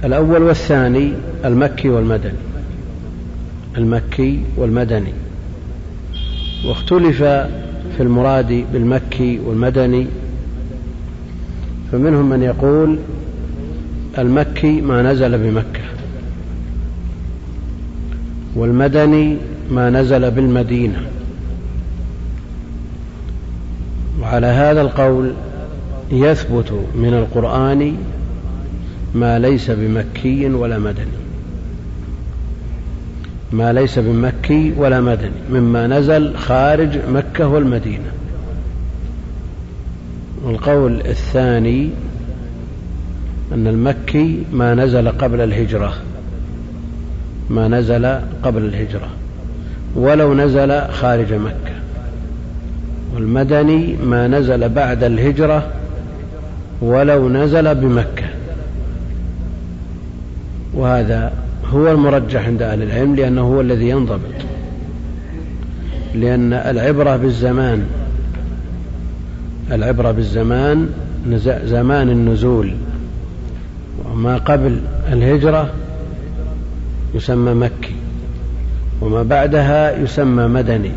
الأول 0.05 0.43
والثاني 0.43 1.13
المكي 1.45 1.89
والمدني. 1.89 2.33
المكي 3.79 4.41
والمدني. 4.57 5.13
واختلف 6.67 7.23
في 7.97 8.01
المراد 8.01 8.65
بالمكي 8.73 9.39
والمدني. 9.47 10.07
فمنهم 11.93 12.31
من 12.31 12.43
يقول 12.43 12.99
المكي 14.19 14.81
ما 14.81 15.03
نزل 15.03 15.39
بمكة. 15.39 15.85
والمدني 18.57 19.37
ما 19.71 19.91
نزل 19.91 20.31
بالمدينة. 20.31 21.03
وعلى 24.23 24.47
هذا 24.47 24.81
القول 24.81 25.33
يثبت 26.13 26.73
من 26.95 27.15
القرآن 27.15 27.97
ما 29.15 29.39
ليس 29.39 29.71
بمكي 29.71 30.47
ولا 30.47 30.79
مدني. 30.79 31.25
ما 33.53 33.73
ليس 33.73 33.99
بمكي 33.99 34.73
ولا 34.77 35.01
مدني. 35.01 35.31
مما 35.51 35.87
نزل 35.87 36.37
خارج 36.37 36.99
مكة 37.09 37.47
والمدينة. 37.47 38.13
والقول 40.45 41.01
الثاني 41.01 41.91
أن 43.53 43.67
المكي 43.67 44.43
ما 44.53 44.75
نزل 44.75 45.09
قبل 45.09 45.41
الهجرة. 45.41 45.95
ما 47.51 47.69
نزل 47.69 48.07
قبل 48.43 48.65
الهجرة. 48.65 49.09
ولو 49.95 50.35
نزل 50.35 50.81
خارج 50.81 51.33
مكة. 51.33 51.75
والمدني 53.15 53.97
ما 54.05 54.29
نزل 54.29 54.69
بعد 54.69 55.05
الهجرة. 55.05 55.73
ولو 56.81 57.29
نزل 57.29 57.75
بمكة. 57.75 58.34
وهذا 60.75 61.33
هو 61.67 61.91
المرجح 61.93 62.47
عند 62.47 62.63
أهل 62.63 62.83
العلم 62.83 63.15
لأنه 63.15 63.41
هو 63.41 63.61
الذي 63.61 63.89
ينضبط. 63.89 64.21
لأن 66.15 66.53
العبرة 66.53 67.17
بالزمان 67.17 67.87
العبرة 69.73 70.11
بالزمان 70.11 70.89
زمان 71.65 72.11
النزول. 72.11 72.73
وما 74.05 74.37
قبل 74.37 74.81
الهجرة 75.13 75.71
يسمى 77.15 77.55
مكي 77.55 77.95
وما 79.01 79.23
بعدها 79.23 79.99
يسمى 79.99 80.47
مدني. 80.47 80.91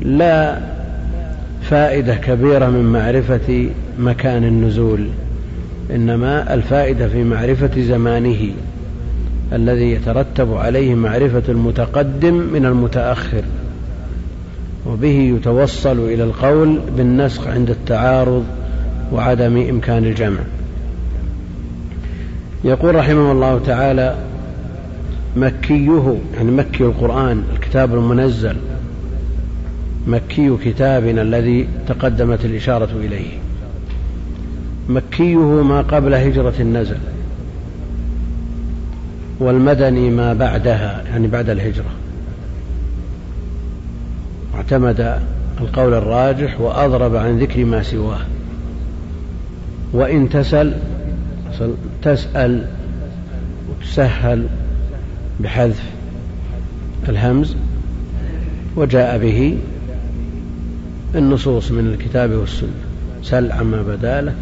لا 0.00 0.58
فائدة 1.62 2.14
كبيرة 2.14 2.66
من 2.66 2.92
معرفة 2.92 3.68
مكان 3.98 4.44
النزول. 4.44 5.08
إنما 5.90 6.54
الفائدة 6.54 7.08
في 7.08 7.24
معرفة 7.24 7.80
زمانه 7.80 8.50
الذي 9.52 9.92
يترتب 9.92 10.54
عليه 10.54 10.94
معرفة 10.94 11.42
المتقدم 11.48 12.34
من 12.34 12.66
المتأخر 12.66 13.42
وبه 14.86 15.36
يتوصل 15.36 15.98
إلى 15.98 16.24
القول 16.24 16.80
بالنسخ 16.96 17.48
عند 17.48 17.70
التعارض 17.70 18.44
وعدم 19.12 19.56
إمكان 19.56 20.04
الجمع. 20.04 20.40
يقول 22.64 22.94
رحمه 22.94 23.32
الله 23.32 23.60
تعالى 23.66 24.16
مكيه 25.36 26.18
يعني 26.36 26.50
مكي 26.50 26.84
القرآن 26.84 27.42
الكتاب 27.54 27.94
المنزل 27.94 28.56
مكي 30.06 30.56
كتابنا 30.64 31.22
الذي 31.22 31.68
تقدمت 31.88 32.44
الإشارة 32.44 32.90
إليه. 33.04 33.47
مكيه 34.88 35.62
ما 35.62 35.80
قبل 35.80 36.14
هجرة 36.14 36.54
النزل 36.60 36.96
والمدني 39.40 40.10
ما 40.10 40.34
بعدها 40.34 41.04
يعني 41.10 41.26
بعد 41.26 41.50
الهجرة. 41.50 41.90
اعتمد 44.54 45.18
القول 45.60 45.94
الراجح 45.94 46.60
وأضرب 46.60 47.16
عن 47.16 47.38
ذكر 47.38 47.64
ما 47.64 47.82
سواه. 47.82 48.20
وإن 49.92 50.28
تسل 50.28 50.74
تسأل 52.02 52.66
وتسهل 53.70 54.46
بحذف 55.40 55.82
الهمز 57.08 57.56
وجاء 58.76 59.18
به 59.18 59.58
النصوص 61.14 61.70
من 61.70 61.86
الكتاب 61.86 62.30
والسنة. 62.30 62.68
سل 63.22 63.52
عما 63.52 63.82
بدا 63.82 64.20
له 64.20 64.34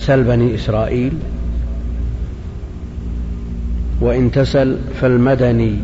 سل 0.00 0.22
بني 0.22 0.54
إسرائيل 0.54 1.12
وإن 4.00 4.30
تسل 4.30 4.76
فالمدني 5.00 5.74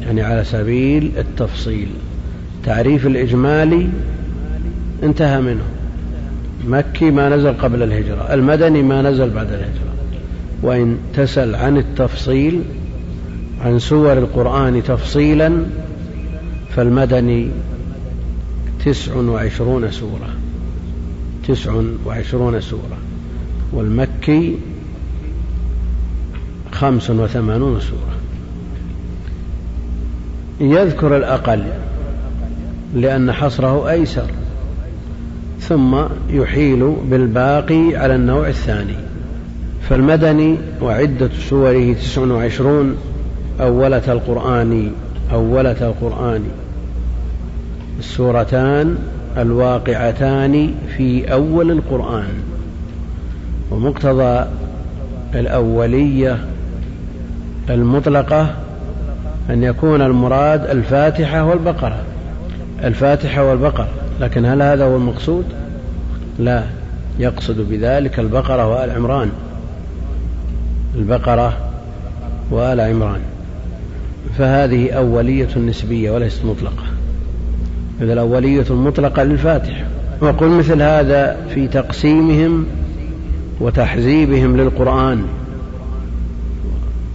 يعني 0.00 0.22
على 0.22 0.44
سبيل 0.44 1.12
التفصيل. 1.18 1.88
تعريف 2.64 3.06
الإجمالي 3.06 3.88
انتهى 5.02 5.40
منه. 5.40 5.62
مكي 6.68 7.10
ما 7.10 7.28
نزل 7.28 7.52
قبل 7.52 7.82
الهجرة 7.82 8.34
المدني 8.34 8.82
ما 8.82 9.02
نزل 9.02 9.30
بعد 9.30 9.46
الهجرة. 9.46 9.94
وإن 10.62 10.98
تسل 11.14 11.54
عن 11.54 11.76
التفصيل 11.76 12.60
عن 13.64 13.78
سور 13.78 14.18
القرآن 14.18 14.82
تسع 21.48 21.82
وعشرون 22.06 22.60
سورة. 22.60 22.99
والمكي 23.72 24.56
خمس 26.72 27.10
وثمانون 27.10 27.80
سورة. 27.80 28.16
يذكر 30.60 31.16
الأقل 31.16 31.62
لأن 32.94 33.32
حصره 33.32 33.90
أيسر 33.90 34.26
ثم 35.60 35.96
يحيل 36.30 36.96
بالباقي 37.10 37.96
على 37.96 38.14
النوع 38.14 38.48
الثاني. 38.48 38.96
فالمدني 39.88 40.56
وعدة 40.82 41.30
سوره 41.48 41.92
تسع 41.92 42.22
وعشرون 42.22 42.96
أولة 43.60 44.12
القرآن 44.12 44.92
أولة 45.32 45.88
القرآن. 45.88 46.44
السورتان 47.98 48.98
الواقعتان 49.36 50.74
في 50.96 51.32
أول 51.32 51.70
القرآن. 51.70 52.49
ومقتضى 53.70 54.46
الأولية 55.34 56.38
المطلقة 57.70 58.54
أن 59.50 59.62
يكون 59.62 60.02
المراد 60.02 60.64
الفاتحة 60.70 61.44
والبقرة. 61.44 62.02
الفاتحة 62.84 63.44
والبقرة. 63.44 63.88
لكن 64.20 64.44
هل 64.44 64.62
هذا 64.62 64.84
هو 64.84 64.96
المقصود؟ 64.96 65.44
لا. 66.38 66.62
يقصد 67.18 67.60
بذلك 67.70 68.18
البقرة 68.18 68.66
وآل 68.66 68.90
عمران. 68.90 69.30
البقرة 70.94 71.56
وآل 72.50 72.80
عمران. 72.80 73.20
فهذه 74.38 74.90
أولية 74.90 75.58
نسبية 75.58 76.10
وليست 76.10 76.44
مطلقة. 76.44 76.84
إذا 78.00 78.12
الأولية 78.12 78.64
المطلقة 78.70 79.22
للفاتحة. 79.22 79.84
وقل 80.20 80.48
مثل 80.48 80.82
هذا 80.82 81.36
في 81.54 81.68
تقسيمهم 81.68 82.66
وتحزيبهم 83.60 84.56
للقرآن 84.56 85.24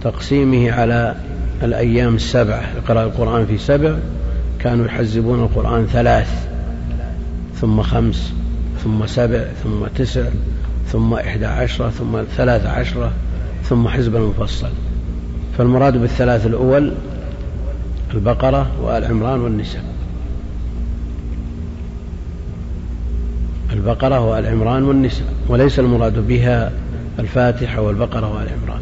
تقسيمه 0.02 0.72
على 0.72 1.14
الأيام 1.62 2.14
السبعة 2.14 2.62
يقرأ 2.76 3.04
القرآن 3.04 3.46
في 3.46 3.58
سبع 3.58 3.96
كانوا 4.58 4.86
يحزبون 4.86 5.42
القرآن 5.42 5.86
ثلاث 5.86 6.48
ثم 7.60 7.82
خمس 7.82 8.32
ثم 8.84 9.06
سبع 9.06 9.44
ثم 9.64 9.86
تسع 9.96 10.24
ثم 10.92 11.14
إحدى 11.14 11.46
عشرة 11.46 11.90
ثم 11.90 12.22
ثلاث 12.36 12.66
عشرة 12.66 13.12
ثم 13.64 13.88
حزب 13.88 14.16
المفصل. 14.16 14.70
فالمراد 15.58 15.96
بالثلاث 15.96 16.46
الأول 16.46 16.92
البقرة 18.14 18.66
وآل 18.82 19.04
عمران 19.04 19.40
والنساء. 19.40 19.95
البقرة 23.76 24.20
وآل 24.20 24.46
عمران 24.46 24.82
والنساء 24.82 25.26
وليس 25.48 25.78
المراد 25.78 26.26
بها 26.26 26.72
الفاتحة 27.18 27.80
والبقرة 27.80 28.34
وآل 28.34 28.48
عمران 28.48 28.80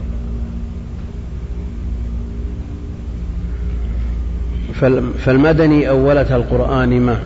فالمدني 5.19 5.89
أولة 5.89 6.37
القرآن 6.37 7.01
مع 7.01 7.17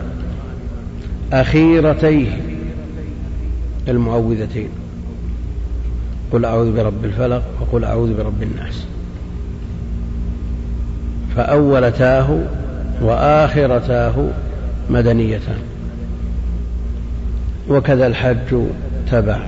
أخيرتيه 1.33 2.41
المعوذتين. 3.87 4.69
قل 6.31 6.45
أعوذ 6.45 6.75
برب 6.75 7.05
الفلق 7.05 7.43
وقل 7.61 7.83
أعوذ 7.83 8.17
برب 8.17 8.43
الناس. 8.43 8.85
فأولتاه 11.35 12.39
وآخرتاه 13.01 14.27
مدنيتان. 14.89 15.59
وكذا 17.69 18.07
الحج 18.07 18.63
تبع. 19.11 19.39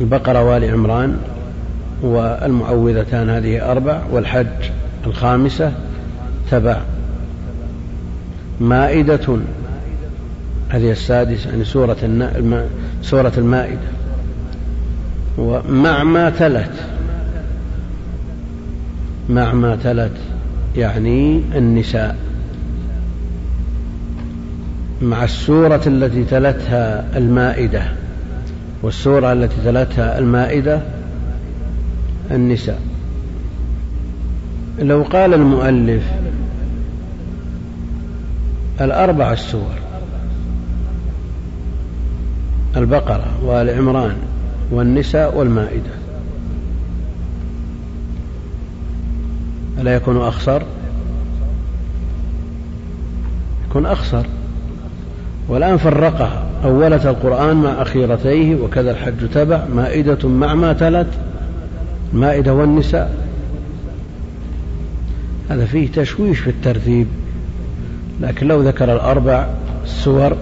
البقرة 0.00 0.44
وآل 0.44 0.64
عمران 0.64 1.16
والمعوذتان 2.02 3.30
هذه 3.30 3.70
أربع 3.70 4.02
والحج 4.10 4.70
الخامسة 5.06 5.72
تبع. 6.50 6.80
مائدة 8.60 9.38
هذه 10.68 10.90
السادسة 10.90 11.50
يعني 11.50 11.64
سورة 11.64 11.96
سورة 13.02 13.32
المائدة. 13.38 13.90
ومع 15.38 16.04
ما 16.04 16.30
تلت 16.30 16.72
مع 19.28 19.52
ما 19.52 19.76
تلت 19.76 20.16
يعني 20.76 21.42
النساء. 21.54 22.29
مع 25.02 25.24
السورة 25.24 25.82
التي 25.86 26.24
تلتها 26.24 27.16
المائدة. 27.16 27.82
والسورة 28.82 29.32
التي 29.32 29.56
تلتها 29.64 30.18
المائدة 30.18 30.80
النساء. 32.30 32.80
لو 34.78 35.02
قال 35.02 35.34
المؤلف 35.34 36.02
الأربع 38.80 39.32
السور 39.32 39.74
البقرة 42.76 43.44
وآل 43.44 43.70
عمران 43.70 44.16
والنساء 44.70 45.36
والمائدة. 45.36 45.90
ألا 49.80 49.94
يكون 49.94 50.16
أخسر؟ 50.16 50.62
يكون 53.68 53.86
أخسر. 53.86 54.26
والآن 55.48 55.76
فرقها. 55.76 56.42
أولة 56.64 57.10
القرآن 57.10 57.56
مع 57.56 57.82
أخيرتيه 57.82 58.54
وكذا 58.54 58.90
الحج 58.90 59.28
تبع. 59.34 59.64
مائدة 59.74 60.28
مع 60.28 60.54
ما 60.54 60.72
تلت 60.72 61.06
المائدة 62.12 62.54
والنساء. 62.54 63.14
هذا 65.50 65.64
فيه 65.64 65.88
تشويش 65.92 66.38
في 66.38 66.50
الترتيب. 66.50 67.06
لكن 68.20 68.46
لو 68.48 68.62
ذكر 68.62 68.94
الأربع 68.94 69.46
السور 69.84 70.36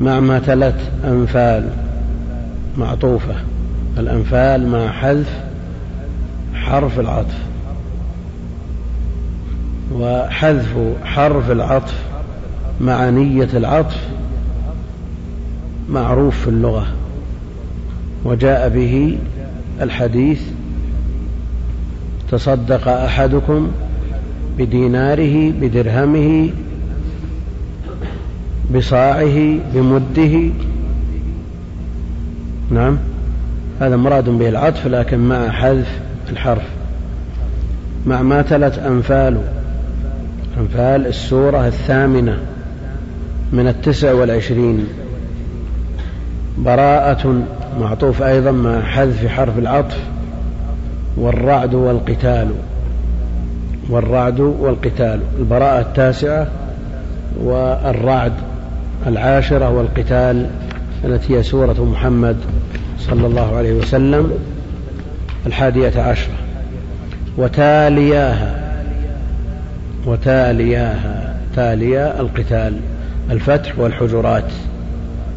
مع 0.00 0.20
ما 0.20 0.38
تلت 0.38 0.76
أنفال 1.04 1.68
معطوفة. 2.78 3.34
الأنفال 3.98 4.68
مع 4.68 4.88
حذف 4.88 5.40
حرف 6.54 7.00
العطف. 7.00 7.38
وحذف 9.92 10.76
حرف 11.04 11.50
العطف 11.50 12.13
مع 12.80 13.10
نية 13.10 13.48
العطف 13.54 14.08
معروف 15.88 16.40
في 16.40 16.48
اللغة 16.48 16.86
وجاء 18.24 18.68
به 18.68 19.18
الحديث 19.80 20.42
تصدق 22.32 22.88
أحدكم 22.88 23.70
بديناره 24.58 25.50
بدرهمه 25.50 26.50
بصاعه 28.74 29.58
بمده؟ 29.74 30.50
نعم 32.70 32.98
هذا 33.80 33.96
مراد 33.96 34.30
به 34.30 34.48
العطف 34.48 34.86
لكن 34.86 35.18
مع 35.18 35.50
حذف 35.50 36.00
الحرف. 36.30 36.62
مع 38.06 38.22
ما 38.22 38.42
تلت 38.42 38.78
أنفال 38.78 39.40
أنفال 40.58 41.06
السورة 41.06 41.66
الثامنة. 41.66 42.38
من 43.54 43.68
التسع 43.68 44.12
والعشرين. 44.12 44.86
براءة 46.58 47.42
معطوف 47.80 48.22
أيضا 48.22 48.50
مع 48.50 48.80
حذف 48.80 49.26
حرف 49.26 49.58
العطف 49.58 49.98
والرعد 51.16 51.74
والقتال. 51.74 52.48
والرعد 53.90 54.40
والقتال. 54.40 55.20
البراءة 55.38 55.80
التاسعة 55.80 56.46
والرعد 57.40 58.32
العاشرة 59.06 59.70
والقتال 59.70 60.46
التي 61.04 61.36
هي 61.36 61.42
سورة 61.42 61.84
محمد 61.92 62.36
صلى 62.98 63.26
الله 63.26 63.56
عليه 63.56 63.72
وسلم 63.72 64.32
الحادية 65.46 66.00
عشرة. 66.00 66.34
وتالياها. 67.36 68.74
وتالياها. 70.06 71.36
تاليا 71.56 72.20
القتال. 72.20 72.72
الفتح 73.30 73.78
والحجرات 73.78 74.52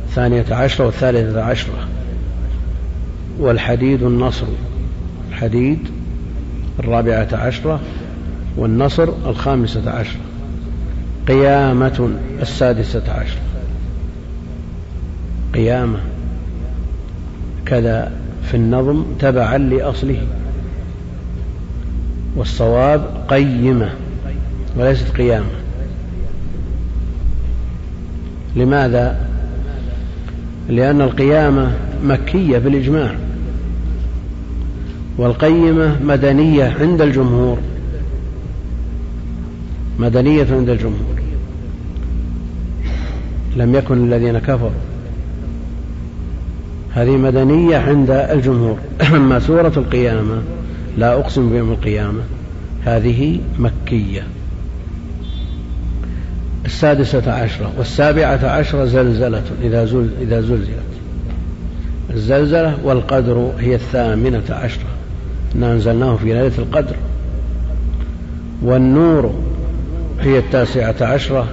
الثانية 0.09 0.45
عشرة 0.51 0.85
والثالثة 0.85 1.43
عشرة. 1.43 1.87
والحديد 3.39 4.03
النصر 4.03 4.47
الحديد 5.29 5.79
الرابعة 6.79 7.27
عشرة 7.33 7.79
والنصر 8.57 9.09
الخامسة 9.25 9.91
عشرة. 9.91 10.19
قيامة 11.27 12.09
السادسة 12.41 13.03
عشرة. 13.07 13.41
قيامة. 15.53 15.99
كذا 17.65 18.11
في 18.43 18.57
النظم 18.57 19.03
تبعا 19.19 19.57
لأصله. 19.57 20.21
والصواب 22.35 23.25
قيمة 23.27 23.89
وليست 24.77 25.09
قيامة. 25.17 25.66
لماذا؟ 28.57 29.17
لأن 30.69 31.01
القيامة 31.01 31.71
مكية 32.03 32.57
بالإجماع 32.57 33.15
والقيمة 35.17 36.03
مدنية 36.03 36.75
عند 36.79 37.01
الجمهور 37.01 37.57
مدنية 39.99 40.47
عند 40.51 40.69
الجمهور. 40.69 41.21
لم 43.55 43.75
يكن 43.75 44.13
الذين 44.13 44.39
كفروا. 44.39 44.69
هذه 46.93 47.17
مدنية 47.17 47.77
عند 47.77 48.09
الجمهور. 48.09 48.77
أما 49.15 49.39
سورة 49.39 49.73
القيامة 49.77 50.41
لا 50.97 51.13
أقسم 51.13 51.49
بيوم 51.49 51.71
القيامة 51.71 52.21
هذه 52.83 53.39
مكية. 53.59 54.23
السادسة 56.77 57.31
عشرة 57.31 57.71
والسابعة 57.77 58.45
عشرة 58.45 58.85
زلزلة 58.85 59.41
إذا, 59.63 59.85
زل 59.85 60.09
إذا 60.21 60.41
زلزلت. 60.41 60.69
الزلزلة 62.13 62.77
والقدر 62.83 63.51
هي 63.59 63.75
الثامنة 63.75 64.43
عشرة. 64.49 64.89
إنا 65.55 65.73
أنزلناه 65.73 66.15
في 66.15 66.25
ليلة 66.25 66.51
القدر. 66.57 66.95
والنور 68.61 69.35
هي 70.21 70.37
التاسعة 70.37 70.95
عشرة. 71.01 71.47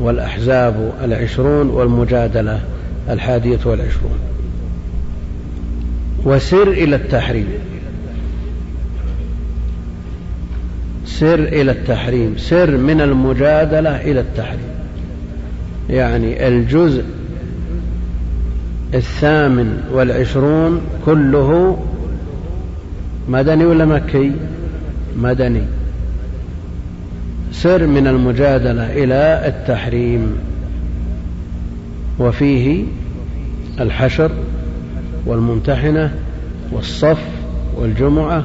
والأحزاب 0.00 0.92
العشرون 1.04 1.70
والمجادلة 1.70 2.60
الحادية 3.10 3.58
والعشرون. 3.64 4.18
وسر 6.24 6.68
إلى 6.68 6.96
التحريم. 6.96 7.48
سر 11.20 11.38
إلى 11.38 11.70
التحريم 11.70 12.34
سر 12.36 12.76
من 12.76 13.00
المجادلة 13.00 14.00
إلى 14.00 14.20
التحريم. 14.20 14.68
يعني 15.90 16.48
الجزء 16.48 17.04
الثامن 18.94 19.82
والعشرون 19.92 20.80
كله 21.06 21.78
مدني 23.28 23.64
ولا 23.64 23.84
مكي؟ 23.84 24.32
مدني. 25.16 25.62
سر 27.52 27.86
من 27.86 28.06
المجادلة 28.06 28.92
إلى 28.92 29.42
التحريم. 29.46 30.32
وفيه 32.18 32.84
الحشر 33.80 34.30
والممتحنة 35.26 36.14
والصف 36.72 37.22
والجمعة 37.76 38.44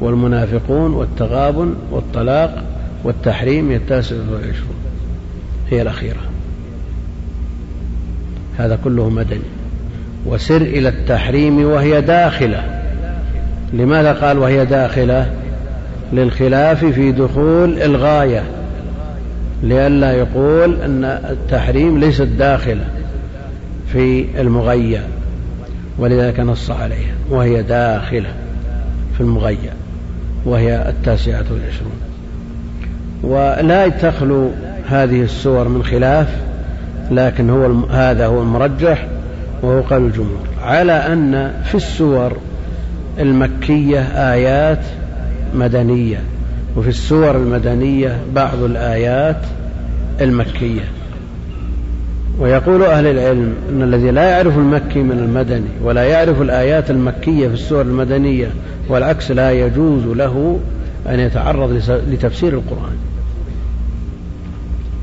والمنافقون 0.00 0.94
والتغابن 0.94 1.74
والطلاق 1.90 2.64
والتحريم 3.04 3.70
هي 3.70 3.76
التاسعة 3.76 4.16
والعشرون. 4.32 4.76
هي 5.70 5.82
الأخيرة. 5.82 6.20
هذا 8.58 8.78
كله 8.84 9.08
مدني. 9.10 9.40
وسر 10.26 10.56
إلى 10.56 10.88
التحريم 10.88 11.64
وهي 11.64 12.00
داخلة. 12.00 12.82
لماذا 13.72 14.12
قال 14.12 14.38
وهي 14.38 14.64
داخلة؟ 14.64 15.30
للخلاف 16.12 16.84
في 16.84 17.12
دخول 17.12 17.82
الغاية. 17.82 18.42
لئلا 19.62 20.12
يقول 20.12 20.80
أن 20.82 21.04
التحريم 21.04 21.98
ليست 21.98 22.22
داخلة 22.22 22.84
في 23.92 24.26
المغيى 24.40 25.00
ولذلك 25.98 26.40
نص 26.40 26.70
عليها. 26.70 27.14
وهي 27.30 27.62
داخلة 27.62 28.28
في 29.14 29.20
المغيى 29.20 29.75
وهي 30.46 30.88
التاسعة 30.88 31.44
والعشرون. 31.50 32.00
ولا 33.22 33.88
تخلو 33.88 34.50
هذه 34.88 35.22
السور 35.22 35.68
من 35.68 35.82
خلاف 35.84 36.28
لكن 37.10 37.50
هو 37.50 37.86
هذا 37.86 38.26
هو 38.26 38.42
المرجح 38.42 39.06
وهو 39.62 39.80
قول 39.80 40.06
الجمهور. 40.06 40.46
على 40.62 40.92
أن 40.92 41.52
في 41.64 41.74
السور 41.74 42.36
المكية 43.18 44.00
آيات 44.32 44.84
مدنية 45.54 46.20
وفي 46.76 46.88
السور 46.88 47.36
المدنية 47.36 48.16
بعض 48.34 48.62
الآيات 48.62 49.40
المكية. 50.20 50.84
ويقول 52.38 52.82
أهل 52.82 53.06
العلم 53.06 53.54
أن 53.70 53.82
الذي 53.82 54.10
لا 54.10 54.22
يعرف 54.22 54.58
المكي 54.58 55.02
من 55.02 55.18
المدني 55.18 55.68
ولا 55.82 56.04
يعرف 56.04 56.42
الآيات 56.42 56.90
المكية 56.90 57.48
في 57.48 57.54
السور 57.54 57.82
المدنية 57.82 58.50
والعكس 58.88 59.30
لا 59.30 59.52
يجوز 59.52 60.04
له 60.04 60.60
أن 61.08 61.20
يتعرض 61.20 61.82
لتفسير 62.10 62.52
القرآن. 62.52 62.96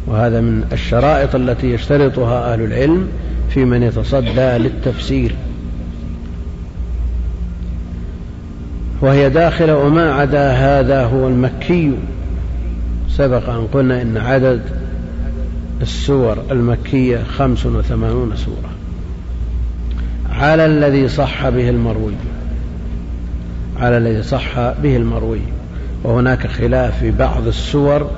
وهذا 0.07 0.41
من 0.41 0.63
الشرائط 0.73 1.35
التي 1.35 1.73
يشترطها 1.73 2.53
أهل 2.53 2.61
العلم 2.61 3.07
في 3.49 3.65
من 3.65 3.83
يتصدى 3.83 4.57
للتفسير. 4.57 5.35
وهي 9.01 9.29
داخلة 9.29 9.77
وما 9.77 10.13
عدا 10.13 10.51
هذا 10.51 11.03
هو 11.03 11.27
المكي. 11.27 11.91
سبق 13.09 13.49
أن 13.49 13.67
قلنا 13.73 14.01
إن 14.01 14.17
عدد 14.17 14.61
السور 15.83 16.37
المكية 16.51 17.23
خمس 17.37 17.65
وثمانون 17.65 18.35
سورة. 18.35 18.69
على 20.29 20.65
الذي 20.65 21.09
صح 21.09 21.49
به 21.49 21.69
المروي. 21.69 22.13
على 23.77 23.97
الذي 23.97 24.23
صح 24.23 24.59
به 24.83 24.97
المروي. 24.97 25.41
وهناك 26.03 26.47
خلاف 26.47 26.99
في 26.99 27.11
بعض 27.11 27.47
السور 27.47 28.11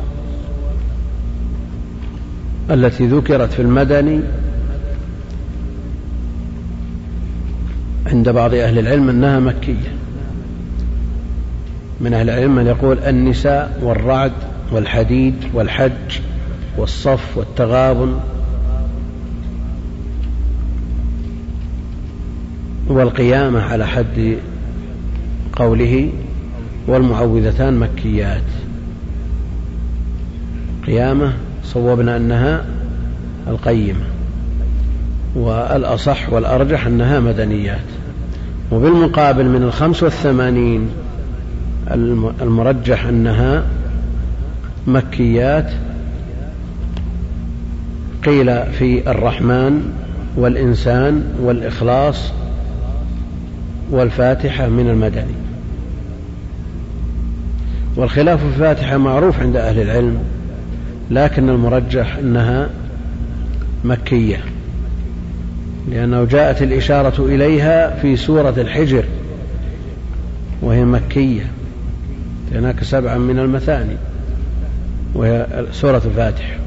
التي 2.72 3.07
ذكرت 3.07 3.53
في 3.53 3.61
المدني 3.61 4.20
عند 8.07 8.30
بعض 8.30 8.53
أهل 8.53 8.80
العلم 8.80 9.09
أنها 9.09 9.39
مكية. 9.39 9.95
من 12.01 12.13
أهل 12.13 12.30
العلم 12.30 12.55
من 12.55 12.68
يقول 12.68 12.99
النساء 12.99 13.80
والرعد 13.84 14.32
والحديد 14.72 15.36
والحج 15.53 16.20
والصف 16.78 17.38
والتغابن 17.38 18.19
والقيامة 22.88 23.61
على 23.61 23.88
حد 23.88 24.38
قوله 25.55 26.09
والمعوذتان 26.88 27.80
مكيات. 27.80 28.41
قيامة 30.88 31.34
صوبنا 31.63 32.17
أنها 32.17 32.65
القيمة 33.47 34.05
والأصح 35.36 36.34
والأرجح 36.34 36.86
أنها 36.86 37.19
مدنيات. 37.19 37.86
وبالمقابل 38.71 39.45
من 39.45 39.63
الخمس 39.63 40.03
والثمانين 40.03 40.89
المرجح 42.41 43.05
أنها 43.05 43.63
مكيات 44.88 45.71
قيل 48.26 48.63
في 48.71 49.11
الرحمن 49.11 49.93
والإنسان 50.36 51.23
والإخلاص 51.41 52.32
والفاتحة 53.91 54.67
من 54.67 54.89
المدني. 54.89 55.36
والخلاف 57.95 58.39
في 58.39 58.45
الفاتحة 58.45 58.97
معروف 58.97 59.39
عند 59.39 59.55
أهل 59.55 59.82
العلم 59.82 60.17
لكن 61.11 61.49
المرجح 61.49 62.17
أنها 62.17 62.69
مكية 63.84 64.43
لأنه 65.91 66.23
جاءت 66.23 66.61
الإشارة 66.61 67.26
إليها 67.26 67.99
في 68.01 68.17
سورة 68.17 68.53
الحجر 68.57 69.03
وهي 70.61 70.86
مكية 70.86 71.51
هناك 72.51 72.84
سبعا 72.84 73.17
من 73.17 73.39
المثاني 73.39 73.95
وهي 75.13 75.47
سورة 75.71 76.01
الفاتحة 76.05 76.64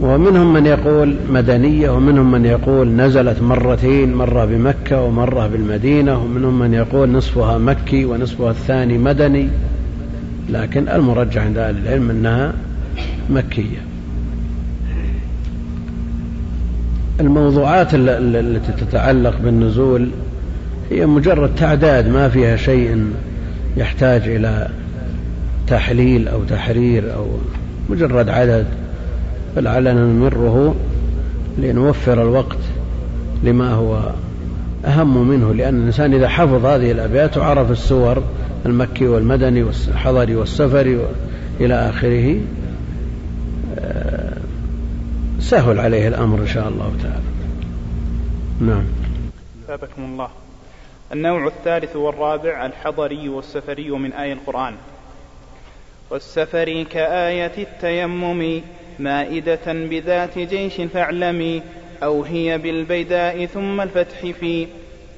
ومنهم 0.00 0.52
من 0.52 0.66
يقول 0.66 1.16
مدنية 1.30 1.90
ومنهم 1.90 2.32
من 2.32 2.44
يقول 2.44 2.88
نزلت 2.88 3.42
مرتين 3.42 4.14
مرة 4.14 4.44
بمكة 4.44 5.02
ومرة 5.02 5.46
بالمدينة 5.46 6.22
ومنهم 6.22 6.58
من 6.58 6.74
يقول 6.74 7.10
نصفها 7.10 7.58
مكي 7.58 8.04
ونصفها 8.04 8.50
الثاني 8.50 8.98
مدني. 8.98 9.48
لكن 10.50 10.88
المرجح 10.88 11.42
عند 11.42 11.58
أهل 11.58 11.76
العلم 11.76 12.10
أنها 12.10 12.54
مكية. 13.30 13.82
الموضوعات 17.20 17.88
التي 17.94 18.72
تتعلق 18.72 19.34
بالنزول 19.44 20.08
هي 20.90 21.06
مجرد 21.06 21.54
تعداد 21.54 22.08
ما 22.08 22.28
فيها 22.28 22.56
شيء 22.56 23.06
يحتاج 23.76 24.22
إلى 24.28 24.68
تحليل 25.66 26.28
أو 26.28 26.44
تحرير 26.44 27.14
أو 27.14 27.26
مجرد 27.90 28.28
عدد. 28.28 28.66
فلعلنا 29.56 29.92
نمره 29.92 30.74
لنوفر 31.58 32.22
الوقت 32.22 32.58
لما 33.42 33.72
هو 33.72 34.10
أهم 34.84 35.28
منه 35.28 35.54
لأن 35.54 35.80
الإنسان 35.80 36.14
إذا 36.14 36.28
حفظ 36.28 36.66
هذه 36.66 36.92
الأبيات 36.92 37.38
وعرف 37.38 37.70
السور 37.70 38.22
المكي 38.66 39.06
والمدني 39.06 39.62
والحضري 39.62 40.36
والسفري 40.36 41.06
إلى 41.60 41.74
آخره 41.74 42.40
سهل 45.40 45.80
عليه 45.80 46.08
الأمر 46.08 46.38
إن 46.38 46.46
شاء 46.46 46.68
الله 46.68 46.92
تعالى. 47.02 47.24
نعم. 48.60 48.84
ثابكم 49.68 50.04
الله. 50.04 50.28
النوع 51.12 51.46
الثالث 51.46 51.96
والرابع 51.96 52.66
الحضري 52.66 53.28
والسفري 53.28 53.90
من 53.90 54.12
آي 54.12 54.32
القرآن. 54.32 54.74
والسفر 56.10 56.82
كآية 56.82 57.52
التيمم 57.58 58.60
مائدة 58.98 59.60
بذات 59.66 60.38
جيش 60.38 60.80
فاعلمي 60.80 61.62
أو 62.02 62.22
هي 62.22 62.58
بالبيداء 62.58 63.46
ثم 63.46 63.80
الفتح 63.80 64.20
في. 64.40 64.66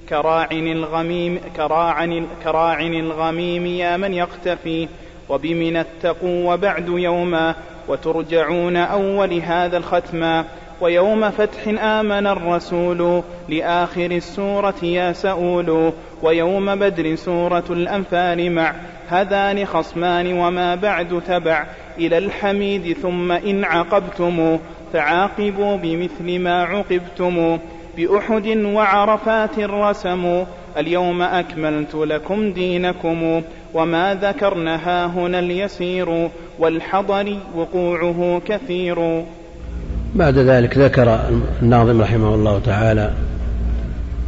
كراعن 0.08 0.66
الغميم 0.66 1.40
كراعن, 1.56 2.26
كراعن 2.44 2.94
الغميم 2.94 3.66
يا 3.66 3.96
من 3.96 4.14
يقتفي 4.14 4.88
وبمن 5.28 5.76
اتقوا 5.76 6.54
وبعد 6.54 6.88
يوما 6.88 7.54
وترجعون 7.88 8.76
أول 8.76 9.32
هذا 9.32 9.76
الختما 9.76 10.44
ويوم 10.80 11.30
فتح 11.30 11.68
آمن 11.84 12.26
الرسول 12.26 13.22
لآخر 13.48 14.10
السورة 14.10 14.84
يا 14.84 15.12
سؤول. 15.12 15.92
ويوم 16.22 16.74
بدر 16.74 17.14
سورة 17.14 17.64
الأنفال 17.70 18.52
مع 18.52 18.74
هذان 19.08 19.64
خصمان 19.64 20.32
وما 20.32 20.74
بعد 20.74 21.22
تبع. 21.26 21.66
إلى 21.98 22.18
الحميد 22.18 22.96
ثم 23.02 23.32
إن 23.32 23.64
عقبتم 23.64 24.58
فعاقبوا 24.92 25.76
بمثل 25.76 26.38
ما 26.38 26.62
عقبتم 26.62 27.58
بأحد 27.96 28.46
وعرفات 28.46 29.58
رسموا 29.58 30.44
اليوم 30.76 31.22
أكملت 31.22 31.94
لكم 31.94 32.52
دينكم 32.52 33.42
وما 33.74 34.14
ذكرنا 34.14 35.06
هنا 35.06 35.38
اليسير 35.38 36.28
والحضر 36.58 37.38
وقوعه 37.56 38.40
كثير. 38.46 39.24
بعد 40.14 40.38
ذلك 40.38 40.78
ذكر 40.78 41.20
الناظم 41.62 42.02
رحمه 42.02 42.34
الله 42.34 42.58
تعالى 42.58 43.12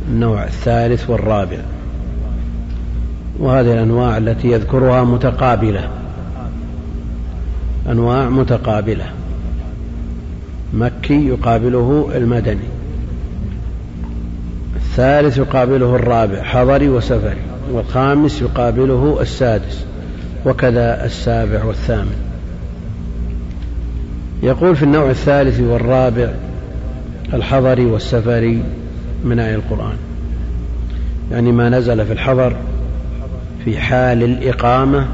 النوع 0.09 0.45
الثالث 0.45 1.11
والرابع 1.11 1.59
وهذه 3.39 3.73
الأنواع 3.73 4.17
التي 4.17 4.49
يذكرها 4.49 5.05
متقابلة. 5.05 5.89
أنواع 7.89 8.29
متقابلة. 8.29 9.07
مكي 10.75 11.29
يقابله 11.29 12.11
المدني. 12.15 12.69
الثالث 14.77 15.39
يقابله 15.39 15.97
الرابع 15.97 16.43
حضري 16.43 16.89
وسفري. 16.89 17.41
والخامس 17.73 18.43
يقابله 18.43 19.19
السادس 19.21 19.85
وكذا 20.47 21.05
السابع 21.05 21.65
والثامن. 21.65 22.17
يقول 24.43 24.77
في 24.77 24.83
النوع 24.83 25.11
الثالث 25.11 25.61
والرابع 25.61 26.31
الحضري 27.35 27.87
والسفري 27.87 28.63
من 29.25 29.39
آية 29.39 29.55
القرآن. 29.55 29.97
يعني 31.31 31.53
ما 31.53 31.69
نزل 31.69 32.07
في 32.07 32.13
الحضر 32.13 32.57
في 33.65 33.79
حال 33.79 34.23
الإقامة 34.23 35.07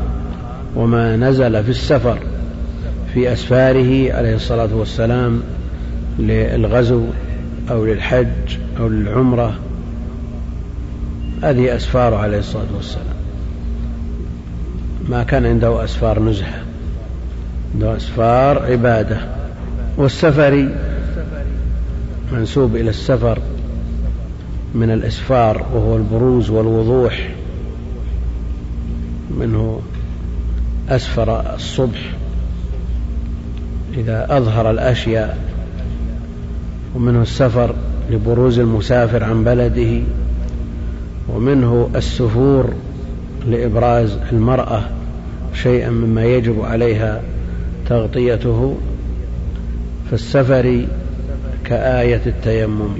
وما 0.76 1.16
نزل 1.16 1.64
في 1.64 1.70
السفر. 1.70 2.18
في 3.14 3.32
أسفاره 3.32 4.12
عليه 4.12 4.34
الصلاة 4.34 4.74
والسلام 4.74 5.42
للغزو 6.18 7.04
أو 7.70 7.84
للحج 7.84 8.56
أو 8.78 8.88
للعمرة. 8.88 9.58
هذه 11.42 11.76
أسفاره 11.76 12.16
عليه 12.16 12.38
الصلاة 12.38 12.66
والسلام. 12.76 13.16
ما 15.08 15.22
كان 15.22 15.46
عنده 15.46 15.84
أسفار 15.84 16.22
نزهة. 16.22 16.62
عنده 17.74 17.96
أسفار 17.96 18.62
عبادة. 18.62 19.20
والسفري 19.96 20.68
منسوب 22.32 22.76
إلى 22.76 22.90
السفر 22.90 23.38
من 24.74 24.90
الإسفار 24.90 25.66
وهو 25.74 25.96
البروز 25.96 26.50
والوضوح. 26.50 27.28
منه 29.38 29.80
أسفر 30.88 31.54
الصبح 31.54 32.14
إذا 33.96 34.26
أظهر 34.30 34.70
الأشياء 34.70 35.38
ومنه 36.94 37.22
السفر 37.22 37.74
لبروز 38.10 38.58
المسافر 38.58 39.24
عن 39.24 39.44
بلده 39.44 40.02
ومنه 41.28 41.90
السفور 41.96 42.74
لإبراز 43.46 44.18
المرأة 44.32 44.82
شيئا 45.54 45.90
مما 45.90 46.24
يجب 46.24 46.60
عليها 46.60 47.22
تغطيته 47.88 48.76
فالسفر 50.10 50.86
كآية 51.64 52.20
التيمم. 52.26 52.98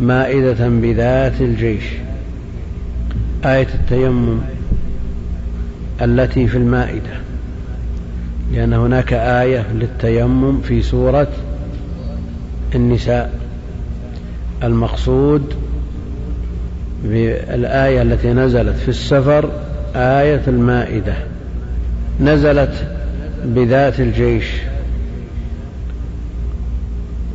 مائدة 0.00 0.68
بذات 0.68 1.40
الجيش. 1.40 1.84
آية 3.44 3.68
التيمم 3.74 4.38
التي 6.02 6.46
في 6.46 6.58
المائدة. 6.58 7.20
لأن 8.52 8.72
هناك 8.72 9.12
آية 9.12 9.66
للتيمم 9.74 10.60
في 10.60 10.82
سورة 10.82 11.28
النساء. 12.74 13.32
المقصود 14.62 15.54
بالآية 17.04 18.02
التي 18.02 18.32
نزلت 18.32 18.76
في 18.76 18.88
السفر 18.88 19.50
آية 19.96 20.42
المائدة. 20.48 21.14
نزلت 22.20 22.74
بذات 23.44 24.00
الجيش 24.00 24.46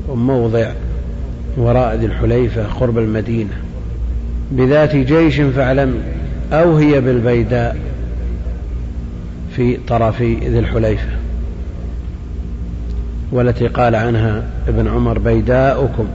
وموضع 0.09 0.71
وراء 1.57 1.95
ذي 1.95 2.05
الحليفة 2.05 2.63
قرب 2.63 2.97
المدينة. 2.97 3.53
بذات 4.51 4.95
جيش 4.95 5.41
فاعلمي. 5.41 5.99
أو 6.53 6.75
هي 6.75 7.01
بالبيداء. 7.01 7.90
في 9.55 9.77
طرف 9.87 10.21
ذي 10.21 10.59
الحليفة 10.59 11.09
والتي 13.31 13.67
قال 13.67 13.95
عنها 13.95 14.43
ابن 14.67 14.87
عمر 14.87 15.19
بيداؤكم 15.19 16.07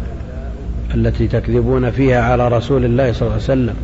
التي 0.94 1.28
تكذبون 1.28 1.90
فيها 1.90 2.22
على 2.22 2.48
رسول 2.48 2.84
الله 2.84 3.12
صلى 3.12 3.22
الله 3.22 3.32
عليه 3.32 3.42
وسلم 3.42 3.74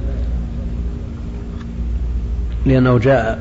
لأنه 2.66 2.98
جاء 2.98 3.38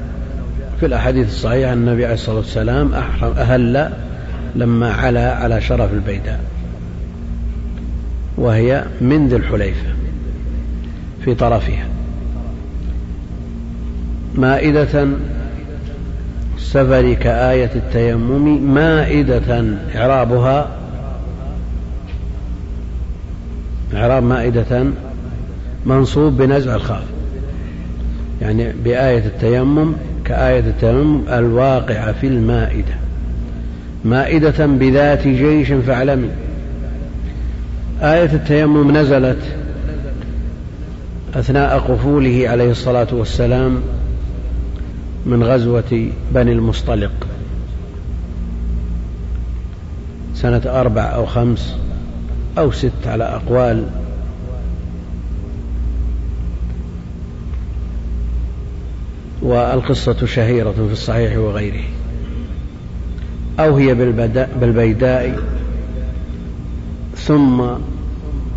في 0.80 0.86
الأحاديث 0.86 1.28
الصحيحة 1.28 1.74
أن 1.74 1.78
النبي 1.78 2.06
عليه 2.06 2.14
الصلاة 2.14 2.38
والسلام 2.38 2.94
أهل 3.38 3.92
لما 4.56 4.94
علا 4.94 5.36
على 5.36 5.62
شرف 5.62 5.94
البيداء 5.94 6.40
وهي 8.38 8.86
من 9.02 9.28
ذي 9.28 9.36
الحليفة 9.36 9.88
في 11.26 11.36
طرفها. 11.36 11.86
مائدة 14.36 15.08
السفر 16.62 17.14
كآية 17.14 17.70
التيمم 17.76 18.74
مائدة 18.74 19.66
إعرابها 19.96 20.70
إعراب 23.94 24.24
مائدة 24.24 24.86
منصوب 25.86 26.38
بنزع 26.38 26.76
الخاف 26.76 27.04
يعني 28.42 28.74
بآية 28.84 29.26
التيمم 29.26 29.94
كآية 30.26 30.60
التيمم 30.60 31.22
الواقعة 31.30 32.12
في 32.12 32.28
المائدة 32.28 32.94
مائدة 34.06 34.66
بذات 34.66 35.28
جيش 35.28 35.72
فاعلمي 35.72 36.30
آية 38.02 38.34
التيمم 38.34 38.98
نزلت 38.98 39.42
أثناء 41.36 41.80
قفوله 41.80 42.46
عليه 42.50 42.72
الصلاة 42.72 43.08
والسلام 43.12 43.82
من 45.26 45.44
غزوة 45.44 46.10
بني 46.34 46.52
المصطلق. 46.52 47.28
سنة 50.34 50.62
أربع 50.66 51.02
أو 51.02 51.26
خمس 51.26 51.76
أو 52.58 52.72
ست 52.72 53.08
على 53.08 53.24
أقوال. 53.24 53.86
والقصة 59.42 60.26
شهيرة 60.26 60.72
في 60.72 60.92
الصحيح 60.92 61.38
وغيره. 61.38 61.84
أو 63.60 63.78
هي 63.78 63.96
بالبيداء. 64.60 65.40
ثم 67.16 67.64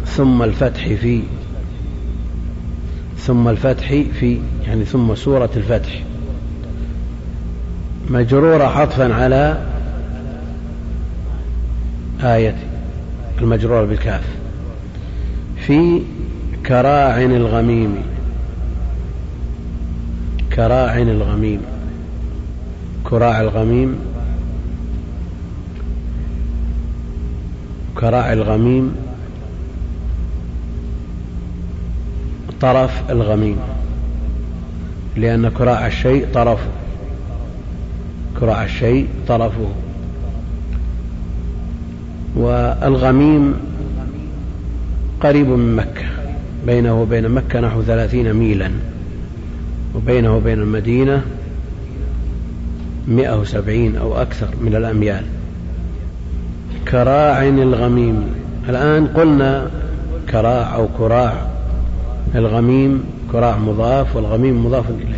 ثم 0.07 0.43
الفتح 0.43 0.89
في 0.89 1.23
ثم 3.19 3.49
الفتح 3.49 3.89
في 4.21 4.39
يعني 4.67 4.85
ثم 4.85 5.15
سورة 5.15 5.51
الفتح. 5.57 6.03
مجرورة 8.11 8.67
حطفا 8.67 9.15
على 9.15 9.59
آية 12.23 12.57
المجرورة 13.39 13.85
بالكاف. 13.85 14.25
في 15.67 16.03
كراعن 16.67 17.33
الغميم. 17.33 17.97
كراعن 20.57 21.09
الغميم. 21.09 21.61
كراع 23.05 23.41
الغميم. 23.41 23.99
كراع 27.95 28.33
الغميم. 28.33 28.97
طرف 32.61 33.11
الغميم. 33.11 33.57
لأن 35.17 35.49
كراع 35.49 35.87
الشيء 35.87 36.27
طرفه. 36.35 36.84
كراع 38.41 38.65
الشيء 38.65 39.09
طرفه 39.29 39.69
والغميم 42.37 43.55
قريب 45.21 45.49
من 45.49 45.77
مكة. 45.77 46.05
بينه 46.67 47.03
وبين 47.03 47.29
مكة 47.29 47.61
نحو 47.61 47.83
ثلاثين 47.83 48.33
ميلا. 48.33 48.71
وبينه 49.95 50.37
وبين 50.37 50.59
المدينة 50.59 51.23
مئة 53.09 53.41
وسبعين 53.41 53.97
أو 53.97 54.23
أكثر 54.23 54.49
من 54.61 54.75
الأميال. 54.75 55.25
كراع 56.89 57.49
الغميم. 57.49 58.27
الآن 58.69 59.07
قلنا 59.07 59.71
كراع 60.31 60.75
أو 60.75 60.89
كراع. 60.99 61.47
الغميم 62.35 63.05
كراع 63.33 63.59
مضاف 63.59 64.17
والغميم 64.17 64.67
مضاف 64.67 64.91
إليه. 64.91 65.14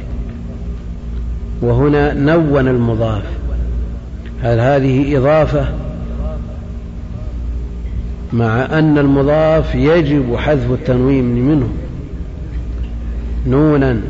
وهنا 1.62 2.12
نون 2.12 2.69
المضاف. 2.69 3.23
هل 4.43 4.61
هذه 4.61 5.19
إضافة؟ 5.19 5.66
مع 8.33 8.78
أن 8.78 8.99
المضاف 8.99 9.74
يجب 9.74 10.37
حذف 10.37 10.70
التنوين 10.70 11.24
منه. 11.24 11.69
نونا 13.47 14.01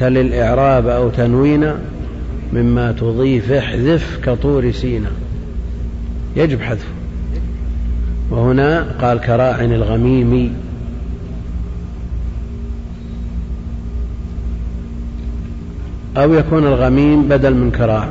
تل 0.00 0.18
الإعراب 0.18 0.86
أو 0.86 1.08
تنوينا 1.10 1.78
مما 2.52 2.92
تضيف 2.92 3.52
احذف 3.52 4.18
كطور 4.24 4.72
سينا. 4.72 5.10
يجب 6.36 6.60
حذفه. 6.60 6.88
وهنا 8.30 8.86
قال 9.00 9.20
كراع 9.20 9.64
الغميم 9.64 10.54
أو 16.16 16.34
يكون 16.34 16.66
الغميم 16.66 17.28
بدل 17.28 17.54
من 17.54 17.70
كراع. 17.70 18.08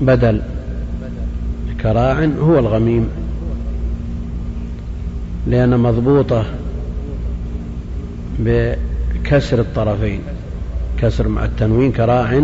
بدل 0.00 0.42
كراع 1.82 2.24
هو 2.40 2.58
الغميم 2.58 3.08
لأن 5.46 5.80
مضبوطة 5.80 6.44
بكسر 8.38 9.60
الطرفين 9.60 10.20
كسر 10.98 11.28
مع 11.28 11.44
التنوين 11.44 11.92
كراع 11.92 12.42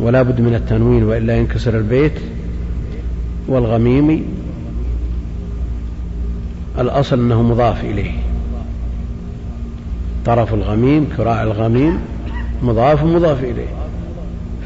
ولا 0.00 0.22
بد 0.22 0.40
من 0.40 0.54
التنوين 0.54 1.04
وإلا 1.04 1.36
ينكسر 1.36 1.78
البيت. 1.78 2.12
والغميم 3.48 4.24
الأصل 6.78 7.18
أنه 7.18 7.42
مضاف 7.42 7.84
إليه. 7.84 8.23
طرف 10.26 10.54
الغميم 10.54 11.08
كراع 11.16 11.42
الغميم 11.42 11.98
مضاف 12.62 13.04
مضاف 13.04 13.44
إليه. 13.44 13.68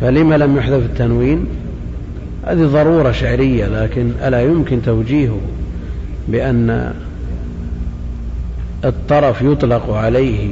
فلما 0.00 0.34
لم 0.34 0.56
يحذف 0.56 0.84
التنوين؟ 0.84 1.46
هذه 2.46 2.64
ضرورة 2.64 3.12
شعرية 3.12 3.66
لكن 3.66 4.10
ألا 4.26 4.42
يمكن 4.42 4.82
توجيهه 4.82 5.38
بأن 6.28 6.94
الطرف 8.84 9.42
يطلق 9.42 9.90
عليه 9.90 10.50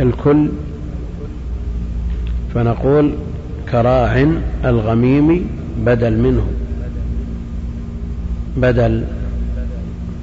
الكل؟ 0.00 0.48
فنقول 2.54 3.12
كراع 3.72 4.26
الغميم 4.64 5.46
بدل 5.84 6.18
منه. 6.18 6.46
بدل 8.56 9.04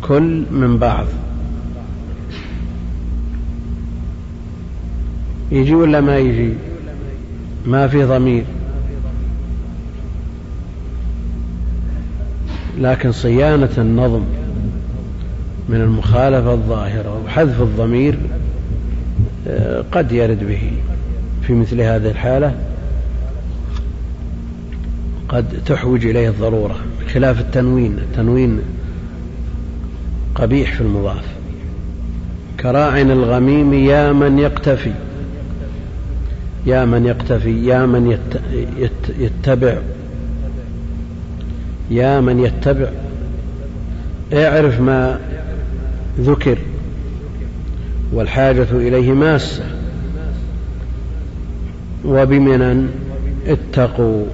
كل 0.01 0.43
من 0.51 0.77
بعض. 0.77 1.05
يجي 5.51 5.75
ولا 5.75 6.01
ما 6.01 6.17
يجي؟ 6.17 6.53
ما 7.65 7.87
في 7.87 8.03
ضمير. 8.03 8.43
لكن 12.79 13.11
صيانة 13.11 13.69
النظم 13.77 14.23
من 15.69 15.81
المخالفة 15.81 16.53
الظاهرة 16.53 17.21
وحذف 17.25 17.61
الضمير 17.61 18.17
آه، 19.47 19.83
قد 19.91 20.11
يرد 20.11 20.43
به. 20.43 20.71
في 21.47 21.53
مثل 21.53 21.81
هذه 21.81 22.07
الحالة 22.07 22.55
قد 25.29 25.45
تحوج 25.65 26.05
إليه 26.05 26.29
الضرورة 26.29 26.75
خلاف 27.13 27.39
التنوين. 27.39 27.97
التنوين 27.99 28.59
قبيح 30.35 30.73
في 30.73 30.81
المضاف. 30.81 31.25
كراع 32.59 33.01
الغميم 33.01 33.73
يا 33.73 34.11
من 34.11 34.39
يقتفي. 34.39 34.93
يا 36.65 36.85
من 36.85 37.05
يقتفي 37.05 37.65
يا 37.65 37.85
من 37.85 38.17
يتبع. 39.19 39.77
يا 41.91 42.19
من 42.21 42.39
يتبع. 42.39 42.89
اعرف 44.33 44.81
ما 44.81 45.19
ذكر. 46.19 46.57
والحاجة 48.13 48.67
إليه 48.71 49.11
ماسة. 49.11 49.63
وبمنى 52.05 52.87
اتقوا. 53.47 54.25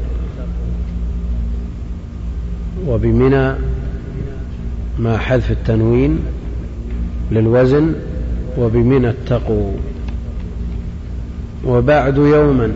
وبمنى 2.87 3.53
مع 4.99 5.17
حذف 5.17 5.51
التنوين 5.51 6.19
للوزن. 7.31 7.93
وبمنى 8.57 9.09
اتقوا. 9.09 9.71
وبعد 11.65 12.17
يوما 12.17 12.71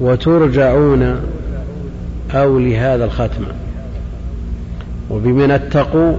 وترجعون 0.00 1.16
أو 2.34 2.58
لهذا 2.58 3.04
الختم. 3.04 3.42
وبمن 5.10 5.50
اتقوا 5.50 6.16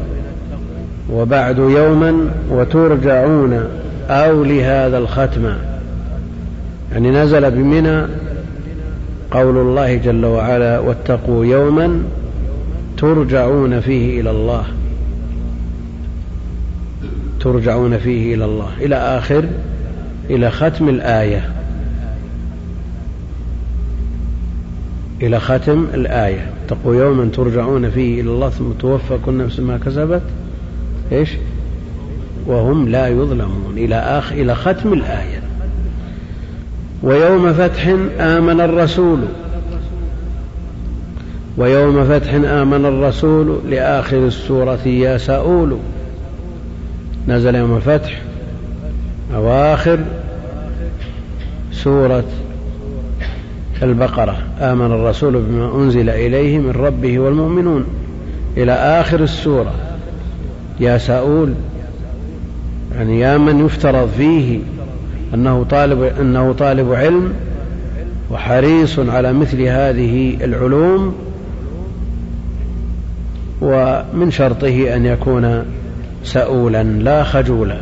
وبعد 1.13 1.57
يوما 1.57 2.13
وترجعون 2.49 3.63
أو 4.09 4.43
لهذا 4.43 4.97
الختم. 4.97 5.53
يعني 6.91 7.11
نزل 7.11 7.51
بمنى 7.51 8.01
قول 9.31 9.57
الله 9.57 9.95
جل 9.95 10.25
وعلا 10.25 10.79
واتقوا 10.79 11.45
يوما 11.45 11.99
ترجعون 12.97 13.79
فيه 13.79 14.21
إلى 14.21 14.31
الله. 14.31 14.63
ترجعون 17.51 17.97
فيه 17.97 18.35
إلى 18.35 18.45
الله. 18.45 18.69
إلى 18.81 18.95
آخر 18.95 19.45
إلى 20.29 20.51
ختم 20.51 20.89
الآية. 20.89 21.49
إلى 25.21 25.39
ختم 25.39 25.87
الآية. 25.93 26.49
اتقوا 26.65 26.95
يوما 26.95 27.29
ترجعون 27.33 27.89
فيه 27.89 28.21
إلى 28.21 28.29
الله 28.29 28.49
ثم 28.49 28.71
توفى 28.79 29.17
كل 29.25 29.37
نفس 29.37 29.59
ما 29.59 29.77
كسبت. 29.85 30.21
إيش؟ 31.11 31.29
وهم 32.47 32.87
لا 32.87 33.07
يظلمون. 33.07 33.73
إلى 33.77 33.95
آخر 33.95 34.35
إلى 34.35 34.55
ختم 34.55 34.93
الآية. 34.93 35.41
ويوم 37.03 37.53
فتح 37.53 37.87
آمن 38.19 38.61
الرسول. 38.61 39.19
ويوم 41.57 42.05
فتح 42.05 42.33
آمن 42.33 42.85
الرسول 42.85 43.59
لآخر 43.69 44.27
السورة 44.27 44.87
يا 44.87 45.17
سؤول. 45.17 45.77
نزل 47.27 47.55
يوم 47.55 47.75
الفتح 47.75 48.21
أواخر 49.35 49.99
سورة 51.71 52.23
البقرة. 53.83 54.37
آمن 54.59 54.85
الرسول 54.85 55.41
بما 55.41 55.75
أنزل 55.75 56.09
إليه 56.09 56.59
من 56.59 56.71
ربه 56.71 57.19
والمؤمنون. 57.19 57.85
إلى 58.57 58.71
آخر 58.71 59.19
السورة. 59.19 59.73
يا 60.79 60.97
سؤول 60.97 61.53
يعني 62.95 63.19
يا 63.19 63.37
من 63.37 63.65
يفترض 63.65 64.09
فيه 64.17 64.59
أنه 65.33 65.65
طالب 65.69 66.03
أنه 66.03 66.53
طالب 66.53 66.93
علم 66.93 67.33
وحريص 68.31 68.99
على 68.99 69.33
مثل 69.33 69.61
هذه 69.61 70.37
العلوم 70.43 71.15
ومن 73.61 74.31
شرطه 74.31 74.95
أن 74.95 75.05
يكون 75.05 75.65
سؤولا 76.27 76.83
لا 76.83 77.23
خجولا. 77.23 77.77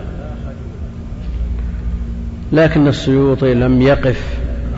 لكن 2.51 2.87
السيوطي 2.87 3.53
لم 3.53 3.81
يقف 3.81 4.23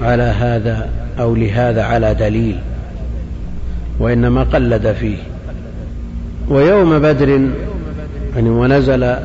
على 0.02 0.24
هذا 0.24 0.90
أو 1.20 1.36
لهذا 1.36 1.84
على 1.84 2.14
دليل 2.14 2.60
وإنما 4.00 4.44
قلد 4.44 4.92
فيه. 5.00 5.18
ويوم 6.50 7.00
بدر 7.00 7.30
يعني 8.36 8.50
ونزل 8.50 9.16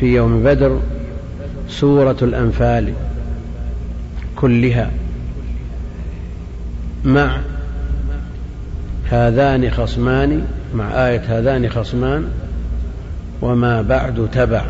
في 0.00 0.14
يوم 0.14 0.42
بدر 0.42 0.80
سورة 1.68 2.16
الأنفال 2.22 2.92
كلها 4.36 4.90
مع 7.04 7.38
هذان 9.10 9.70
خصمان 9.70 10.42
مع 10.74 11.06
آية 11.08 11.22
هذان 11.28 11.68
خصمان 11.68 12.28
وما 13.42 13.82
بعد 13.82 14.28
تبع. 14.32 14.62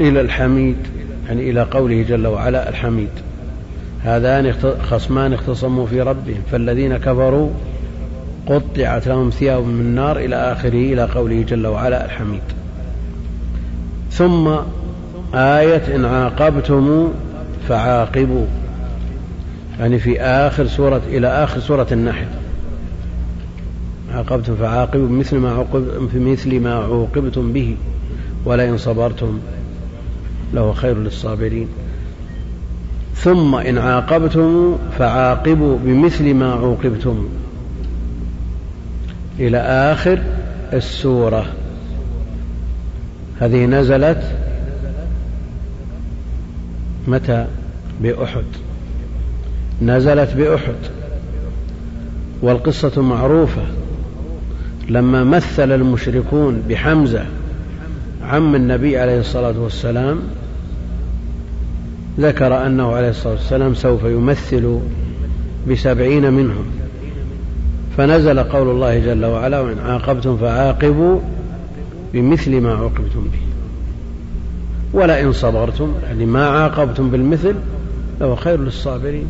إلى 0.00 0.20
الحميد 0.20 0.76
يعني 1.28 1.50
إلى 1.50 1.62
قوله 1.62 2.02
جل 2.02 2.26
وعلا 2.26 2.68
الحميد. 2.68 3.08
هذان 4.04 4.52
خصمان 4.90 5.32
اختصموا 5.32 5.86
في 5.86 6.00
ربهم 6.00 6.42
فالذين 6.52 6.96
كفروا 6.96 7.50
قطعت 8.46 9.08
لهم 9.08 9.30
ثياب 9.30 9.64
من 9.64 9.94
نار 9.94 10.18
إلى 10.18 10.36
آخره 10.36 10.92
إلى 10.92 11.02
قوله 11.02 11.42
جل 11.42 11.66
وعلا 11.66 12.04
الحميد. 12.04 12.42
ثم 14.10 14.48
آية 15.34 15.96
إن 15.96 16.04
عاقبتم 16.04 17.12
فعاقبوا. 17.68 18.46
يعني 19.80 19.98
في 19.98 20.20
آخر 20.20 20.66
سورة 20.66 21.02
إلى 21.08 21.28
آخر 21.28 21.60
سورة 21.60 21.86
النحل. 21.92 22.26
عاقبتم 24.14 24.56
فعاقبوا 24.56 25.08
بمثل 25.08 25.36
ما 25.36 25.50
عوقب 25.50 25.82
مثل 26.14 26.60
ما 26.60 26.74
عوقبتم 26.74 27.52
به 27.52 27.76
ولئن 28.44 28.78
صبرتم 28.78 29.38
لهو 30.54 30.72
خير 30.72 30.98
للصابرين. 30.98 31.68
ثم 33.14 33.54
إن 33.54 33.78
عاقبتم 33.78 34.78
فعاقبوا 34.98 35.78
بمثل 35.84 36.34
ما 36.34 36.52
عوقبتم. 36.52 37.28
إلى 39.40 39.58
آخر 39.58 40.18
السورة. 40.72 41.46
هذه 43.40 43.66
نزلت 43.66 44.22
متى؟ 47.08 47.46
بأحد. 48.02 48.44
نزلت 49.82 50.36
بأحد. 50.36 50.74
والقصة 52.42 53.02
معروفة. 53.02 53.62
لما 54.88 55.24
مثل 55.24 55.72
المشركون 55.72 56.62
بحمزة 56.68 57.24
عم 58.22 58.54
النبي 58.54 58.98
عليه 58.98 59.20
الصلاة 59.20 59.54
والسلام 59.58 60.18
ذكر 62.20 62.66
أنه 62.66 62.92
عليه 62.92 63.10
الصلاة 63.10 63.32
والسلام 63.32 63.74
سوف 63.74 64.04
يمثل 64.04 64.78
بسبعين 65.70 66.32
منهم. 66.32 66.64
فنزل 67.96 68.38
قول 68.38 68.70
الله 68.70 68.98
جل 68.98 69.24
وعلا 69.24 69.60
وإن 69.60 69.78
عاقبتم 69.78 70.36
فعاقبوا 70.36 71.20
بمثل 72.12 72.60
ما 72.60 72.74
عوقبتم 72.74 73.28
به. 73.32 73.40
ولئن 74.92 75.32
صبرتم 75.32 75.92
يعني 76.06 76.26
ما 76.26 76.48
عاقبتم 76.48 77.10
بالمثل 77.10 77.54
لهو 78.20 78.36
خير 78.36 78.60
للصابرين. 78.60 79.26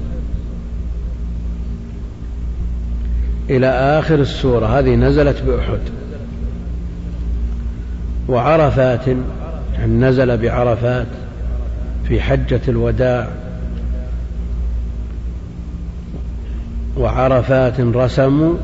إلى 3.51 3.67
آخر 3.67 4.15
السورة 4.15 4.67
هذه 4.67 4.95
نزلت 4.95 5.43
بأحد. 5.43 5.79
وعرفات 8.29 9.07
يعني 9.75 9.93
نزل 9.93 10.37
بعرفات 10.37 11.07
في 12.09 12.21
حجة 12.21 12.61
الوداع. 12.69 13.29
وعرفات 16.97 17.81
رسموا 17.81 18.55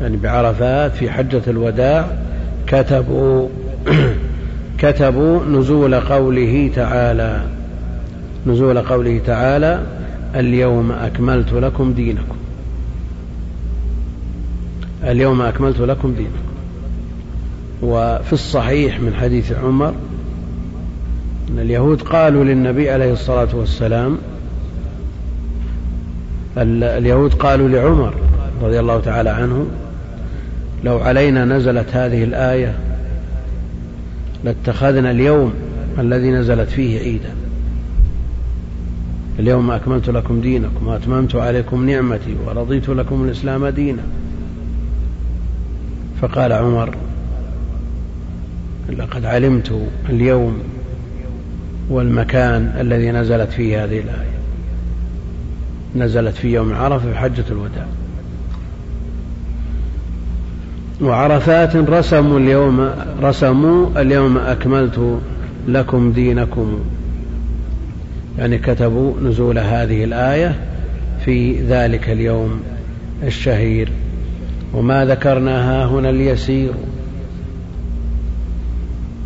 يعني 0.00 0.16
بعرفات 0.16 0.92
في 0.92 1.10
حجة 1.10 1.42
الوداع 1.46 2.06
كتبوا 2.66 3.48
كتبوا 4.78 5.44
نزول 5.44 5.94
قوله 5.94 6.70
تعالى. 6.76 7.42
نزول 8.46 8.78
قوله 8.78 9.20
تعالى 9.26 9.80
اليوم 10.34 10.92
أكملت 10.92 11.52
لكم 11.52 11.92
دينكم. 11.92 12.35
اليوم 15.04 15.42
أكملت 15.42 15.80
لكم 15.80 16.14
دينكم 16.14 16.46
وفي 17.82 18.32
الصحيح 18.32 19.00
من 19.00 19.14
حديث 19.14 19.52
عمر 19.52 19.94
أن 21.50 21.58
اليهود 21.58 22.02
قالوا 22.02 22.44
للنبي 22.44 22.90
عليه 22.90 23.12
الصلاة 23.12 23.48
والسلام 23.54 24.18
اليهود 26.58 27.34
قالوا 27.34 27.68
لعمر 27.68 28.14
رضي 28.62 28.80
الله 28.80 29.00
تعالى 29.00 29.30
عنه 29.30 29.66
لو 30.84 30.98
علينا 30.98 31.44
نزلت 31.44 31.88
هذه 31.92 32.24
الآية 32.24 32.74
لاتخذنا 34.44 35.10
اليوم 35.10 35.54
الذي 35.98 36.30
نزلت 36.30 36.68
فيه 36.68 36.98
عيدا. 36.98 37.30
اليوم 39.38 39.70
أكملت 39.70 40.10
لكم 40.10 40.40
دينكم 40.40 40.86
وأتممت 40.86 41.34
عليكم 41.36 41.86
نعمتي 41.86 42.36
ورضيت 42.46 42.88
لكم 42.88 43.24
الإسلام 43.24 43.66
دينا. 43.66 44.02
فقال 46.20 46.52
عمر 46.52 46.94
لقد 48.88 49.24
علمت 49.24 49.72
اليوم 50.08 50.58
والمكان 51.90 52.74
الذي 52.80 53.10
نزلت 53.10 53.50
فيه 53.50 53.84
هذه 53.84 54.00
الآية. 54.00 54.36
نزلت 55.96 56.34
في 56.34 56.52
يوم 56.52 56.74
عرفة 56.74 57.12
في 57.12 57.18
حجة 57.18 57.44
الوداع. 57.50 57.86
وعرفات 61.00 61.76
رسموا 61.76 62.38
اليوم 62.38 62.90
رسموا 63.22 64.00
اليوم 64.00 64.38
أكملت 64.38 65.20
لكم 65.68 66.12
دينكم. 66.12 66.78
يعني 68.38 68.58
كتبوا 68.58 69.20
نزول 69.20 69.58
هذه 69.58 70.04
الآية 70.04 70.54
في 71.24 71.62
ذلك 71.62 72.10
اليوم 72.10 72.60
الشهير. 73.22 73.88
وما 74.76 75.04
ذكرناها 75.04 75.86
هنا 75.86 76.10
اليسير. 76.10 76.72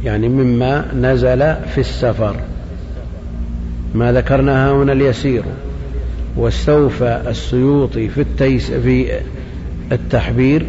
يعني 0.04 0.28
مما 0.28 0.94
نزل 0.94 1.38
في 1.74 1.78
السفر. 1.78 2.36
ما 3.94 4.12
ذكرناها 4.12 4.72
هنا 4.72 4.92
اليسير. 4.92 5.42
واستوفى 6.36 7.22
السيوطي 7.28 8.08
في 8.08 8.20
التيس 8.20 8.70
في 8.70 9.20
التحبير. 9.92 10.66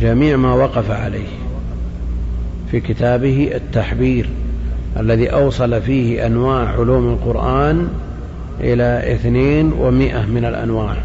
جميع 0.00 0.36
ما 0.36 0.54
وقف 0.54 0.90
عليه 0.90 1.28
في 2.70 2.80
كتابه 2.80 3.50
التحبير 3.54 4.28
الذي 5.00 5.28
أوصل 5.28 5.82
فيه 5.82 6.26
أنواع 6.26 6.68
علوم 6.68 7.08
القرآن 7.08 7.88
إلى 8.60 9.14
اثنين 9.14 9.72
ومائة 9.72 10.26
من 10.26 10.44
الأنواع. 10.44 10.96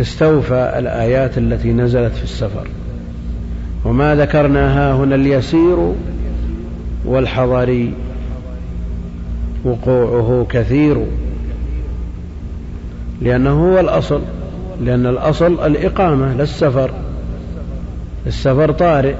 استوفى 0.00 0.74
الآيات 0.78 1.38
التي 1.38 1.72
نزلت 1.72 2.14
في 2.14 2.24
السفر. 2.24 2.68
وما 3.84 4.14
ذكرناها 4.14 4.94
هنا 4.94 5.14
اليسير 5.14 5.92
والحضري 7.04 7.92
وقوعه 9.64 10.46
كثير. 10.48 11.06
لأنه 13.22 13.50
هو 13.50 13.80
الأصل 13.80 14.20
لأن 14.84 15.06
الأصل 15.06 15.66
الإقامة 15.66 16.34
لا 16.34 16.42
السفر. 16.42 16.90
السفر 18.26 18.72
طارئ 18.72 19.14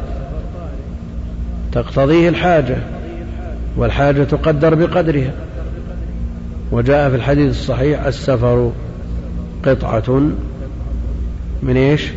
تقتضيه 1.73 2.29
الحاجة 2.29 2.77
والحاجة 3.77 4.25
تقدر 4.25 4.75
بقدرها. 4.75 5.33
وجاء 6.73 7.11
في 7.11 7.17
الحديث 7.17 7.51
الصحيح 7.51 8.05
السفر 8.05 8.73
قطعة 9.65 10.23
من 11.63 11.77
إيش؟ 11.77 12.13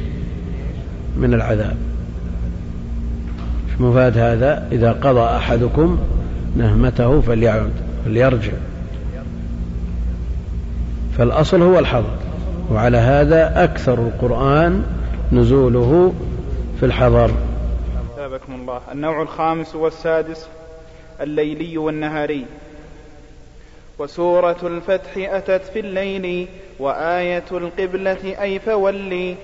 من 1.17 1.33
العذاب. 1.33 1.77
مفاد 3.79 4.17
هذا؟ 4.17 4.67
إذا 4.71 4.91
قضى 4.91 5.35
أحدكم 5.37 5.99
نهمته 6.55 7.21
فليعد 7.21 7.71
فليرجع. 8.05 8.53
فالأصل 11.17 11.61
هو 11.61 11.79
الحضر 11.79 12.17
وعلى 12.71 12.97
هذا 12.97 13.63
أكثر 13.63 13.93
القرآن 13.93 14.83
نزوله 15.31 16.13
في 16.79 16.85
الحضر 16.85 17.31
الله 18.67 18.81
النوع 18.91 19.21
الخامس 19.21 19.75
والسادس 19.75 20.47
الليلي 21.21 21.77
والنهاري. 21.77 22.45
وسورة 23.99 24.57
الفتح 24.63 25.11
أتت 25.17 25.63
في 25.73 25.79
الليل 25.79 26.47
وآية 26.79 27.43
القبلة 27.51 28.41
أي 28.41 28.59
فولي 28.59 29.35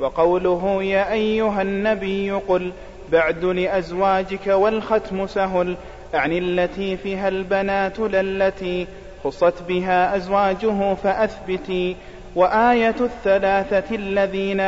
وقوله 0.00 0.82
يا 0.82 1.12
أيها 1.12 1.62
النبي 1.62 2.30
قل 2.30 2.72
بعد 3.12 3.44
لأزواجك 3.44 4.46
والختم 4.46 5.26
سهل 5.26 5.76
أعني 6.14 6.38
التي 6.38 6.96
فيها 6.96 7.28
البنات 7.28 7.98
للتي 7.98 8.86
خصت 9.24 9.62
بها 9.68 10.16
أزواجه 10.16 10.94
فأثبتي 10.94 11.96
وآية 12.34 12.94
الثلاثة 13.00 13.94
الذين 13.94 14.60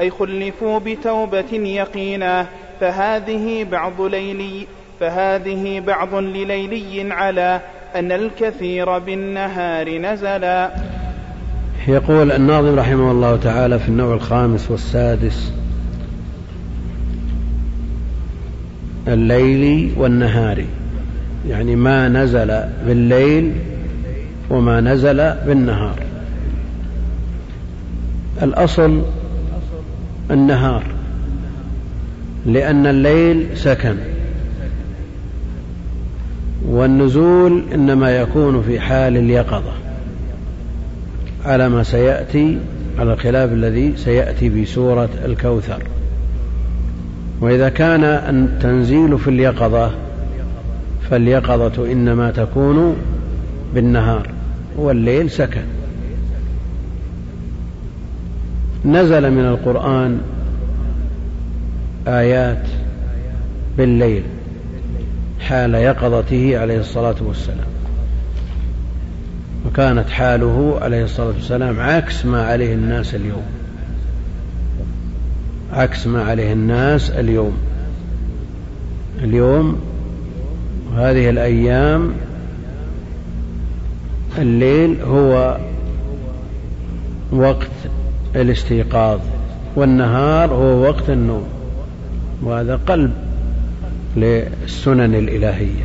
أي 0.00 0.10
خلفوا 0.10 0.78
بتوبة 0.78 1.52
يقينا 1.52 2.46
فهذه 2.80 3.64
بعض 3.64 4.00
ليلي 4.00 4.66
فهذه 5.00 5.80
بعض 5.80 6.14
لليلي 6.14 7.12
على 7.12 7.60
أن 7.96 8.12
الكثير 8.12 8.98
بالنهار 8.98 9.98
نزلا. 9.98 10.70
يقول 11.88 12.32
الناظم 12.32 12.78
رحمه 12.78 13.10
الله 13.10 13.36
تعالى 13.36 13.78
في 13.78 13.88
النوع 13.88 14.14
الخامس 14.14 14.70
والسادس. 14.70 15.52
الليل 19.08 19.92
والنهار. 19.96 20.64
يعني 21.48 21.76
ما 21.76 22.08
نزل 22.08 22.60
بالليل 22.86 23.52
وما 24.50 24.80
نزل 24.80 25.34
بالنهار. 25.46 25.94
الأصل 28.42 29.02
النهار. 30.30 30.82
لأن 32.46 32.86
الليل 32.86 33.46
سكن. 33.54 33.96
والنزول 36.68 37.62
إنما 37.74 38.16
يكون 38.16 38.62
في 38.62 38.80
حال 38.80 39.16
اليقظة 39.16 39.72
على 41.44 41.68
ما 41.68 41.82
سيأتي 41.82 42.58
على 42.98 43.12
الخلاف 43.12 43.52
الذي 43.52 43.92
سيأتي 43.96 44.50
في 44.50 44.64
سورة 44.64 45.08
الكوثر. 45.24 45.82
وإذا 47.40 47.68
كان 47.68 48.04
التنزيل 48.04 49.18
في 49.18 49.30
اليقظة 49.30 49.90
فاليقظة 51.10 51.92
إنما 51.92 52.30
تكون 52.30 52.96
بالنهار 53.74 54.28
والليل 54.76 55.30
سكن. 55.30 55.64
نزل 58.84 59.30
من 59.30 59.44
القرآن 59.44 60.20
آيات 62.08 62.62
بالليل. 63.78 64.22
حال 65.48 65.74
يقظته 65.74 66.58
عليه 66.58 66.80
الصلاة 66.80 67.16
والسلام. 67.20 67.66
وكانت 69.66 70.10
حاله 70.10 70.78
عليه 70.82 71.04
الصلاة 71.04 71.26
والسلام 71.26 71.80
عكس 71.80 72.26
ما 72.26 72.46
عليه 72.46 72.74
الناس 72.74 73.14
اليوم. 73.14 73.44
عكس 75.72 76.06
ما 76.06 76.22
عليه 76.22 76.52
الناس 76.52 77.10
اليوم. 77.10 77.56
اليوم 79.22 79.80
هذه 80.96 81.30
الأيام 81.30 82.12
الليل 84.38 85.02
هو 85.02 85.58
وقت 87.32 87.70
الاستيقاظ 88.36 89.20
والنهار 89.76 90.50
هو 90.50 90.82
وقت 90.82 91.10
النوم 91.10 91.46
وهذا 92.42 92.80
قلب 92.86 93.12
للسنن 94.16 95.14
الإلهية. 95.14 95.84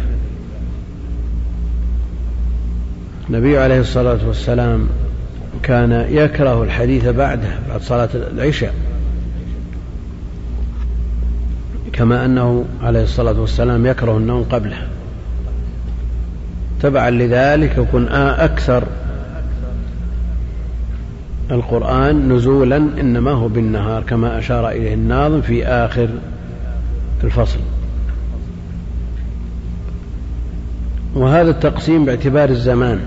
النبي 3.29 3.57
عليه 3.57 3.79
الصلاة 3.79 4.27
والسلام 4.27 4.89
كان 5.63 6.07
يكره 6.09 6.63
الحديث 6.63 7.05
بعده 7.07 7.49
بعد 7.69 7.81
صلاة 7.81 8.09
العشاء. 8.13 8.73
كما 11.93 12.25
أنه 12.25 12.65
عليه 12.81 13.03
الصلاة 13.03 13.41
والسلام 13.41 13.85
يكره 13.85 14.17
النوم 14.17 14.43
قبله. 14.43 14.87
تبعا 16.81 17.09
لذلك 17.09 17.77
يكون 17.77 18.07
أكثر 18.07 18.83
القرآن 21.51 22.33
نزولا 22.33 22.77
إنما 22.77 23.31
هو 23.31 23.47
بالنهار 23.47 24.03
كما 24.03 24.39
أشار 24.39 24.69
إليه 24.69 24.93
الناظم 24.93 25.41
في 25.41 25.65
آخر 25.65 26.09
الفصل. 27.23 27.59
وهذا 31.15 31.49
التقسيم 31.49 32.05
باعتبار 32.05 32.49
الزمان. 32.49 32.99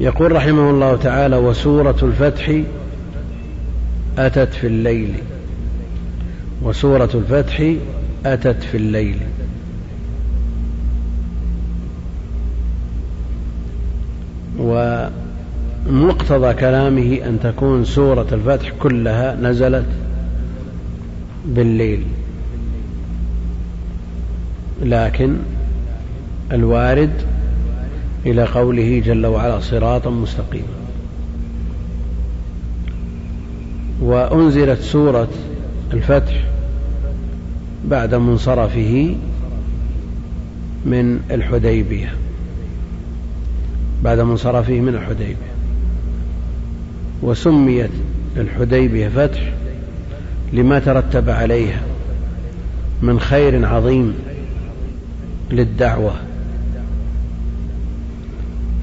يقول 0.00 0.32
رحمه 0.32 0.70
الله 0.70 0.96
تعالى 0.96 1.36
وسورة 1.36 1.96
الفتح 2.02 2.60
أتت 4.18 4.54
في 4.54 4.66
الليل. 4.66 5.14
وسورة 6.62 7.10
الفتح 7.14 7.74
أتت 8.26 8.62
في 8.62 8.76
الليل. 8.76 9.18
ومقتضى 14.58 16.54
كلامه 16.54 17.18
أن 17.26 17.38
تكون 17.42 17.84
سورة 17.84 18.26
الفتح 18.32 18.70
كلها 18.80 19.36
نزلت 19.36 19.86
بالليل. 21.46 22.02
لكن 24.82 25.36
الوارد 26.52 27.10
إلى 28.26 28.44
قوله 28.44 29.02
جل 29.06 29.26
وعلا 29.26 29.60
صراطا 29.60 30.10
مستقيما. 30.10 30.84
وأنزلت 34.02 34.80
سورة 34.80 35.28
الفتح 35.92 36.44
بعد 37.84 38.14
منصرفه 38.14 39.16
من 40.86 41.20
الحديبية. 41.30 42.14
بعد 44.04 44.20
منصرفه 44.20 44.80
من 44.80 44.94
الحديبية. 44.94 45.54
وسميت 47.22 47.90
الحديبية 48.36 49.08
فتح 49.08 49.52
لما 50.52 50.78
ترتب 50.78 51.30
عليها 51.30 51.80
من 53.02 53.20
خير 53.20 53.66
عظيم 53.66 54.14
للدعوة. 55.54 56.12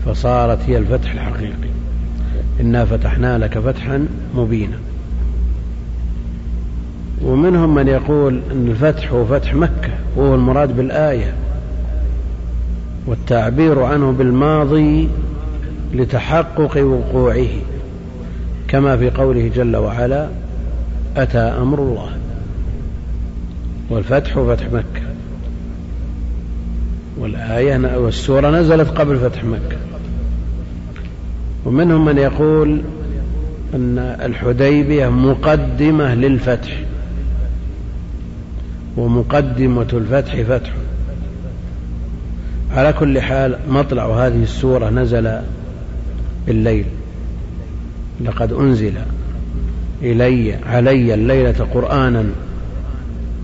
فصارت 0.06 0.60
هي 0.68 0.78
الفتح 0.78 1.12
الحقيقي. 1.12 1.72
إنا 2.62 2.86
فتحنا 2.86 3.38
لك 3.38 3.60
فتحا 3.60 4.08
مبينا. 4.36 4.78
ومنهم 7.26 7.76
من 7.76 7.88
يقول 7.88 8.42
أن 8.52 8.68
الفتح 8.68 9.12
هو 9.12 9.26
فتح 9.26 9.54
مكة 9.54 9.94
وهو 10.16 10.36
المراد 10.36 10.76
بالآية. 10.76 11.34
والتعبير 13.08 13.84
عنه 13.84 14.12
بالماضي 14.12 15.10
لتحقق 15.94 16.84
وقوعه. 16.84 17.48
كما 18.68 18.98
في 18.98 19.10
قوله 19.10 19.52
جل 19.56 19.76
وعلا 19.76 20.30
أتى 21.18 21.38
أمر 21.38 21.80
الله. 21.80 22.10
والفتح 23.90 24.40
فتح 24.40 24.66
مكة. 24.72 25.01
والآية 27.22 27.98
والسورة 27.98 28.50
نزلت 28.50 28.90
قبل 28.90 29.20
فتح 29.20 29.44
مكة. 29.44 29.78
ومنهم 31.66 32.06
من 32.06 32.18
يقول 32.18 32.82
أن 33.76 33.98
الحديبية 34.00 35.10
مقدمة 35.10 36.16
للفتح. 36.16 36.84
ومقدمة 38.98 39.88
الفتح 39.94 40.42
فتح. 40.42 40.74
على 42.72 42.94
كل 42.94 43.22
حال 43.22 43.58
مطلع 43.70 44.26
هذه 44.28 44.44
السورة 44.44 44.90
نزل 44.90 45.40
بالليل 46.48 46.86
لقد 48.26 48.54
أنزل 48.54 48.94
إلي 50.02 50.54
علي 50.54 51.14
الليلة 51.14 51.68
قرآنا 51.74 52.26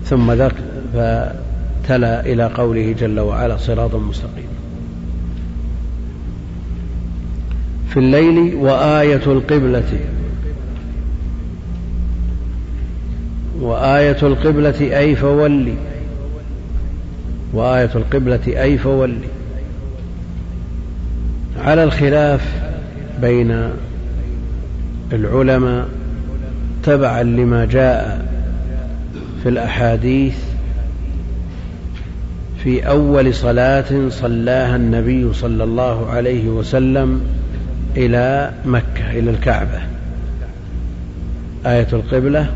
ثم 0.04 0.32
ذك 0.32 0.54
فتلا 1.88 2.20
إلى 2.20 2.44
قوله 2.44 2.94
جل 2.98 3.20
وعلا 3.20 3.56
صراطا 3.56 3.98
مستقيما 3.98 4.58
في 7.88 7.96
الليل 7.96 8.54
وآية 8.54 9.22
القبلة 9.26 10.00
وآية 13.60 14.16
القبلة 14.22 14.98
أي 14.98 15.16
فولي 15.16 15.74
وآية 17.52 17.90
القبلة 17.94 18.62
أي 18.62 18.78
فولي. 18.78 19.28
على 21.58 21.84
الخلاف 21.84 22.72
بين 23.20 23.70
العلماء 25.12 25.88
تبعا 26.82 27.22
لما 27.22 27.64
جاء 27.64 28.26
في 29.42 29.48
الأحاديث 29.48 30.57
في 32.64 32.88
أول 32.88 33.34
صلاة 33.34 34.08
صلاها 34.08 34.76
النبي 34.76 35.32
صلى 35.34 35.64
الله 35.64 36.10
عليه 36.10 36.48
وسلم 36.48 37.20
إلى 37.96 38.52
مكة 38.64 39.10
إلى 39.10 39.30
الكعبة. 39.30 39.80
آية 41.66 41.86
القبلة 41.92 42.46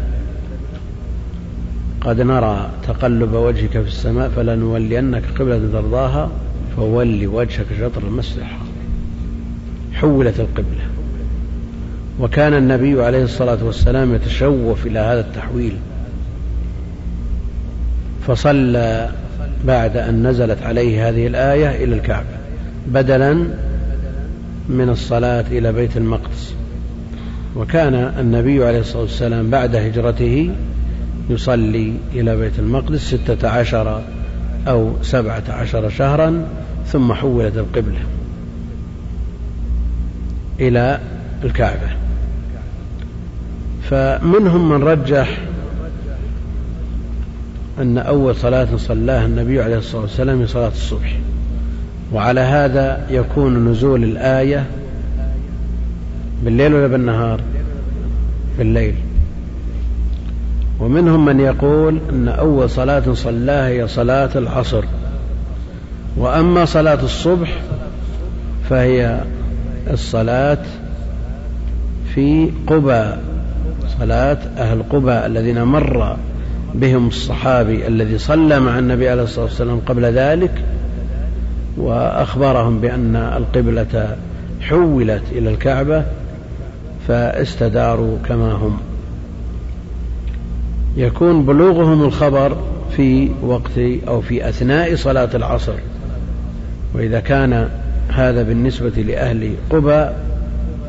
قد 2.01 2.21
نرى 2.21 2.71
تقلب 2.89 3.33
وجهك 3.33 3.71
في 3.71 3.89
السماء 3.89 4.29
فلنولينك 4.29 5.23
قبلة 5.39 5.61
ترضاها 5.73 6.31
فول 6.77 7.27
وجهك 7.27 7.67
شطر 7.81 8.03
المسجد 8.03 8.39
الحرام 8.39 8.73
حولت 9.95 10.41
القبلة. 10.41 10.87
وكان 12.21 12.55
النبي 12.55 13.03
عليه 13.03 13.25
الصلاة 13.25 13.65
والسلام 13.65 14.15
يتشوف 14.15 14.87
إلى 14.87 14.99
هذا 14.99 15.21
التحويل. 15.21 15.77
فصلى 18.27 19.11
بعد 19.65 19.97
أن 19.97 20.27
نزلت 20.27 20.63
عليه 20.63 21.09
هذه 21.09 21.27
الآية 21.27 21.85
إلى 21.85 21.95
الكعبة 21.95 22.37
بدلا 22.87 23.33
من 24.69 24.89
الصلاة 24.89 25.45
إلى 25.51 25.73
بيت 25.73 25.97
المقدس. 25.97 26.55
وكان 27.57 27.95
النبي 27.95 28.65
عليه 28.65 28.81
الصلاة 28.81 29.03
والسلام 29.03 29.51
بعد 29.51 29.77
هجرته 29.77 30.51
يصلي 31.31 31.95
إلى 32.15 32.37
بيت 32.37 32.59
المقدس 32.59 33.15
ستة 33.15 33.49
عشر 33.49 34.03
أو 34.69 34.93
سبعة 35.03 35.43
عشر 35.49 35.89
شهرا 35.89 36.45
ثم 36.87 37.13
حولت 37.13 37.57
القبلة 37.57 38.01
إلى 40.61 41.01
الكعبة. 41.45 41.89
فمنهم 43.91 44.69
من 44.69 44.83
رجح 44.83 45.39
أن 47.79 47.99
أول 47.99 48.37
صلاة 48.37 48.69
صلاها 48.77 49.27
النبي 49.27 49.63
عليه 49.63 49.79
الصلاة 49.79 50.03
والسلام 50.03 50.41
هي 50.41 50.47
صلاة 50.47 50.69
الصبح. 50.69 51.19
وعلى 52.13 52.41
هذا 52.41 53.07
يكون 53.11 53.69
نزول 53.69 54.05
الآية 54.05 54.67
بالليل 56.45 56.75
ولا 56.75 56.87
بالنهار؟ 56.87 57.41
بالليل. 58.59 58.95
ومنهم 60.81 61.25
من 61.25 61.41
يقول 61.41 61.99
أن 62.11 62.29
أول 62.29 62.71
صلاة 62.71 63.15
صلاها 63.15 63.69
هي 63.69 63.89
صلاة 63.89 64.31
العصر. 64.37 64.85
وأما 66.17 66.65
صلاة 66.65 67.05
الصبح 67.05 67.61
فهي 68.71 69.21
الصلاة 69.91 70.59
في 72.15 72.51
قبى 72.67 73.05
صلاة 73.99 74.39
أهل 74.59 74.83
قبى 74.91 75.27
الذين 75.27 75.63
مر 75.63 76.17
بهم 76.75 77.09
الصحابي 77.09 77.87
الذي 77.87 78.19
صلى 78.19 78.61
مع 78.61 78.79
النبي 78.79 79.09
عليه 79.09 79.23
الصلاة 79.23 79.45
والسلام 79.45 79.81
قبل 79.87 80.05
ذلك 80.05 80.51
وأخبرهم 81.77 82.81
بأن 82.81 83.17
القبلة 83.17 84.17
حولت 84.61 85.23
إلى 85.33 85.51
الكعبة 85.51 86.05
فاستداروا 87.09 88.19
كما 88.29 88.53
هم. 88.53 88.79
يكون 90.97 91.47
بلوغهم 91.47 92.03
الخبر 92.03 92.57
في 92.97 93.31
وقت 93.43 93.79
أو 94.09 94.21
في 94.21 94.49
أثناء 94.49 94.97
صلاة 94.97 95.29
العصر 95.35 95.75
وإذا 96.95 97.21
كان 97.21 97.69
هذا 98.09 98.43
بالنسبة 98.43 98.89
لأهل 98.89 99.55
قبى 99.71 100.07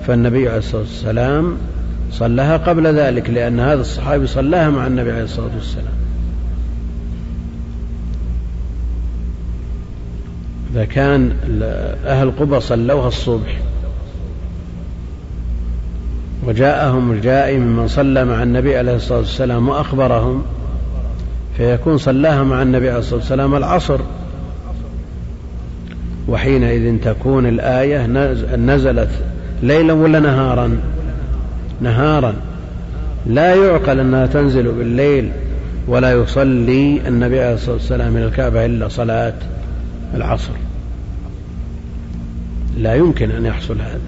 فالنبي 0.08 0.50
عليه 0.50 0.58
الصلاة 0.58 0.82
والسلام 0.82 1.58
صلىها 2.14 2.58
قبل 2.58 2.88
ذلك 2.88 3.30
لأن 3.30 3.60
هذا 3.60 3.82
الصحابي 3.82 4.28
صلاها 4.28 4.70
مع 4.70 4.88
النبي 4.88 5.12
عليه 5.12 5.24
الصلاة 5.24 5.50
والسلام. 5.56 5.94
إذا 10.74 10.86
كان 10.86 11.32
أهل 12.06 12.32
قبى 12.40 12.60
صلوها 12.60 13.08
الصبح 13.08 13.60
وجاءهم 16.48 17.12
الجائي 17.12 17.58
ممن 17.58 17.88
صلى 17.88 18.26
مع 18.26 18.44
النبي 18.44 18.78
عليه 18.78 18.96
الصلاة 18.96 19.20
والسلام 19.20 19.70
وأخبرهم 19.70 20.44
فيكون 21.58 21.98
صلاها 21.98 22.44
مع 22.44 22.62
النبي 22.62 22.90
عليه 22.90 23.00
الصلاة 23.00 23.20
والسلام 23.20 23.56
العصر. 23.56 24.00
وحينئذ 26.28 27.00
تكون 27.00 27.46
الآية 27.46 28.06
نزلت 28.56 29.10
ليلا 29.64 29.94
ولا 29.94 30.20
نهارا. 30.20 30.78
نهارا. 31.84 32.34
لا 33.26 33.56
يعقل 33.56 34.00
أنها 34.00 34.26
تنزل 34.26 34.72
بالليل 34.72 35.32
ولا 35.88 36.12
يصلي 36.12 37.08
النبي 37.08 37.40
عليه 37.42 37.54
الصلاة 37.54 37.76
والسلام 37.76 38.18
إلى 38.18 38.26
الكعبة 38.26 38.66
إلا 38.66 38.88
صلاة 38.88 39.34
العصر. 40.14 40.54
لا 42.78 42.96
يمكن 42.96 43.32
أن 43.32 43.46
يحصل 43.46 43.82
هذا. 43.82 44.00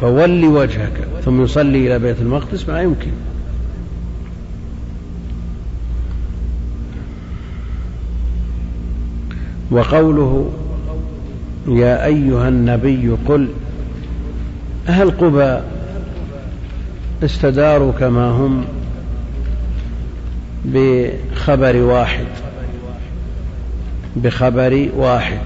فولي 0.00 0.46
وجهك 0.46 0.92
ثم 1.24 1.42
يصلي 1.42 1.86
إلى 1.86 1.98
بيت 1.98 2.20
المقدس 2.20 2.68
ما 2.68 2.82
يمكن. 2.82 3.10
وقوله 9.70 10.50
يا 11.68 12.04
أيها 12.04 12.48
النبي 12.48 13.10
قل 13.28 13.48
أهل 14.88 15.10
قبى 15.10 15.58
استداروا 17.24 17.92
كما 17.92 18.30
هم 18.30 18.64
بخبر 20.64 21.76
واحد 21.76 22.26
بخبر 24.16 24.88
واحد 24.96 25.40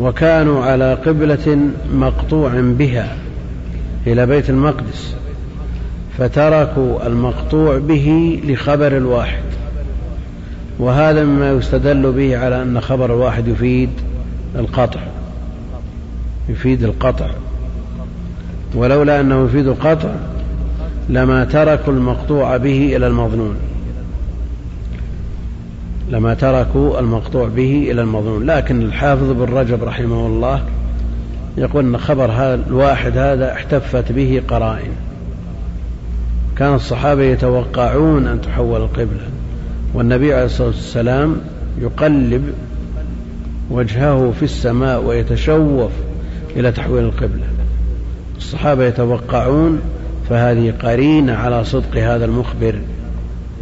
وكانوا 0.00 0.64
على 0.64 0.94
قبلة 0.94 1.58
مقطوع 1.94 2.52
بها 2.54 3.16
إلى 4.06 4.26
بيت 4.26 4.50
المقدس 4.50 5.14
فتركوا 6.18 7.06
المقطوع 7.06 7.78
به 7.78 8.40
لخبر 8.44 8.96
الواحد 8.96 9.42
وهذا 10.78 11.24
مما 11.24 11.50
يستدل 11.52 12.12
به 12.12 12.38
على 12.38 12.62
أن 12.62 12.80
خبر 12.80 13.14
الواحد 13.14 13.48
يفيد 13.48 13.90
القطع 14.56 15.00
يفيد 16.48 16.82
القطع. 16.82 17.30
ولولا 18.74 19.20
أنه 19.20 19.44
يفيد 19.44 19.66
القطع 19.66 20.08
لما 21.08 21.44
تركوا 21.44 21.92
المقطوع 21.92 22.56
به 22.56 22.96
إلى 22.96 23.06
المظنون. 23.06 23.56
لما 26.10 26.34
تركوا 26.34 27.00
المقطوع 27.00 27.48
به 27.48 27.88
إلى 27.90 28.02
المظنون. 28.02 28.46
لكن 28.46 28.82
الحافظ 28.82 29.30
بن 29.30 29.44
رجب 29.44 29.84
رحمه 29.84 30.26
الله 30.26 30.62
يقول 31.56 31.84
أن 31.84 31.98
خبر 31.98 32.30
هذا 32.30 32.60
الواحد 32.68 33.18
هذا 33.18 33.52
احتفت 33.52 34.12
به 34.12 34.42
قرائن. 34.48 34.90
كان 36.56 36.74
الصحابة 36.74 37.22
يتوقعون 37.22 38.26
أن 38.26 38.40
تحول 38.40 38.80
القبلة. 38.80 39.26
والنبي 39.94 40.34
عليه 40.34 40.44
الصلاة 40.44 40.66
والسلام 40.66 41.36
يقلب 41.80 42.52
وجهه 43.70 44.32
في 44.38 44.42
السماء 44.42 45.02
ويتشوف 45.02 45.90
إلى 46.56 46.72
تحويل 46.72 47.04
القبلة. 47.04 47.53
الصحابة 48.38 48.84
يتوقعون 48.84 49.80
فهذه 50.28 50.74
قرينة 50.82 51.32
على 51.32 51.64
صدق 51.64 51.96
هذا 51.96 52.24
المخبر 52.24 52.74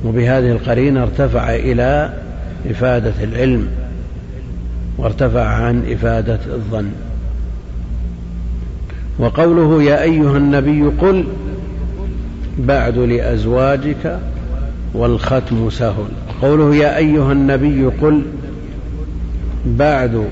وبهذه 0.04 0.50
القرينة 0.52 1.02
ارتفع 1.02 1.54
إلى 1.54 2.12
إفادة 2.70 3.12
العلم 3.22 3.68
وارتفع 4.98 5.44
عن 5.44 5.82
إفادة 5.92 6.38
الظن. 6.54 6.88
وقوله 9.18 9.82
يا 9.82 10.02
أيها 10.02 10.36
النبي 10.36 10.82
قل 10.82 11.24
بعد 12.58 12.98
لأزواجك 12.98 14.18
والختم 14.94 15.70
سهل. 15.70 16.08
قوله 16.42 16.74
يا 16.74 16.96
أيها 16.96 17.32
النبي 17.32 17.84
قل 17.84 18.22
بعد 19.66 20.24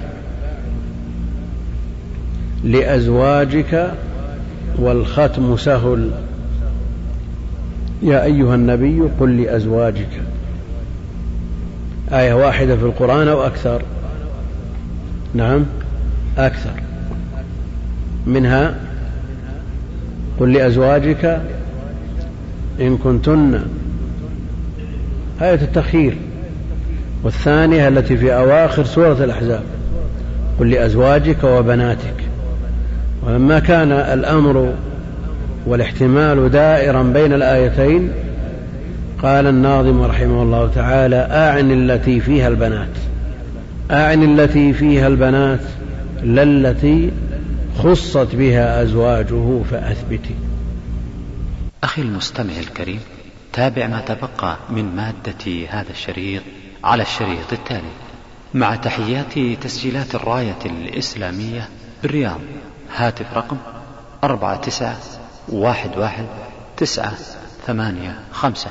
لأزواجك 2.64 3.92
والختم 4.78 5.56
سهل. 5.56 6.10
يا 8.02 8.24
أيها 8.24 8.54
النبي 8.54 9.00
قل 9.20 9.42
لأزواجك. 9.42 10.20
آية 12.12 12.34
واحدة 12.34 12.76
في 12.76 12.82
القرآن 12.82 13.28
أو 13.28 13.46
أكثر؟ 13.46 13.82
نعم 15.34 15.64
أكثر. 16.38 16.72
منها 18.26 18.74
قل 20.40 20.52
لأزواجك 20.52 21.40
إن 22.80 22.96
كنتن. 22.96 23.60
آية 25.42 25.54
التخيير 25.62 26.16
والثانية 27.22 27.88
التي 27.88 28.16
في 28.16 28.34
أواخر 28.34 28.84
سورة 28.84 29.24
الأحزاب. 29.24 29.62
قل 30.60 30.70
لأزواجك 30.70 31.44
وبناتك. 31.44 32.19
ولما 33.22 33.58
كان 33.58 33.92
الأمر 33.92 34.74
والاحتمال 35.66 36.50
دائرا 36.50 37.02
بين 37.02 37.32
الآيتين 37.32 38.12
قال 39.22 39.46
الناظم 39.46 40.02
رحمه 40.02 40.42
الله 40.42 40.70
تعالى 40.74 41.28
أعن 41.30 41.70
التي 41.70 42.20
فيها 42.20 42.48
البنات 42.48 42.88
أعن 43.90 44.22
التي 44.22 44.72
فيها 44.72 45.06
البنات 45.06 45.60
لا 46.22 46.42
التي 46.42 47.10
خصت 47.78 48.34
بها 48.34 48.82
أزواجه 48.82 49.62
فأثبتي. 49.70 50.34
أخي 51.84 52.02
المستمع 52.02 52.52
الكريم 52.60 53.00
تابع 53.52 53.86
ما 53.86 54.00
تبقى 54.00 54.56
من 54.70 54.96
مادة 54.96 55.66
هذا 55.68 55.90
الشريط 55.90 56.42
على 56.84 57.02
الشريط 57.02 57.52
التالي 57.52 57.92
مع 58.54 58.76
تحيات 58.76 59.38
تسجيلات 59.60 60.14
الراية 60.14 60.58
الإسلامية 60.66 61.68
بالرياض. 62.02 62.40
هاتف 62.96 63.34
رقم 63.34 63.56
أربعة 64.24 64.56
تسعة 64.56 64.96
واحد 65.48 65.96
واحد 65.98 66.26
تسعة 66.76 67.12
ثمانية 67.66 68.20
خمسة. 68.32 68.70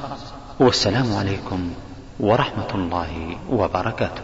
والسلام 0.60 1.16
عليكم 1.16 1.72
ورحمة 2.20 2.72
الله 2.76 3.38
وبركاته. 3.50 4.22